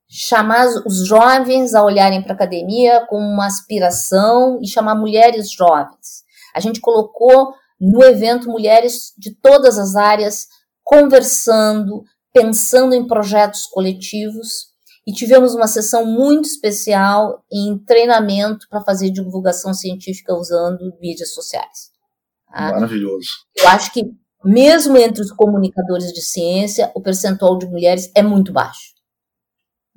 chamar 0.09 0.67
os 0.85 1.07
jovens 1.07 1.73
a 1.73 1.83
olharem 1.83 2.21
para 2.21 2.33
a 2.33 2.35
academia 2.35 3.05
como 3.07 3.25
uma 3.25 3.47
aspiração 3.47 4.59
e 4.61 4.67
chamar 4.67 4.95
mulheres 4.95 5.51
jovens. 5.51 6.23
A 6.53 6.59
gente 6.59 6.79
colocou 6.79 7.53
no 7.79 8.03
evento 8.03 8.49
mulheres 8.49 9.13
de 9.17 9.35
todas 9.35 9.77
as 9.77 9.95
áreas 9.95 10.47
conversando, 10.83 12.03
pensando 12.33 12.93
em 12.93 13.07
projetos 13.07 13.65
coletivos 13.67 14.67
e 15.07 15.11
tivemos 15.11 15.53
uma 15.53 15.67
sessão 15.67 16.05
muito 16.05 16.45
especial 16.45 17.43
em 17.51 17.77
treinamento 17.77 18.67
para 18.69 18.83
fazer 18.83 19.11
divulgação 19.11 19.73
científica 19.73 20.33
usando 20.33 20.97
mídias 20.99 21.33
sociais. 21.33 21.91
Tá? 22.51 22.71
Maravilhoso. 22.71 23.29
Eu 23.55 23.67
acho 23.67 23.91
que 23.91 24.03
mesmo 24.45 24.97
entre 24.97 25.21
os 25.21 25.31
comunicadores 25.31 26.13
de 26.13 26.21
ciência, 26.21 26.91
o 26.95 27.01
percentual 27.01 27.57
de 27.57 27.65
mulheres 27.65 28.11
é 28.15 28.21
muito 28.21 28.53
baixo. 28.53 28.93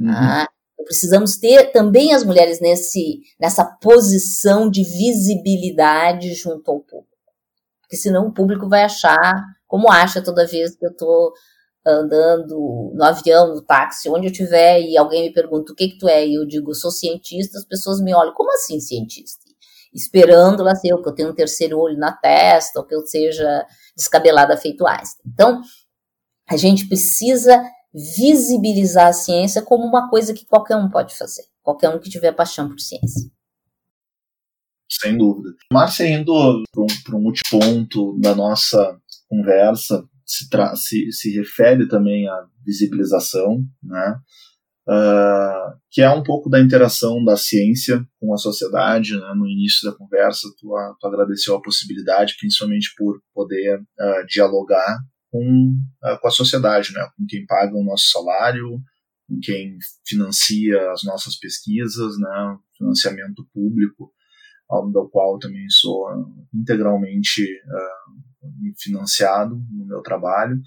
Uhum. 0.00 0.10
Ah, 0.10 0.48
precisamos 0.84 1.36
ter 1.36 1.70
também 1.72 2.14
as 2.14 2.24
mulheres 2.24 2.60
nesse, 2.60 3.20
nessa 3.38 3.64
posição 3.64 4.70
de 4.70 4.82
visibilidade 4.82 6.32
junto 6.34 6.70
ao 6.70 6.80
público. 6.80 7.08
Porque 7.82 7.96
senão 7.96 8.28
o 8.28 8.32
público 8.32 8.68
vai 8.68 8.84
achar, 8.84 9.20
como 9.66 9.90
acha 9.90 10.22
toda 10.22 10.46
vez 10.46 10.76
que 10.76 10.86
eu 10.86 10.90
estou 10.90 11.32
andando 11.86 12.92
no 12.94 13.04
avião, 13.04 13.54
no 13.54 13.62
táxi, 13.62 14.08
onde 14.08 14.26
eu 14.26 14.30
estiver, 14.30 14.80
e 14.80 14.96
alguém 14.96 15.24
me 15.24 15.32
pergunta 15.32 15.72
o 15.72 15.74
que, 15.74 15.88
que 15.88 15.98
tu 15.98 16.08
é, 16.08 16.26
e 16.26 16.34
eu 16.34 16.46
digo, 16.46 16.74
sou 16.74 16.90
cientista, 16.90 17.58
as 17.58 17.64
pessoas 17.64 18.00
me 18.00 18.14
olham, 18.14 18.34
como 18.34 18.52
assim 18.52 18.78
cientista? 18.80 19.47
Esperando 19.98 20.62
lá 20.62 20.76
ser 20.76 20.90
eu, 20.92 21.02
que 21.02 21.08
eu 21.08 21.14
tenho 21.14 21.30
um 21.30 21.34
terceiro 21.34 21.76
olho 21.78 21.98
na 21.98 22.12
testa, 22.12 22.78
ou 22.78 22.86
que 22.86 22.94
eu 22.94 23.04
seja 23.04 23.66
descabelada 23.96 24.56
feito 24.56 24.86
Einstein. 24.86 25.22
Então, 25.26 25.60
a 26.48 26.56
gente 26.56 26.86
precisa 26.86 27.60
visibilizar 27.92 29.08
a 29.08 29.12
ciência 29.12 29.60
como 29.60 29.84
uma 29.84 30.08
coisa 30.08 30.32
que 30.32 30.46
qualquer 30.46 30.76
um 30.76 30.88
pode 30.88 31.16
fazer, 31.16 31.42
qualquer 31.62 31.88
um 31.88 31.98
que 31.98 32.08
tiver 32.08 32.30
paixão 32.32 32.68
por 32.68 32.78
ciência. 32.78 33.28
Sem 34.88 35.18
dúvida. 35.18 35.50
Márcia, 35.72 36.08
indo 36.08 36.32
para 36.72 37.16
um, 37.16 37.18
um 37.18 37.22
multiponto 37.22 38.18
da 38.20 38.34
nossa 38.34 38.98
conversa, 39.28 40.08
se, 40.24 40.46
se, 40.76 41.12
se, 41.12 41.36
refere 41.36 41.88
também 41.88 42.28
à 42.28 42.46
visibilização, 42.64 43.62
né? 43.82 44.16
Uh, 44.88 45.76
que 45.90 46.00
é 46.00 46.08
um 46.08 46.22
pouco 46.22 46.48
da 46.48 46.58
interação 46.58 47.22
da 47.22 47.36
ciência 47.36 48.02
com 48.18 48.32
a 48.32 48.38
sociedade. 48.38 49.12
Né? 49.12 49.34
No 49.36 49.46
início 49.46 49.90
da 49.90 49.94
conversa, 49.94 50.48
tu, 50.58 50.74
tu 50.98 51.06
agradeceu 51.06 51.54
a 51.54 51.60
possibilidade, 51.60 52.36
principalmente 52.40 52.94
por 52.96 53.20
poder 53.34 53.78
uh, 53.78 54.26
dialogar 54.26 54.98
com, 55.30 55.74
uh, 56.02 56.18
com 56.18 56.28
a 56.28 56.30
sociedade, 56.30 56.94
né? 56.94 57.06
com 57.16 57.26
quem 57.26 57.44
paga 57.44 57.76
o 57.76 57.84
nosso 57.84 58.08
salário, 58.10 58.80
com 59.28 59.38
quem 59.42 59.76
financia 60.06 60.90
as 60.90 61.04
nossas 61.04 61.38
pesquisas, 61.38 62.18
né? 62.18 62.56
financiamento 62.78 63.46
público, 63.52 64.10
do 64.92 65.08
qual 65.10 65.38
também 65.38 65.64
sou 65.70 66.06
integralmente 66.54 67.46
financiado 68.78 69.54
no 69.70 69.86
meu 69.86 70.02
trabalho. 70.02 70.60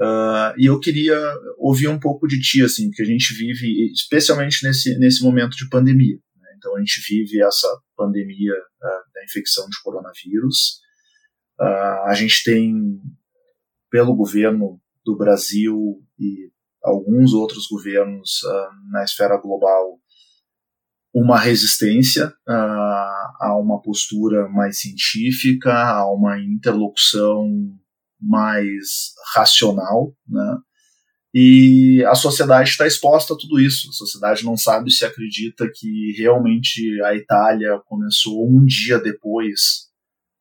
Uh, 0.00 0.54
e 0.56 0.66
eu 0.66 0.78
queria 0.78 1.18
ouvir 1.58 1.88
um 1.88 1.98
pouco 1.98 2.26
de 2.28 2.40
ti, 2.40 2.62
assim, 2.62 2.88
porque 2.88 3.02
a 3.02 3.06
gente 3.06 3.34
vive, 3.34 3.92
especialmente 3.92 4.64
nesse, 4.64 4.96
nesse 4.98 5.22
momento 5.24 5.56
de 5.56 5.68
pandemia. 5.68 6.16
Né? 6.36 6.48
Então, 6.56 6.76
a 6.76 6.78
gente 6.78 7.00
vive 7.08 7.42
essa 7.42 7.68
pandemia 7.96 8.52
uh, 8.54 9.12
da 9.12 9.24
infecção 9.24 9.68
de 9.68 9.82
coronavírus. 9.82 10.80
a 11.58 12.14
gente 12.14 12.44
tem 12.44 13.00
pelo 13.90 14.14
governo 14.14 14.80
do 15.04 15.16
Brasil 15.16 16.00
e 16.18 16.50
alguns 16.82 17.32
outros 17.32 17.66
governos 17.66 18.42
uh, 18.44 18.90
na 18.90 19.02
esfera 19.04 19.36
global 19.36 19.98
uma 21.12 21.38
resistência 21.38 22.28
uh, 22.48 23.28
a 23.40 23.58
uma 23.58 23.80
postura 23.80 24.48
mais 24.48 24.80
científica, 24.80 25.72
a 25.72 26.10
uma 26.12 26.38
interlocução 26.38 27.48
mais 28.20 29.12
racional, 29.34 30.12
né? 30.26 30.56
E 31.34 32.02
a 32.06 32.14
sociedade 32.14 32.70
está 32.70 32.86
exposta 32.86 33.34
a 33.34 33.36
tudo 33.36 33.60
isso. 33.60 33.90
A 33.90 33.92
sociedade 33.92 34.44
não 34.44 34.56
sabe 34.56 34.90
se 34.90 35.04
acredita 35.04 35.70
que 35.72 36.14
realmente 36.16 37.00
a 37.02 37.14
Itália 37.14 37.78
começou 37.86 38.48
um 38.48 38.64
dia 38.64 38.98
depois 38.98 39.88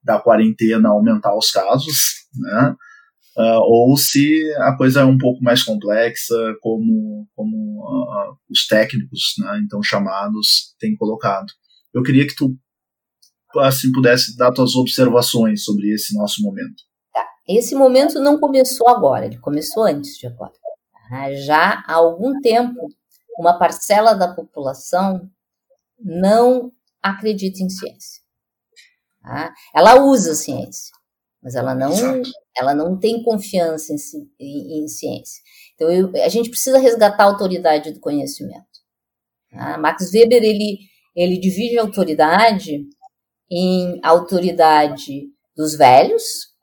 da 0.02 0.18
quarentena 0.18 0.88
a 0.88 0.94
aumentar 0.94 1.38
os 1.38 1.52
casos, 1.52 2.26
né? 2.34 2.76
uh, 3.38 3.62
ou 3.62 3.96
se 3.96 4.44
a 4.58 4.76
coisa 4.76 5.02
é 5.02 5.06
um 5.06 5.18
pouco 5.18 5.44
mais 5.44 5.64
complexa, 5.64 6.36
como, 6.60 7.28
como 7.36 7.56
uh, 7.84 8.36
os 8.50 8.66
técnicos, 8.66 9.36
né, 9.40 9.62
então 9.64 9.82
chamados, 9.84 10.76
têm 10.80 10.96
colocado. 10.96 11.48
Eu 11.94 12.04
queria 12.04 12.26
que 12.28 12.36
tu 12.36 12.58
assim 13.60 13.92
pudesse 13.92 14.36
dar 14.36 14.52
tuas 14.52 14.76
observações 14.76 15.64
sobre 15.64 15.92
esse 15.94 16.14
nosso 16.16 16.42
momento. 16.42 16.84
Esse 17.48 17.76
momento 17.76 18.20
não 18.20 18.39
começou 18.39 18.89
agora, 18.89 19.26
ele 19.26 19.39
começou 19.39 19.84
antes 19.84 20.18
de 20.18 20.28
agora. 20.28 20.54
Tá? 21.10 21.34
Já 21.34 21.84
há 21.88 21.93
algum 21.93 22.41
tempo, 22.41 22.89
uma 23.39 23.58
parcela 23.58 24.14
da 24.14 24.34
população 24.34 25.30
não 25.98 26.72
acredita 27.02 27.64
em 27.64 27.70
ciência. 27.70 28.22
Tá? 29.22 29.54
Ela 29.74 30.04
usa 30.04 30.34
a 30.34 30.36
ciência, 30.36 30.93
mas 31.41 31.56
ela 31.56 31.74
não, 31.74 31.93
ela 32.58 32.74
não 32.76 33.00
tem 33.00 33.24
confiança 33.24 33.93
em, 33.93 33.98
em, 34.39 34.84
em 34.84 34.88
ciência. 34.88 35.41
Então, 35.76 35.89
eu, 35.89 36.12
a 36.24 36.30
gente 36.30 36.50
precisa 36.50 36.80
resgatar 36.80 37.24
a 37.24 37.28
autoridade 37.28 37.91
do 37.91 38.00
conhecimento. 38.00 38.66
Tá? 39.52 39.78
Max 39.78 40.12
Weber, 40.12 40.43
ele, 40.43 40.80
ele 41.16 41.39
divide 41.39 41.78
a 41.78 41.84
autoridade 41.84 42.86
em 43.50 44.00
autoridade 44.04 45.30
dos 45.56 45.76
velhos, 45.76 46.57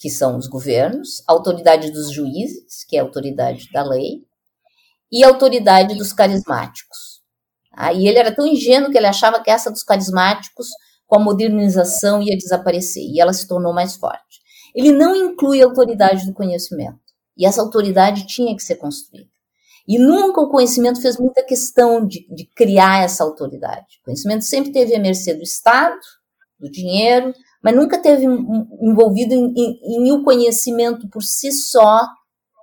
que 0.00 0.10
são 0.10 0.36
os 0.36 0.48
governos, 0.48 1.22
autoridade 1.28 1.92
dos 1.92 2.10
juízes, 2.10 2.82
que 2.88 2.96
é 2.96 3.00
a 3.00 3.04
autoridade 3.04 3.70
da 3.72 3.84
lei, 3.84 4.24
e 5.12 5.22
a 5.22 5.28
autoridade 5.28 5.94
dos 5.94 6.12
carismáticos. 6.12 7.22
Tá? 7.70 7.92
E 7.92 8.08
ele 8.08 8.18
era 8.18 8.34
tão 8.34 8.44
ingênuo 8.44 8.90
que 8.90 8.98
ele 8.98 9.06
achava 9.06 9.40
que 9.40 9.50
essa 9.50 9.70
dos 9.70 9.84
carismáticos, 9.84 10.66
com 11.06 11.20
a 11.20 11.22
modernização, 11.22 12.20
ia 12.20 12.36
desaparecer, 12.36 13.04
e 13.04 13.20
ela 13.20 13.32
se 13.32 13.46
tornou 13.46 13.72
mais 13.72 13.94
forte 13.94 14.40
ele 14.74 14.92
não 14.92 15.14
inclui 15.14 15.62
a 15.62 15.66
autoridade 15.66 16.26
do 16.26 16.32
conhecimento. 16.32 16.98
E 17.36 17.46
essa 17.46 17.62
autoridade 17.62 18.26
tinha 18.26 18.54
que 18.54 18.62
ser 18.62 18.76
construída. 18.76 19.28
E 19.88 19.98
nunca 19.98 20.40
o 20.40 20.50
conhecimento 20.50 21.00
fez 21.00 21.18
muita 21.18 21.42
questão 21.42 22.06
de, 22.06 22.26
de 22.32 22.44
criar 22.54 23.02
essa 23.02 23.24
autoridade. 23.24 23.98
O 24.00 24.04
conhecimento 24.04 24.44
sempre 24.44 24.72
teve 24.72 24.94
à 24.94 25.00
mercê 25.00 25.34
do 25.34 25.42
Estado, 25.42 25.98
do 26.58 26.70
dinheiro, 26.70 27.32
mas 27.62 27.74
nunca 27.74 27.98
teve 27.98 28.24
envolvido 28.24 29.34
em, 29.34 29.52
em, 29.56 30.08
em 30.08 30.12
o 30.12 30.24
conhecimento 30.24 31.08
por 31.08 31.22
si 31.22 31.52
só 31.52 32.06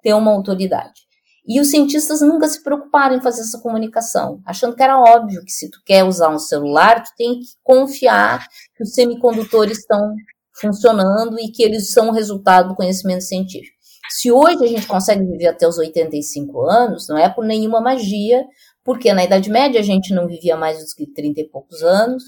ter 0.01 0.13
uma 0.13 0.31
autoridade. 0.31 1.07
E 1.47 1.61
os 1.61 1.69
cientistas 1.69 2.19
nunca 2.19 2.47
se 2.49 2.61
preocuparam 2.61 3.15
em 3.15 3.21
fazer 3.21 3.41
essa 3.41 3.59
comunicação, 3.61 4.41
achando 4.45 4.75
que 4.75 4.83
era 4.83 4.99
óbvio 4.99 5.45
que 5.45 5.51
se 5.51 5.71
tu 5.71 5.79
quer 5.85 6.03
usar 6.03 6.29
um 6.29 6.39
celular, 6.39 7.03
tu 7.03 7.11
tem 7.17 7.39
que 7.39 7.45
confiar 7.63 8.45
que 8.75 8.83
os 8.83 8.93
semicondutores 8.93 9.79
estão 9.79 10.13
funcionando 10.59 11.39
e 11.39 11.49
que 11.49 11.63
eles 11.63 11.93
são 11.93 12.09
o 12.09 12.11
resultado 12.11 12.69
do 12.69 12.75
conhecimento 12.75 13.23
científico. 13.23 13.77
Se 14.09 14.31
hoje 14.31 14.63
a 14.63 14.67
gente 14.67 14.87
consegue 14.87 15.25
viver 15.25 15.47
até 15.47 15.67
os 15.67 15.77
85 15.77 16.61
anos, 16.65 17.07
não 17.07 17.17
é 17.17 17.29
por 17.29 17.45
nenhuma 17.45 17.79
magia, 17.79 18.43
porque 18.83 19.13
na 19.13 19.23
Idade 19.23 19.49
Média 19.49 19.79
a 19.79 19.83
gente 19.83 20.13
não 20.13 20.27
vivia 20.27 20.55
mais 20.57 20.79
do 20.79 20.85
que 20.95 21.05
30 21.13 21.41
e 21.41 21.49
poucos 21.49 21.83
anos, 21.83 22.23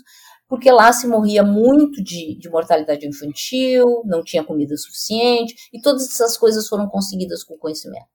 porque 0.49 0.71
lá 0.71 0.91
se 0.91 1.07
morria 1.07 1.43
muito 1.43 2.03
de, 2.03 2.35
de 2.39 2.49
mortalidade 2.49 3.07
infantil, 3.07 4.01
não 4.03 4.23
tinha 4.23 4.43
comida 4.43 4.75
suficiente, 4.75 5.55
e 5.71 5.79
todas 5.79 6.09
essas 6.09 6.35
coisas 6.35 6.67
foram 6.67 6.89
conseguidas 6.89 7.43
com 7.43 7.55
conhecimento. 7.55 8.07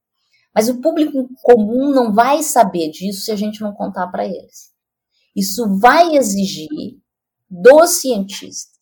Mas 0.53 0.69
o 0.69 0.81
público 0.81 1.29
comum 1.43 1.91
não 1.91 2.13
vai 2.13 2.43
saber 2.43 2.91
disso 2.91 3.23
se 3.25 3.31
a 3.31 3.37
gente 3.37 3.61
não 3.61 3.73
contar 3.73 4.09
para 4.09 4.27
eles. 4.27 4.73
Isso 5.35 5.79
vai 5.79 6.17
exigir 6.17 6.69
dos 7.49 8.01
cientistas 8.01 8.75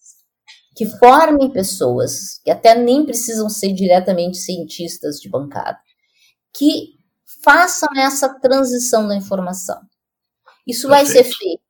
que 0.74 0.86
formem 0.86 1.50
pessoas, 1.50 2.40
que 2.42 2.50
até 2.50 2.74
nem 2.74 3.04
precisam 3.04 3.50
ser 3.50 3.74
diretamente 3.74 4.38
cientistas 4.38 5.16
de 5.16 5.28
bancada, 5.28 5.78
que 6.54 6.94
façam 7.44 7.88
essa 7.96 8.28
transição 8.40 9.06
da 9.06 9.14
informação. 9.14 9.78
Isso 10.66 10.88
vai 10.88 11.04
ser 11.04 11.24
feito 11.24 11.62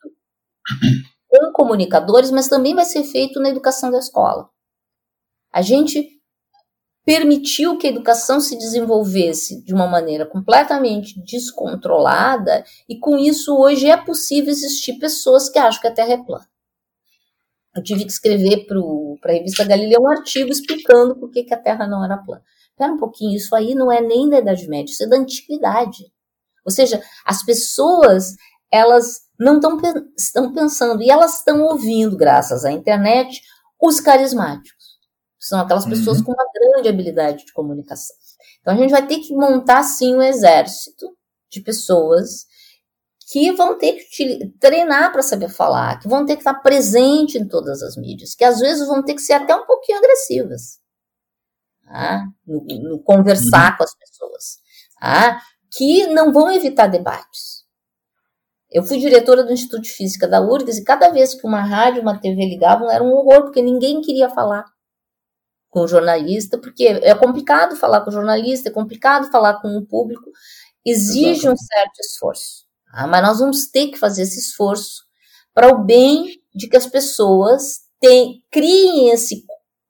com 1.32 1.52
comunicadores, 1.52 2.30
mas 2.30 2.48
também 2.48 2.74
vai 2.74 2.84
ser 2.84 3.04
feito 3.04 3.40
na 3.40 3.48
educação 3.48 3.90
da 3.90 3.98
escola. 3.98 4.50
A 5.50 5.62
gente 5.62 6.06
permitiu 7.04 7.78
que 7.78 7.86
a 7.86 7.90
educação 7.90 8.38
se 8.38 8.56
desenvolvesse 8.56 9.64
de 9.64 9.74
uma 9.74 9.86
maneira 9.86 10.26
completamente 10.26 11.20
descontrolada, 11.24 12.64
e 12.88 12.98
com 12.98 13.18
isso 13.18 13.56
hoje 13.56 13.90
é 13.90 13.96
possível 13.96 14.50
existir 14.50 14.98
pessoas 14.98 15.48
que 15.48 15.58
acham 15.58 15.80
que 15.80 15.88
a 15.88 15.94
Terra 15.94 16.12
é 16.12 16.24
plana. 16.24 16.46
Eu 17.74 17.82
tive 17.82 18.04
que 18.04 18.12
escrever 18.12 18.66
para 18.66 19.32
a 19.32 19.34
revista 19.34 19.64
Galileu 19.64 20.02
um 20.02 20.10
artigo 20.10 20.50
explicando 20.50 21.16
por 21.16 21.30
que, 21.30 21.42
que 21.42 21.54
a 21.54 21.58
Terra 21.58 21.86
não 21.86 22.04
era 22.04 22.18
plana. 22.18 22.44
Espera 22.70 22.92
um 22.92 22.98
pouquinho, 22.98 23.34
isso 23.34 23.54
aí 23.56 23.74
não 23.74 23.90
é 23.90 24.00
nem 24.00 24.28
da 24.28 24.38
Idade 24.38 24.68
Média, 24.68 24.92
isso 24.92 25.02
é 25.02 25.06
da 25.06 25.16
Antiguidade. 25.16 26.04
Ou 26.64 26.70
seja, 26.70 27.02
as 27.24 27.42
pessoas, 27.42 28.36
elas 28.70 29.22
não 29.42 29.60
tão, 29.60 29.78
estão 30.16 30.52
pensando, 30.52 31.02
e 31.02 31.10
elas 31.10 31.38
estão 31.38 31.62
ouvindo, 31.62 32.16
graças 32.16 32.64
à 32.64 32.72
internet, 32.72 33.40
os 33.80 34.00
carismáticos. 34.00 34.92
São 35.38 35.60
aquelas 35.60 35.84
pessoas 35.84 36.18
uhum. 36.18 36.24
com 36.24 36.32
uma 36.32 36.46
grande 36.54 36.88
habilidade 36.88 37.44
de 37.44 37.52
comunicação. 37.52 38.14
Então 38.60 38.74
a 38.74 38.76
gente 38.76 38.90
vai 38.90 39.06
ter 39.06 39.18
que 39.18 39.34
montar, 39.34 39.82
sim, 39.82 40.14
um 40.14 40.22
exército 40.22 41.06
de 41.50 41.60
pessoas 41.60 42.46
que 43.30 43.50
vão 43.52 43.76
ter 43.76 43.94
que 43.94 44.52
treinar 44.60 45.10
para 45.10 45.22
saber 45.22 45.48
falar, 45.48 45.98
que 45.98 46.08
vão 46.08 46.24
ter 46.24 46.34
que 46.36 46.42
estar 46.42 46.54
presente 46.54 47.38
em 47.38 47.48
todas 47.48 47.82
as 47.82 47.96
mídias, 47.96 48.34
que 48.34 48.44
às 48.44 48.60
vezes 48.60 48.86
vão 48.86 49.02
ter 49.02 49.14
que 49.14 49.22
ser 49.22 49.32
até 49.32 49.54
um 49.54 49.66
pouquinho 49.66 49.98
agressivas 49.98 50.82
tá? 51.92 52.26
no, 52.46 52.64
no, 52.64 53.02
conversar 53.02 53.72
uhum. 53.72 53.76
com 53.76 53.84
as 53.84 53.94
pessoas, 53.94 54.58
tá? 54.98 55.42
que 55.72 56.06
não 56.06 56.32
vão 56.32 56.50
evitar 56.50 56.86
debates. 56.86 57.61
Eu 58.72 58.82
fui 58.82 58.98
diretora 58.98 59.44
do 59.44 59.52
Instituto 59.52 59.82
de 59.82 59.90
Física 59.90 60.26
da 60.26 60.40
URGS 60.40 60.78
e 60.78 60.84
cada 60.84 61.10
vez 61.10 61.34
que 61.34 61.46
uma 61.46 61.62
rádio, 61.62 62.00
uma 62.00 62.18
TV 62.18 62.46
ligavam 62.46 62.90
era 62.90 63.04
um 63.04 63.12
horror, 63.12 63.42
porque 63.42 63.60
ninguém 63.60 64.00
queria 64.00 64.30
falar 64.30 64.64
com 65.68 65.80
o 65.80 65.88
jornalista, 65.88 66.58
porque 66.58 66.84
é 66.84 67.14
complicado 67.14 67.76
falar 67.76 68.00
com 68.00 68.10
o 68.10 68.12
jornalista, 68.12 68.68
é 68.68 68.72
complicado 68.72 69.30
falar 69.30 69.60
com 69.60 69.68
o 69.76 69.86
público, 69.86 70.30
exige 70.84 71.48
um 71.48 71.56
certo 71.56 72.00
esforço. 72.00 72.64
Tá? 72.90 73.06
Mas 73.06 73.22
nós 73.22 73.38
vamos 73.38 73.66
ter 73.66 73.88
que 73.88 73.98
fazer 73.98 74.22
esse 74.22 74.38
esforço 74.38 75.02
para 75.54 75.68
o 75.68 75.84
bem 75.84 76.40
de 76.54 76.68
que 76.68 76.76
as 76.76 76.86
pessoas 76.86 77.80
tem, 78.00 78.42
criem 78.50 79.10
esse, 79.10 79.44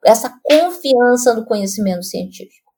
essa 0.04 0.32
confiança 0.42 1.34
no 1.34 1.44
conhecimento 1.44 2.04
científico. 2.04 2.70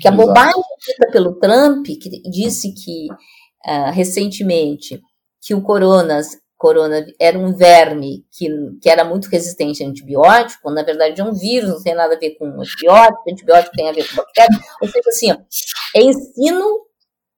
Que 0.00 0.08
a 0.08 0.12
bobagem 0.12 0.62
dita 0.86 1.10
pelo 1.10 1.38
Trump, 1.38 1.86
que 1.86 2.22
disse 2.30 2.72
que 2.72 3.06
uh, 3.66 3.90
recentemente 3.92 5.00
que 5.44 5.54
o 5.54 5.62
coronas 5.62 6.38
corona 6.56 7.04
era 7.20 7.38
um 7.38 7.52
verme 7.52 8.24
que, 8.32 8.48
que 8.80 8.88
era 8.88 9.04
muito 9.04 9.28
resistente 9.28 9.84
a 9.84 9.86
antibiótico, 9.86 10.70
na 10.70 10.82
verdade 10.82 11.20
é 11.20 11.24
um 11.24 11.34
vírus, 11.34 11.68
não 11.68 11.82
tem 11.82 11.94
nada 11.94 12.14
a 12.14 12.18
ver 12.18 12.38
com 12.38 12.46
antibiótico, 12.58 13.30
antibiótico 13.30 13.76
tem 13.76 13.88
a 13.90 13.92
ver 13.92 14.08
com 14.08 14.16
bactéria, 14.16 14.58
ou 14.80 14.88
seja, 14.88 15.08
assim, 15.08 15.32
ó, 15.32 15.36
é 15.94 16.02
ensino 16.02 16.86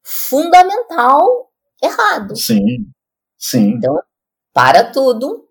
fundamental 0.01 1.51
errado. 1.83 2.37
Sim, 2.37 2.85
sim. 3.37 3.71
Então, 3.71 3.99
para 4.53 4.91
tudo, 4.91 5.45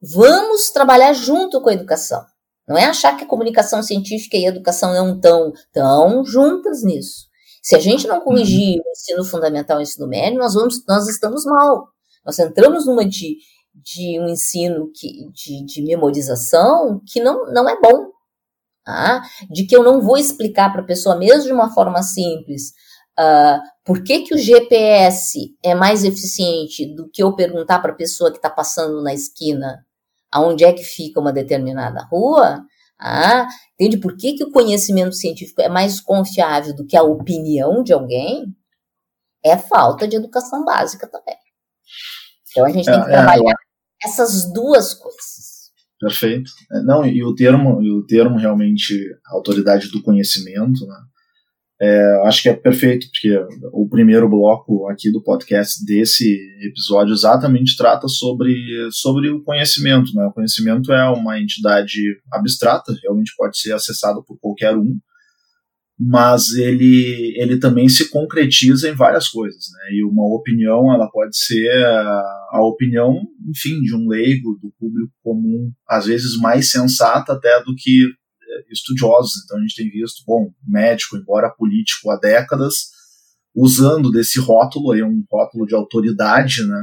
vamos 0.00 0.70
trabalhar 0.70 1.12
junto 1.12 1.60
com 1.60 1.68
a 1.68 1.74
educação. 1.74 2.24
Não 2.66 2.78
é 2.78 2.86
achar 2.86 3.16
que 3.18 3.24
a 3.24 3.28
comunicação 3.28 3.82
científica 3.82 4.38
e 4.38 4.46
a 4.46 4.48
educação 4.48 4.94
não 4.94 5.16
estão 5.16 5.52
tão 5.72 6.24
juntas 6.24 6.82
nisso. 6.82 7.29
Se 7.62 7.76
a 7.76 7.78
gente 7.78 8.06
não 8.06 8.20
corrigir 8.20 8.78
uhum. 8.78 8.82
o 8.86 8.90
ensino 8.90 9.24
fundamental 9.24 9.78
e 9.78 9.80
o 9.80 9.82
ensino 9.82 10.06
médio, 10.06 10.38
nós, 10.38 10.54
vamos, 10.54 10.84
nós 10.86 11.08
estamos 11.08 11.44
mal. 11.44 11.88
Nós 12.24 12.38
entramos 12.38 12.86
numa 12.86 13.04
de, 13.04 13.36
de 13.74 14.20
um 14.20 14.28
ensino 14.28 14.90
que, 14.94 15.30
de, 15.32 15.64
de 15.64 15.82
memorização 15.82 17.00
que 17.06 17.20
não, 17.20 17.52
não 17.52 17.68
é 17.68 17.78
bom. 17.80 18.10
Tá? 18.84 19.22
De 19.50 19.66
que 19.66 19.76
eu 19.76 19.82
não 19.82 20.00
vou 20.00 20.16
explicar 20.16 20.72
para 20.72 20.80
a 20.80 20.86
pessoa, 20.86 21.16
mesmo 21.16 21.44
de 21.44 21.52
uma 21.52 21.72
forma 21.72 22.02
simples, 22.02 22.72
uh, 23.18 23.60
por 23.84 24.02
que, 24.02 24.20
que 24.20 24.34
o 24.34 24.38
GPS 24.38 25.54
é 25.62 25.74
mais 25.74 26.02
eficiente 26.02 26.86
do 26.94 27.08
que 27.10 27.22
eu 27.22 27.34
perguntar 27.34 27.80
para 27.80 27.92
a 27.92 27.96
pessoa 27.96 28.30
que 28.30 28.38
está 28.38 28.48
passando 28.48 29.02
na 29.02 29.12
esquina 29.12 29.84
aonde 30.30 30.64
é 30.64 30.72
que 30.72 30.82
fica 30.82 31.20
uma 31.20 31.32
determinada 31.32 32.06
rua. 32.10 32.64
Ah, 33.00 33.48
entende 33.74 33.98
por 33.98 34.16
que, 34.16 34.34
que 34.34 34.44
o 34.44 34.50
conhecimento 34.50 35.14
científico 35.14 35.62
é 35.62 35.68
mais 35.68 36.00
confiável 36.00 36.74
do 36.74 36.86
que 36.86 36.96
a 36.96 37.02
opinião 37.02 37.82
de 37.82 37.92
alguém? 37.92 38.54
É 39.42 39.56
falta 39.56 40.06
de 40.06 40.16
educação 40.16 40.64
básica 40.64 41.08
também. 41.08 41.36
Então 42.50 42.66
a 42.66 42.70
gente 42.70 42.84
tem 42.84 43.02
que 43.02 43.08
é, 43.08 43.12
é 43.12 43.16
trabalhar 43.16 43.52
é, 43.52 44.06
essas 44.06 44.52
duas 44.52 44.92
coisas. 44.92 45.50
Perfeito. 45.98 46.50
É, 46.72 46.82
não, 46.82 47.06
e 47.06 47.22
o 47.24 47.34
termo, 47.34 47.82
e 47.82 47.90
o 47.90 48.04
termo 48.04 48.38
realmente 48.38 48.94
autoridade 49.26 49.90
do 49.90 50.02
conhecimento, 50.02 50.86
né? 50.86 50.96
É, 51.82 52.22
acho 52.26 52.42
que 52.42 52.48
é 52.50 52.54
perfeito, 52.54 53.06
porque 53.06 53.34
o 53.72 53.88
primeiro 53.88 54.28
bloco 54.28 54.86
aqui 54.88 55.10
do 55.10 55.22
podcast 55.22 55.82
desse 55.86 56.38
episódio 56.60 57.14
exatamente 57.14 57.74
trata 57.74 58.06
sobre, 58.06 58.54
sobre 58.92 59.30
o 59.30 59.42
conhecimento. 59.42 60.12
Né? 60.14 60.26
O 60.26 60.32
conhecimento 60.32 60.92
é 60.92 61.08
uma 61.08 61.40
entidade 61.40 61.98
abstrata, 62.30 62.94
realmente 63.02 63.32
pode 63.34 63.58
ser 63.58 63.72
acessado 63.72 64.22
por 64.26 64.38
qualquer 64.38 64.76
um, 64.76 64.98
mas 65.98 66.52
ele, 66.52 67.34
ele 67.36 67.58
também 67.58 67.88
se 67.88 68.10
concretiza 68.10 68.88
em 68.88 68.94
várias 68.94 69.28
coisas, 69.28 69.66
né? 69.74 69.94
E 69.96 70.02
uma 70.02 70.26
opinião, 70.34 70.90
ela 70.94 71.10
pode 71.10 71.36
ser 71.36 71.70
a, 71.70 72.22
a, 72.52 72.66
opinião, 72.66 73.20
enfim, 73.46 73.82
de 73.82 73.94
um 73.94 74.08
leigo, 74.08 74.58
do 74.62 74.72
público 74.78 75.12
comum, 75.22 75.70
às 75.86 76.06
vezes 76.06 76.38
mais 76.38 76.70
sensata 76.70 77.34
até 77.34 77.62
do 77.62 77.74
que 77.76 78.06
estudiosos. 78.70 79.42
Então 79.44 79.58
a 79.58 79.60
gente 79.60 79.76
tem 79.76 79.90
visto, 79.90 80.22
bom, 80.26 80.50
médico, 80.66 81.16
embora 81.16 81.50
político 81.50 82.10
há 82.10 82.16
décadas, 82.16 82.90
usando 83.54 84.10
desse 84.10 84.38
rótulo, 84.38 84.92
aí 84.92 85.02
um 85.02 85.24
rótulo 85.30 85.66
de 85.66 85.74
autoridade, 85.74 86.66
né? 86.66 86.82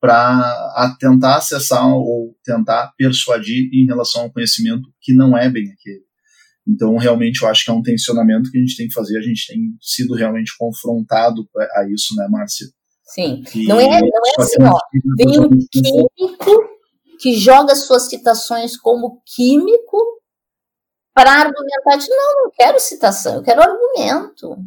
Para 0.00 0.96
tentar 1.00 1.36
acessar 1.36 1.86
ou 1.86 2.36
tentar 2.44 2.92
persuadir 2.96 3.70
em 3.72 3.86
relação 3.86 4.22
ao 4.22 4.32
conhecimento 4.32 4.82
que 5.00 5.14
não 5.14 5.36
é 5.36 5.48
bem 5.48 5.64
aquele. 5.72 6.04
Então, 6.66 6.96
realmente, 6.96 7.42
eu 7.42 7.48
acho 7.48 7.64
que 7.64 7.70
é 7.70 7.74
um 7.74 7.82
tensionamento 7.82 8.50
que 8.50 8.58
a 8.58 8.60
gente 8.60 8.76
tem 8.76 8.88
que 8.88 8.94
fazer. 8.94 9.18
A 9.18 9.22
gente 9.22 9.46
tem 9.46 9.60
sido 9.80 10.14
realmente 10.14 10.52
confrontado 10.58 11.46
a 11.74 11.88
isso, 11.90 12.14
né, 12.16 12.26
Márcia? 12.30 12.66
Sim. 13.04 13.42
não 13.66 13.78
é, 13.78 14.00
não 14.00 14.06
é 14.06 14.42
assim, 14.42 14.62
ó. 14.62 14.78
Vem 15.16 15.40
um 15.40 15.58
químico 15.70 16.73
que 17.24 17.32
joga 17.38 17.74
suas 17.74 18.02
citações 18.02 18.76
como 18.76 19.22
químico 19.24 19.96
para 21.14 21.30
argumentar. 21.30 22.06
Não, 22.06 22.44
não 22.44 22.50
quero 22.54 22.78
citação, 22.78 23.36
eu 23.36 23.42
quero 23.42 23.62
argumento. 23.62 24.58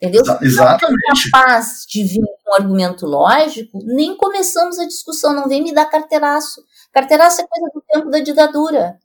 Entendeu? 0.00 0.22
Exatamente. 0.40 0.56
Não 0.56 0.66
é 0.66 1.30
capaz 1.30 1.84
de 1.86 2.04
vir 2.04 2.22
com 2.42 2.50
um 2.50 2.54
argumento 2.54 3.04
lógico, 3.04 3.78
nem 3.84 4.16
começamos 4.16 4.78
a 4.78 4.86
discussão, 4.86 5.34
não 5.34 5.50
vem 5.50 5.62
me 5.62 5.74
dar 5.74 5.84
carteiraço. 5.84 6.64
Carteiraço 6.94 7.42
é 7.42 7.46
coisa 7.46 7.70
do 7.74 7.82
tempo 7.82 8.08
da 8.08 8.20
ditadura 8.20 8.98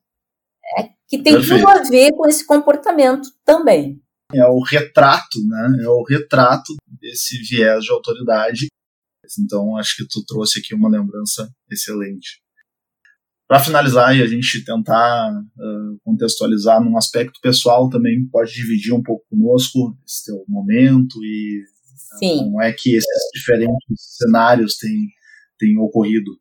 é, 0.80 0.84
que 1.06 1.22
tem 1.22 1.34
Perfeito. 1.34 1.66
tudo 1.66 1.78
a 1.78 1.84
ver 1.84 2.14
com 2.14 2.26
esse 2.26 2.48
comportamento 2.48 3.28
também. 3.44 4.02
É 4.34 4.46
o 4.46 4.62
retrato, 4.64 5.46
né? 5.46 5.84
É 5.84 5.90
o 5.90 6.04
retrato 6.04 6.74
desse 6.88 7.38
viés 7.50 7.84
de 7.84 7.92
autoridade. 7.92 8.68
Então, 9.42 9.76
acho 9.76 9.98
que 9.98 10.08
tu 10.08 10.24
trouxe 10.26 10.60
aqui 10.60 10.74
uma 10.74 10.88
lembrança 10.88 11.50
excelente. 11.70 12.43
Para 13.54 13.64
finalizar 13.64 14.18
e 14.18 14.24
a 14.24 14.26
gente 14.26 14.66
tentar 14.66 15.32
uh, 15.32 16.00
contextualizar 16.04 16.84
num 16.84 16.98
aspecto 16.98 17.40
pessoal 17.40 17.88
também, 17.88 18.28
pode 18.32 18.52
dividir 18.52 18.92
um 18.92 19.04
pouco 19.04 19.24
conosco 19.30 19.96
esse 20.04 20.26
teu 20.26 20.44
momento 20.48 21.24
e 21.24 21.62
Sim. 22.18 22.38
como 22.40 22.60
é 22.64 22.74
que 22.74 22.96
esses 22.96 23.30
diferentes 23.32 24.18
cenários 24.18 24.76
têm, 24.78 25.08
têm 25.60 25.78
ocorrido. 25.78 26.32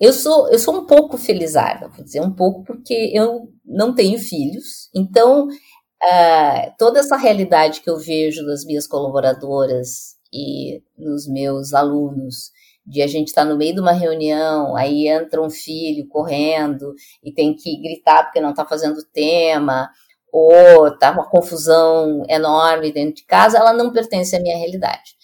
Eu 0.00 0.12
sou, 0.12 0.48
eu 0.48 0.58
sou 0.60 0.82
um 0.82 0.86
pouco 0.86 1.18
felizarda, 1.18 1.88
vou 1.88 2.04
dizer 2.04 2.20
um 2.20 2.32
pouco, 2.32 2.62
porque 2.62 3.10
eu 3.12 3.52
não 3.64 3.92
tenho 3.92 4.16
filhos, 4.16 4.88
então 4.94 5.48
uh, 5.48 6.72
toda 6.78 7.00
essa 7.00 7.16
realidade 7.16 7.80
que 7.80 7.90
eu 7.90 7.98
vejo 7.98 8.46
das 8.46 8.64
minhas 8.64 8.86
colaboradoras 8.86 10.14
e 10.32 10.80
nos 10.96 11.26
meus 11.26 11.74
alunos, 11.74 12.52
de 12.86 13.02
a 13.02 13.06
gente 13.06 13.28
estar 13.28 13.42
tá 13.42 13.48
no 13.48 13.56
meio 13.56 13.74
de 13.74 13.80
uma 13.80 13.92
reunião, 13.92 14.76
aí 14.76 15.08
entra 15.08 15.42
um 15.42 15.50
filho 15.50 16.06
correndo 16.08 16.94
e 17.22 17.32
tem 17.32 17.54
que 17.54 17.80
gritar 17.80 18.24
porque 18.24 18.40
não 18.40 18.50
está 18.50 18.64
fazendo 18.64 19.04
tema, 19.12 19.90
ou 20.32 20.88
está 20.88 21.10
uma 21.10 21.28
confusão 21.28 22.22
enorme 22.28 22.92
dentro 22.92 23.16
de 23.16 23.24
casa, 23.24 23.58
ela 23.58 23.72
não 23.72 23.92
pertence 23.92 24.36
à 24.36 24.40
minha 24.40 24.56
realidade. 24.56 25.16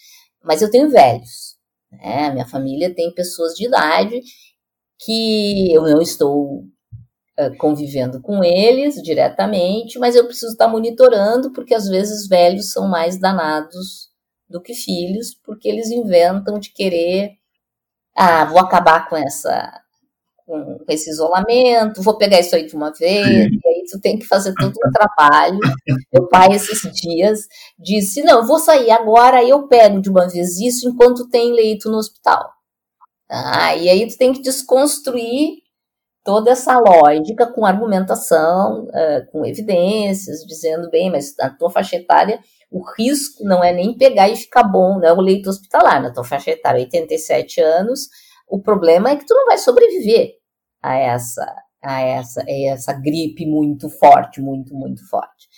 Mas 0.42 0.62
eu 0.62 0.70
tenho 0.70 0.90
velhos, 0.90 1.56
né? 1.90 2.30
Minha 2.30 2.46
família 2.46 2.94
tem 2.94 3.14
pessoas 3.14 3.54
de 3.54 3.66
idade 3.66 4.20
que 4.98 5.72
eu 5.72 5.82
não 5.82 6.00
estou 6.00 6.64
uh, 7.38 7.56
convivendo 7.58 8.20
com 8.20 8.42
eles 8.42 8.96
diretamente, 9.02 9.98
mas 9.98 10.16
eu 10.16 10.24
preciso 10.24 10.52
estar 10.52 10.68
monitorando, 10.68 11.52
porque 11.52 11.74
às 11.74 11.88
vezes 11.88 12.26
velhos 12.26 12.72
são 12.72 12.88
mais 12.88 13.18
danados 13.18 14.10
do 14.48 14.60
que 14.60 14.74
filhos, 14.74 15.34
porque 15.44 15.68
eles 15.68 15.90
inventam 15.90 16.58
de 16.58 16.72
querer 16.72 17.41
ah, 18.16 18.44
vou 18.44 18.58
acabar 18.58 19.08
com 19.08 19.16
essa 19.16 19.80
com 20.44 20.84
esse 20.88 21.08
isolamento, 21.08 22.02
vou 22.02 22.18
pegar 22.18 22.40
isso 22.40 22.54
aí 22.54 22.66
de 22.66 22.74
uma 22.74 22.92
vez, 22.92 23.26
Sim. 23.26 23.58
e 23.64 23.68
aí 23.68 23.84
tu 23.90 24.00
tem 24.00 24.18
que 24.18 24.26
fazer 24.26 24.52
todo 24.54 24.72
um 24.72 24.90
trabalho. 24.90 25.58
Meu 26.12 26.28
pai, 26.28 26.52
esses 26.52 26.82
dias, 26.92 27.46
disse: 27.78 28.22
Não, 28.22 28.40
eu 28.40 28.46
vou 28.46 28.58
sair 28.58 28.90
agora, 28.90 29.42
eu 29.42 29.66
pego 29.68 30.00
de 30.00 30.10
uma 30.10 30.28
vez 30.28 30.58
isso 30.58 30.88
enquanto 30.88 31.28
tem 31.28 31.52
leito 31.52 31.90
no 31.90 31.96
hospital. 31.96 32.50
Ah, 33.30 33.74
e 33.76 33.88
aí 33.88 34.06
tu 34.08 34.18
tem 34.18 34.32
que 34.32 34.42
desconstruir 34.42 35.62
toda 36.24 36.50
essa 36.50 36.78
lógica 36.78 37.46
com 37.46 37.64
argumentação, 37.64 38.84
uh, 38.84 39.26
com 39.30 39.44
evidências, 39.44 40.44
dizendo, 40.46 40.90
bem, 40.90 41.10
mas 41.10 41.34
na 41.36 41.50
tua 41.50 41.70
faixa 41.70 41.96
etária 41.96 42.38
o 42.72 42.82
risco 42.96 43.44
não 43.44 43.62
é 43.62 43.72
nem 43.72 43.96
pegar 43.96 44.28
e 44.28 44.36
ficar 44.36 44.64
bom, 44.64 44.98
não 44.98 45.06
é 45.06 45.12
o 45.12 45.20
leito 45.20 45.50
hospitalar, 45.50 46.02
na 46.02 46.12
tua 46.12 46.24
faixa 46.24 46.50
etária, 46.50 46.80
87 46.80 47.60
anos, 47.60 48.08
o 48.48 48.60
problema 48.60 49.10
é 49.10 49.16
que 49.16 49.26
tu 49.26 49.34
não 49.34 49.46
vai 49.46 49.58
sobreviver 49.58 50.32
a 50.82 50.96
essa, 50.96 51.46
a 51.82 52.00
essa, 52.00 52.42
a 52.42 52.72
essa 52.72 52.92
gripe 52.94 53.46
muito 53.46 53.88
forte, 53.90 54.40
muito, 54.40 54.74
muito 54.74 55.06
forte. 55.08 55.48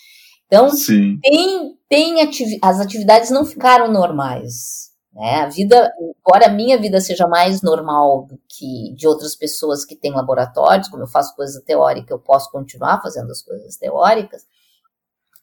Então, 0.47 0.69
Sim. 0.71 1.19
tem, 1.23 1.75
tem 1.89 2.21
ativi 2.21 2.59
as 2.63 2.81
atividades 2.81 3.31
não 3.31 3.45
ficaram 3.45 3.91
normais. 3.91 4.93
Né? 5.13 5.43
A 5.43 5.49
vida, 5.49 5.93
embora 6.01 6.47
a 6.47 6.53
minha 6.53 6.77
vida 6.77 7.01
seja 7.01 7.27
mais 7.27 7.63
normal 7.63 8.27
do 8.27 8.39
que 8.49 8.93
de 8.95 9.07
outras 9.07 9.37
pessoas 9.37 9.85
que 9.85 9.95
têm 9.95 10.13
laboratórios, 10.13 10.89
como 10.89 11.05
eu 11.05 11.09
faço 11.09 11.35
coisa 11.37 11.63
teórica, 11.65 12.13
eu 12.13 12.19
posso 12.19 12.51
continuar 12.51 13.01
fazendo 13.01 13.31
as 13.31 13.41
coisas 13.43 13.77
teóricas. 13.77 14.43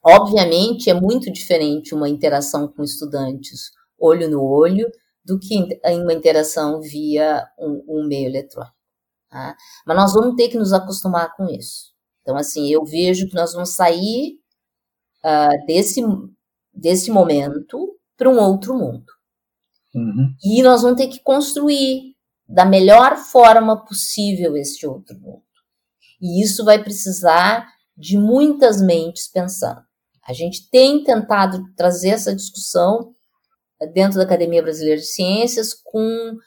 Obviamente, 0.03 0.89
é 0.89 0.93
muito 0.93 1.31
diferente 1.31 1.93
uma 1.93 2.09
interação 2.09 2.67
com 2.67 2.83
estudantes 2.83 3.71
olho 3.99 4.27
no 4.29 4.43
olho 4.43 4.89
do 5.23 5.37
que 5.39 5.79
uma 5.85 6.13
interação 6.13 6.81
via 6.81 7.47
um, 7.59 7.83
um 7.87 8.07
meio 8.07 8.27
eletrônico. 8.27 8.75
Tá? 9.29 9.55
Mas 9.85 9.97
nós 9.97 10.13
vamos 10.13 10.35
ter 10.35 10.49
que 10.49 10.57
nos 10.57 10.73
acostumar 10.73 11.35
com 11.35 11.45
isso. 11.45 11.91
Então, 12.21 12.35
assim, 12.35 12.69
eu 12.69 12.83
vejo 12.83 13.27
que 13.27 13.35
nós 13.35 13.53
vamos 13.53 13.75
sair 13.75 14.39
uh, 15.23 15.65
desse, 15.65 16.01
desse 16.73 17.11
momento 17.11 17.95
para 18.17 18.29
um 18.29 18.39
outro 18.39 18.73
mundo. 18.73 19.05
Uhum. 19.93 20.33
E 20.43 20.61
nós 20.63 20.81
vamos 20.81 20.97
ter 20.97 21.07
que 21.07 21.21
construir 21.21 22.15
da 22.47 22.65
melhor 22.65 23.17
forma 23.17 23.85
possível 23.85 24.57
este 24.57 24.85
outro 24.85 25.17
mundo. 25.19 25.43
E 26.21 26.43
isso 26.43 26.65
vai 26.65 26.83
precisar 26.83 27.67
de 27.95 28.17
muitas 28.17 28.81
mentes 28.81 29.27
pensando. 29.27 29.81
A 30.32 30.34
gente 30.34 30.69
tem 30.69 31.03
tentado 31.03 31.61
trazer 31.75 32.11
essa 32.11 32.34
discussão 32.34 33.11
dentro 33.93 34.17
da 34.17 34.23
Academia 34.23 34.63
Brasileira 34.63 35.01
de 35.01 35.05
Ciências 35.05 35.73
com 35.73 36.38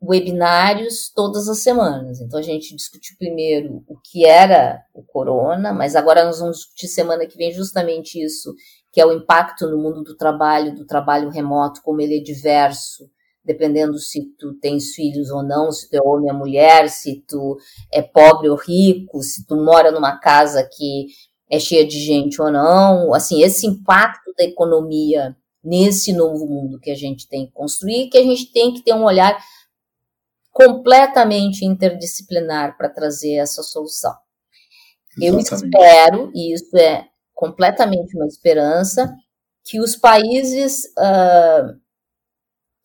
webinários 0.00 1.10
todas 1.12 1.48
as 1.48 1.58
semanas. 1.58 2.20
Então 2.20 2.38
a 2.38 2.42
gente 2.42 2.76
discutiu 2.76 3.16
primeiro 3.18 3.82
o 3.88 3.98
que 3.98 4.24
era 4.24 4.80
o 4.94 5.02
corona, 5.02 5.72
mas 5.72 5.96
agora 5.96 6.24
nós 6.24 6.38
vamos 6.38 6.58
discutir 6.58 6.86
semana 6.86 7.26
que 7.26 7.36
vem 7.36 7.50
justamente 7.50 8.22
isso, 8.22 8.54
que 8.92 9.00
é 9.00 9.06
o 9.06 9.12
impacto 9.12 9.68
no 9.68 9.78
mundo 9.78 10.04
do 10.04 10.16
trabalho, 10.16 10.72
do 10.72 10.86
trabalho 10.86 11.28
remoto, 11.28 11.82
como 11.82 12.00
ele 12.00 12.18
é 12.18 12.22
diverso, 12.22 13.10
dependendo 13.44 13.98
se 13.98 14.32
tu 14.38 14.54
tens 14.60 14.94
filhos 14.94 15.28
ou 15.28 15.42
não, 15.42 15.72
se 15.72 15.90
tu 15.90 15.94
é 15.96 16.00
homem 16.00 16.30
ou 16.30 16.38
mulher, 16.38 16.88
se 16.88 17.24
tu 17.26 17.56
é 17.92 18.00
pobre 18.00 18.48
ou 18.48 18.56
rico, 18.56 19.22
se 19.22 19.44
tu 19.44 19.56
mora 19.56 19.90
numa 19.90 20.20
casa 20.20 20.62
que 20.72 21.06
é 21.54 21.60
cheia 21.60 21.86
de 21.86 21.98
gente 21.98 22.40
ou 22.40 22.50
não, 22.50 23.14
assim, 23.14 23.42
esse 23.42 23.66
impacto 23.66 24.32
da 24.36 24.44
economia 24.44 25.36
nesse 25.62 26.12
novo 26.12 26.46
mundo 26.46 26.78
que 26.78 26.90
a 26.90 26.94
gente 26.94 27.26
tem 27.28 27.46
que 27.46 27.52
construir, 27.52 28.08
que 28.10 28.18
a 28.18 28.22
gente 28.22 28.52
tem 28.52 28.74
que 28.74 28.82
ter 28.82 28.92
um 28.92 29.04
olhar 29.04 29.42
completamente 30.52 31.64
interdisciplinar 31.64 32.76
para 32.76 32.88
trazer 32.88 33.34
essa 33.34 33.62
solução. 33.62 34.14
Exatamente. 35.18 35.52
Eu 35.52 35.56
espero, 35.58 36.32
e 36.34 36.54
isso 36.54 36.76
é 36.76 37.08
completamente 37.32 38.16
uma 38.16 38.26
esperança, 38.26 39.12
que 39.64 39.80
os 39.80 39.96
países 39.96 40.84
uh, 40.98 41.74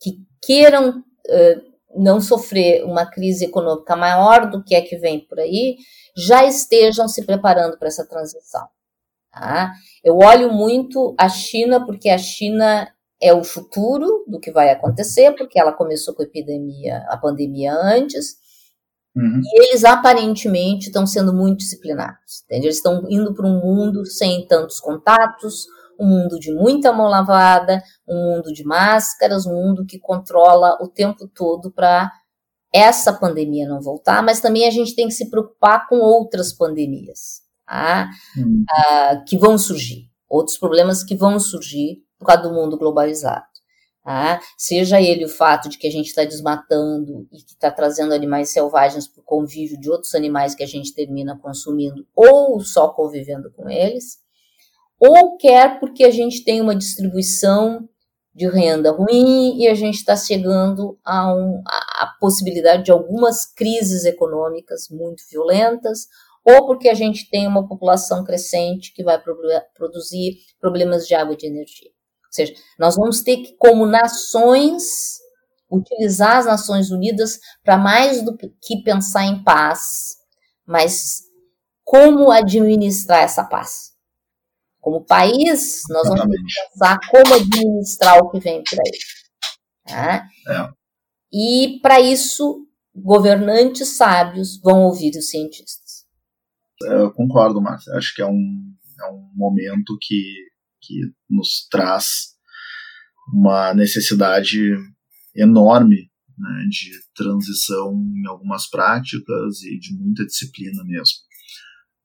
que 0.01 0.19
queiram 0.41 0.99
uh, 0.99 1.68
não 1.95 2.21
sofrer 2.21 2.83
uma 2.83 3.05
crise 3.05 3.45
econômica 3.45 3.95
maior 3.95 4.49
do 4.49 4.63
que 4.63 4.75
é 4.75 4.81
que 4.81 4.97
vem 4.97 5.19
por 5.19 5.39
aí, 5.39 5.77
já 6.15 6.45
estejam 6.45 7.07
se 7.07 7.25
preparando 7.25 7.77
para 7.77 7.87
essa 7.87 8.05
transição. 8.05 8.67
Tá? 9.31 9.71
Eu 10.03 10.17
olho 10.17 10.51
muito 10.51 11.15
a 11.17 11.29
China, 11.29 11.85
porque 11.85 12.09
a 12.09 12.17
China 12.17 12.91
é 13.21 13.33
o 13.33 13.43
futuro 13.43 14.23
do 14.27 14.39
que 14.39 14.51
vai 14.51 14.69
acontecer, 14.69 15.33
porque 15.35 15.59
ela 15.59 15.73
começou 15.73 16.13
com 16.13 16.21
a 16.21 16.25
epidemia, 16.25 17.05
a 17.09 17.17
pandemia 17.17 17.73
antes, 17.73 18.37
uhum. 19.15 19.41
e 19.43 19.61
eles 19.63 19.83
aparentemente 19.83 20.87
estão 20.87 21.05
sendo 21.05 21.33
muito 21.33 21.59
disciplinados. 21.59 22.43
Entende? 22.45 22.67
Eles 22.67 22.77
estão 22.77 23.05
indo 23.09 23.33
para 23.33 23.45
um 23.45 23.59
mundo 23.59 24.05
sem 24.05 24.47
tantos 24.47 24.79
contatos, 24.79 25.67
um 25.99 26.07
mundo 26.07 26.39
de 26.39 26.53
muita 26.53 26.93
mão 26.93 27.07
lavada, 27.07 27.83
um 28.07 28.35
mundo 28.35 28.53
de 28.53 28.63
máscaras, 28.63 29.45
um 29.45 29.53
mundo 29.53 29.85
que 29.85 29.99
controla 29.99 30.77
o 30.81 30.87
tempo 30.87 31.27
todo 31.27 31.71
para 31.71 32.11
essa 32.73 33.11
pandemia 33.11 33.67
não 33.67 33.81
voltar, 33.81 34.23
mas 34.23 34.39
também 34.39 34.67
a 34.67 34.71
gente 34.71 34.95
tem 34.95 35.07
que 35.07 35.13
se 35.13 35.29
preocupar 35.29 35.87
com 35.87 35.97
outras 35.97 36.53
pandemias 36.53 37.41
tá? 37.69 38.09
uhum. 38.35 38.63
uh, 38.63 39.25
que 39.25 39.37
vão 39.37 39.57
surgir, 39.57 40.09
outros 40.27 40.57
problemas 40.57 41.03
que 41.03 41.15
vão 41.15 41.39
surgir 41.39 42.03
por 42.17 42.25
causa 42.25 42.43
do 42.43 42.53
mundo 42.53 42.77
globalizado. 42.77 43.45
Tá? 44.03 44.41
Seja 44.57 44.99
ele 44.99 45.25
o 45.25 45.29
fato 45.29 45.69
de 45.69 45.77
que 45.77 45.87
a 45.87 45.91
gente 45.91 46.07
está 46.07 46.23
desmatando 46.23 47.27
e 47.31 47.37
que 47.37 47.51
está 47.51 47.69
trazendo 47.69 48.13
animais 48.13 48.49
selvagens 48.49 49.07
para 49.07 49.21
o 49.21 49.23
convívio 49.23 49.79
de 49.79 49.89
outros 49.89 50.15
animais 50.15 50.55
que 50.55 50.63
a 50.63 50.67
gente 50.67 50.93
termina 50.93 51.37
consumindo, 51.37 52.07
ou 52.15 52.59
só 52.61 52.89
convivendo 52.89 53.51
com 53.51 53.69
eles, 53.69 54.17
ou 54.99 55.37
quer 55.37 55.79
porque 55.79 56.03
a 56.03 56.11
gente 56.11 56.43
tem 56.43 56.59
uma 56.61 56.75
distribuição 56.75 57.87
de 58.33 58.47
renda 58.47 58.91
ruim 58.91 59.57
e 59.57 59.67
a 59.67 59.73
gente 59.73 59.95
está 59.95 60.15
chegando 60.15 60.97
a, 61.03 61.33
um, 61.33 61.61
a, 61.65 62.03
a 62.03 62.15
possibilidade 62.19 62.83
de 62.83 62.91
algumas 62.91 63.45
crises 63.45 64.05
econômicas 64.05 64.87
muito 64.89 65.23
violentas, 65.29 66.07
ou 66.45 66.65
porque 66.65 66.89
a 66.89 66.93
gente 66.93 67.29
tem 67.29 67.47
uma 67.47 67.67
população 67.67 68.23
crescente 68.23 68.93
que 68.93 69.03
vai 69.03 69.21
produzir 69.75 70.37
problemas 70.59 71.07
de 71.07 71.15
água 71.15 71.33
e 71.33 71.37
de 71.37 71.47
energia. 71.47 71.89
Ou 71.89 72.31
seja, 72.31 72.53
nós 72.77 72.95
vamos 72.95 73.21
ter 73.21 73.37
que, 73.37 73.55
como 73.57 73.85
nações, 73.85 75.19
utilizar 75.69 76.37
as 76.37 76.45
Nações 76.45 76.91
Unidas 76.91 77.39
para 77.63 77.77
mais 77.77 78.23
do 78.23 78.37
que 78.37 78.83
pensar 78.83 79.25
em 79.25 79.43
paz, 79.43 80.15
mas 80.65 81.23
como 81.83 82.31
administrar 82.31 83.23
essa 83.23 83.43
paz. 83.43 83.89
Como 84.79 85.05
país, 85.05 85.81
nós 85.89 86.07
vamos 86.07 86.25
ter 86.25 86.37
que 86.37 86.69
pensar 86.71 86.99
como 87.09 87.33
administrar 87.35 88.19
o 88.19 88.29
que 88.31 88.39
vem 88.39 88.63
por 88.63 88.79
aí. 88.79 88.91
Tá? 89.87 90.27
É. 90.47 90.69
E, 91.31 91.79
para 91.81 91.99
isso, 91.99 92.65
governantes 92.95 93.89
sábios 93.89 94.59
vão 94.61 94.83
ouvir 94.83 95.11
os 95.17 95.29
cientistas. 95.29 96.05
Eu 96.81 97.11
concordo, 97.11 97.61
Márcia. 97.61 97.93
Acho 97.95 98.15
que 98.15 98.21
é 98.21 98.25
um, 98.25 98.73
é 99.01 99.11
um 99.11 99.29
momento 99.35 99.97
que 100.01 100.49
que 100.81 101.01
nos 101.29 101.67
traz 101.69 102.05
uma 103.33 103.73
necessidade 103.73 104.75
enorme 105.35 106.09
né, 106.37 106.65
de 106.69 106.91
transição 107.15 107.93
em 107.93 108.27
algumas 108.27 108.67
práticas 108.69 109.61
e 109.63 109.77
de 109.77 109.93
muita 109.95 110.25
disciplina 110.25 110.83
mesmo. 110.83 111.17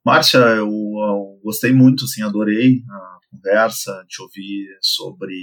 Márcia, 0.04 0.38
eu, 0.38 0.66
eu 0.66 1.40
gostei 1.42 1.72
muito, 1.72 2.04
assim, 2.04 2.22
adorei 2.22 2.82
a 2.90 3.18
conversa, 3.30 4.04
te 4.06 4.20
ouvir 4.20 4.66
sobre 4.82 5.34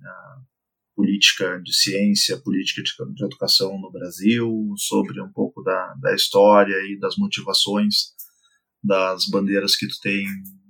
a 0.00 0.36
política 0.94 1.60
de 1.60 1.74
ciência, 1.74 2.40
política 2.40 2.82
de, 2.82 2.92
de 3.14 3.24
educação 3.24 3.76
no 3.80 3.90
Brasil, 3.90 4.48
sobre 4.76 5.20
um 5.20 5.32
pouco 5.32 5.60
da, 5.62 5.94
da 6.00 6.14
história 6.14 6.76
e 6.88 7.00
das 7.00 7.16
motivações 7.16 8.14
das 8.80 9.26
bandeiras 9.28 9.74
que 9.74 9.88
tu 9.88 9.96
tem 10.00 10.24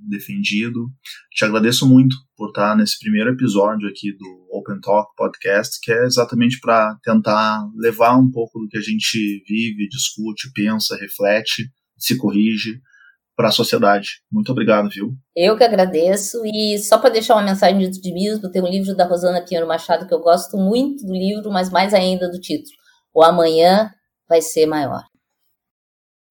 defendido. 0.09 0.87
Te 1.31 1.45
agradeço 1.45 1.87
muito 1.87 2.17
por 2.35 2.49
estar 2.49 2.75
nesse 2.75 2.99
primeiro 2.99 3.31
episódio 3.33 3.87
aqui 3.87 4.17
do 4.17 4.49
Open 4.51 4.81
Talk 4.81 5.15
Podcast, 5.15 5.79
que 5.83 5.93
é 5.93 6.07
exatamente 6.07 6.59
para 6.59 6.97
tentar 7.03 7.69
levar 7.77 8.17
um 8.17 8.31
pouco 8.31 8.59
do 8.59 8.67
que 8.67 8.79
a 8.79 8.83
gente 8.83 9.45
vive, 9.47 9.89
discute, 9.89 10.51
pensa, 10.55 10.97
reflete, 10.97 11.71
se 11.99 12.17
corrige 12.17 12.81
para 13.41 13.49
a 13.49 13.53
sociedade. 13.53 14.21
Muito 14.31 14.53
obrigado, 14.53 14.91
viu? 14.91 15.17
Eu 15.35 15.57
que 15.57 15.65
agradeço 15.65 16.43
e 16.45 16.79
só 16.79 16.99
para 16.99 17.09
deixar 17.09 17.37
uma 17.37 17.43
mensagem 17.43 17.79
de 17.79 17.99
otimismo, 17.99 18.51
tem 18.51 18.61
um 18.61 18.69
livro 18.69 18.95
da 18.95 19.07
Rosana 19.07 19.43
Pinheiro 19.43 19.67
Machado 19.67 20.07
que 20.07 20.13
eu 20.13 20.21
gosto 20.21 20.59
muito 20.59 21.07
do 21.07 21.15
livro, 21.15 21.51
mas 21.51 21.71
mais 21.71 21.95
ainda 21.95 22.31
do 22.31 22.39
título. 22.39 22.77
O 23.15 23.23
amanhã 23.23 23.91
vai 24.29 24.43
ser 24.43 24.67
maior. 24.67 25.03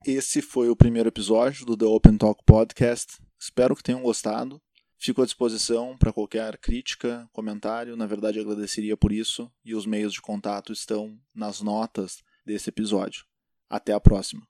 Esse 0.05 0.39
foi 0.39 0.69
o 0.69 0.75
primeiro 0.75 1.09
episódio 1.09 1.65
do 1.65 1.75
The 1.75 1.85
Open 1.85 2.15
Talk 2.15 2.43
Podcast. 2.45 3.17
Espero 3.39 3.75
que 3.75 3.81
tenham 3.81 4.03
gostado. 4.03 4.61
Fico 4.99 5.23
à 5.23 5.25
disposição 5.25 5.97
para 5.97 6.13
qualquer 6.13 6.59
crítica, 6.59 7.27
comentário, 7.33 7.97
na 7.97 8.05
verdade 8.05 8.39
agradeceria 8.39 8.95
por 8.95 9.11
isso, 9.11 9.51
e 9.65 9.73
os 9.73 9.87
meios 9.87 10.13
de 10.13 10.21
contato 10.21 10.71
estão 10.71 11.17
nas 11.33 11.59
notas 11.59 12.17
desse 12.45 12.69
episódio. 12.69 13.23
Até 13.67 13.93
a 13.93 13.99
próxima! 13.99 14.47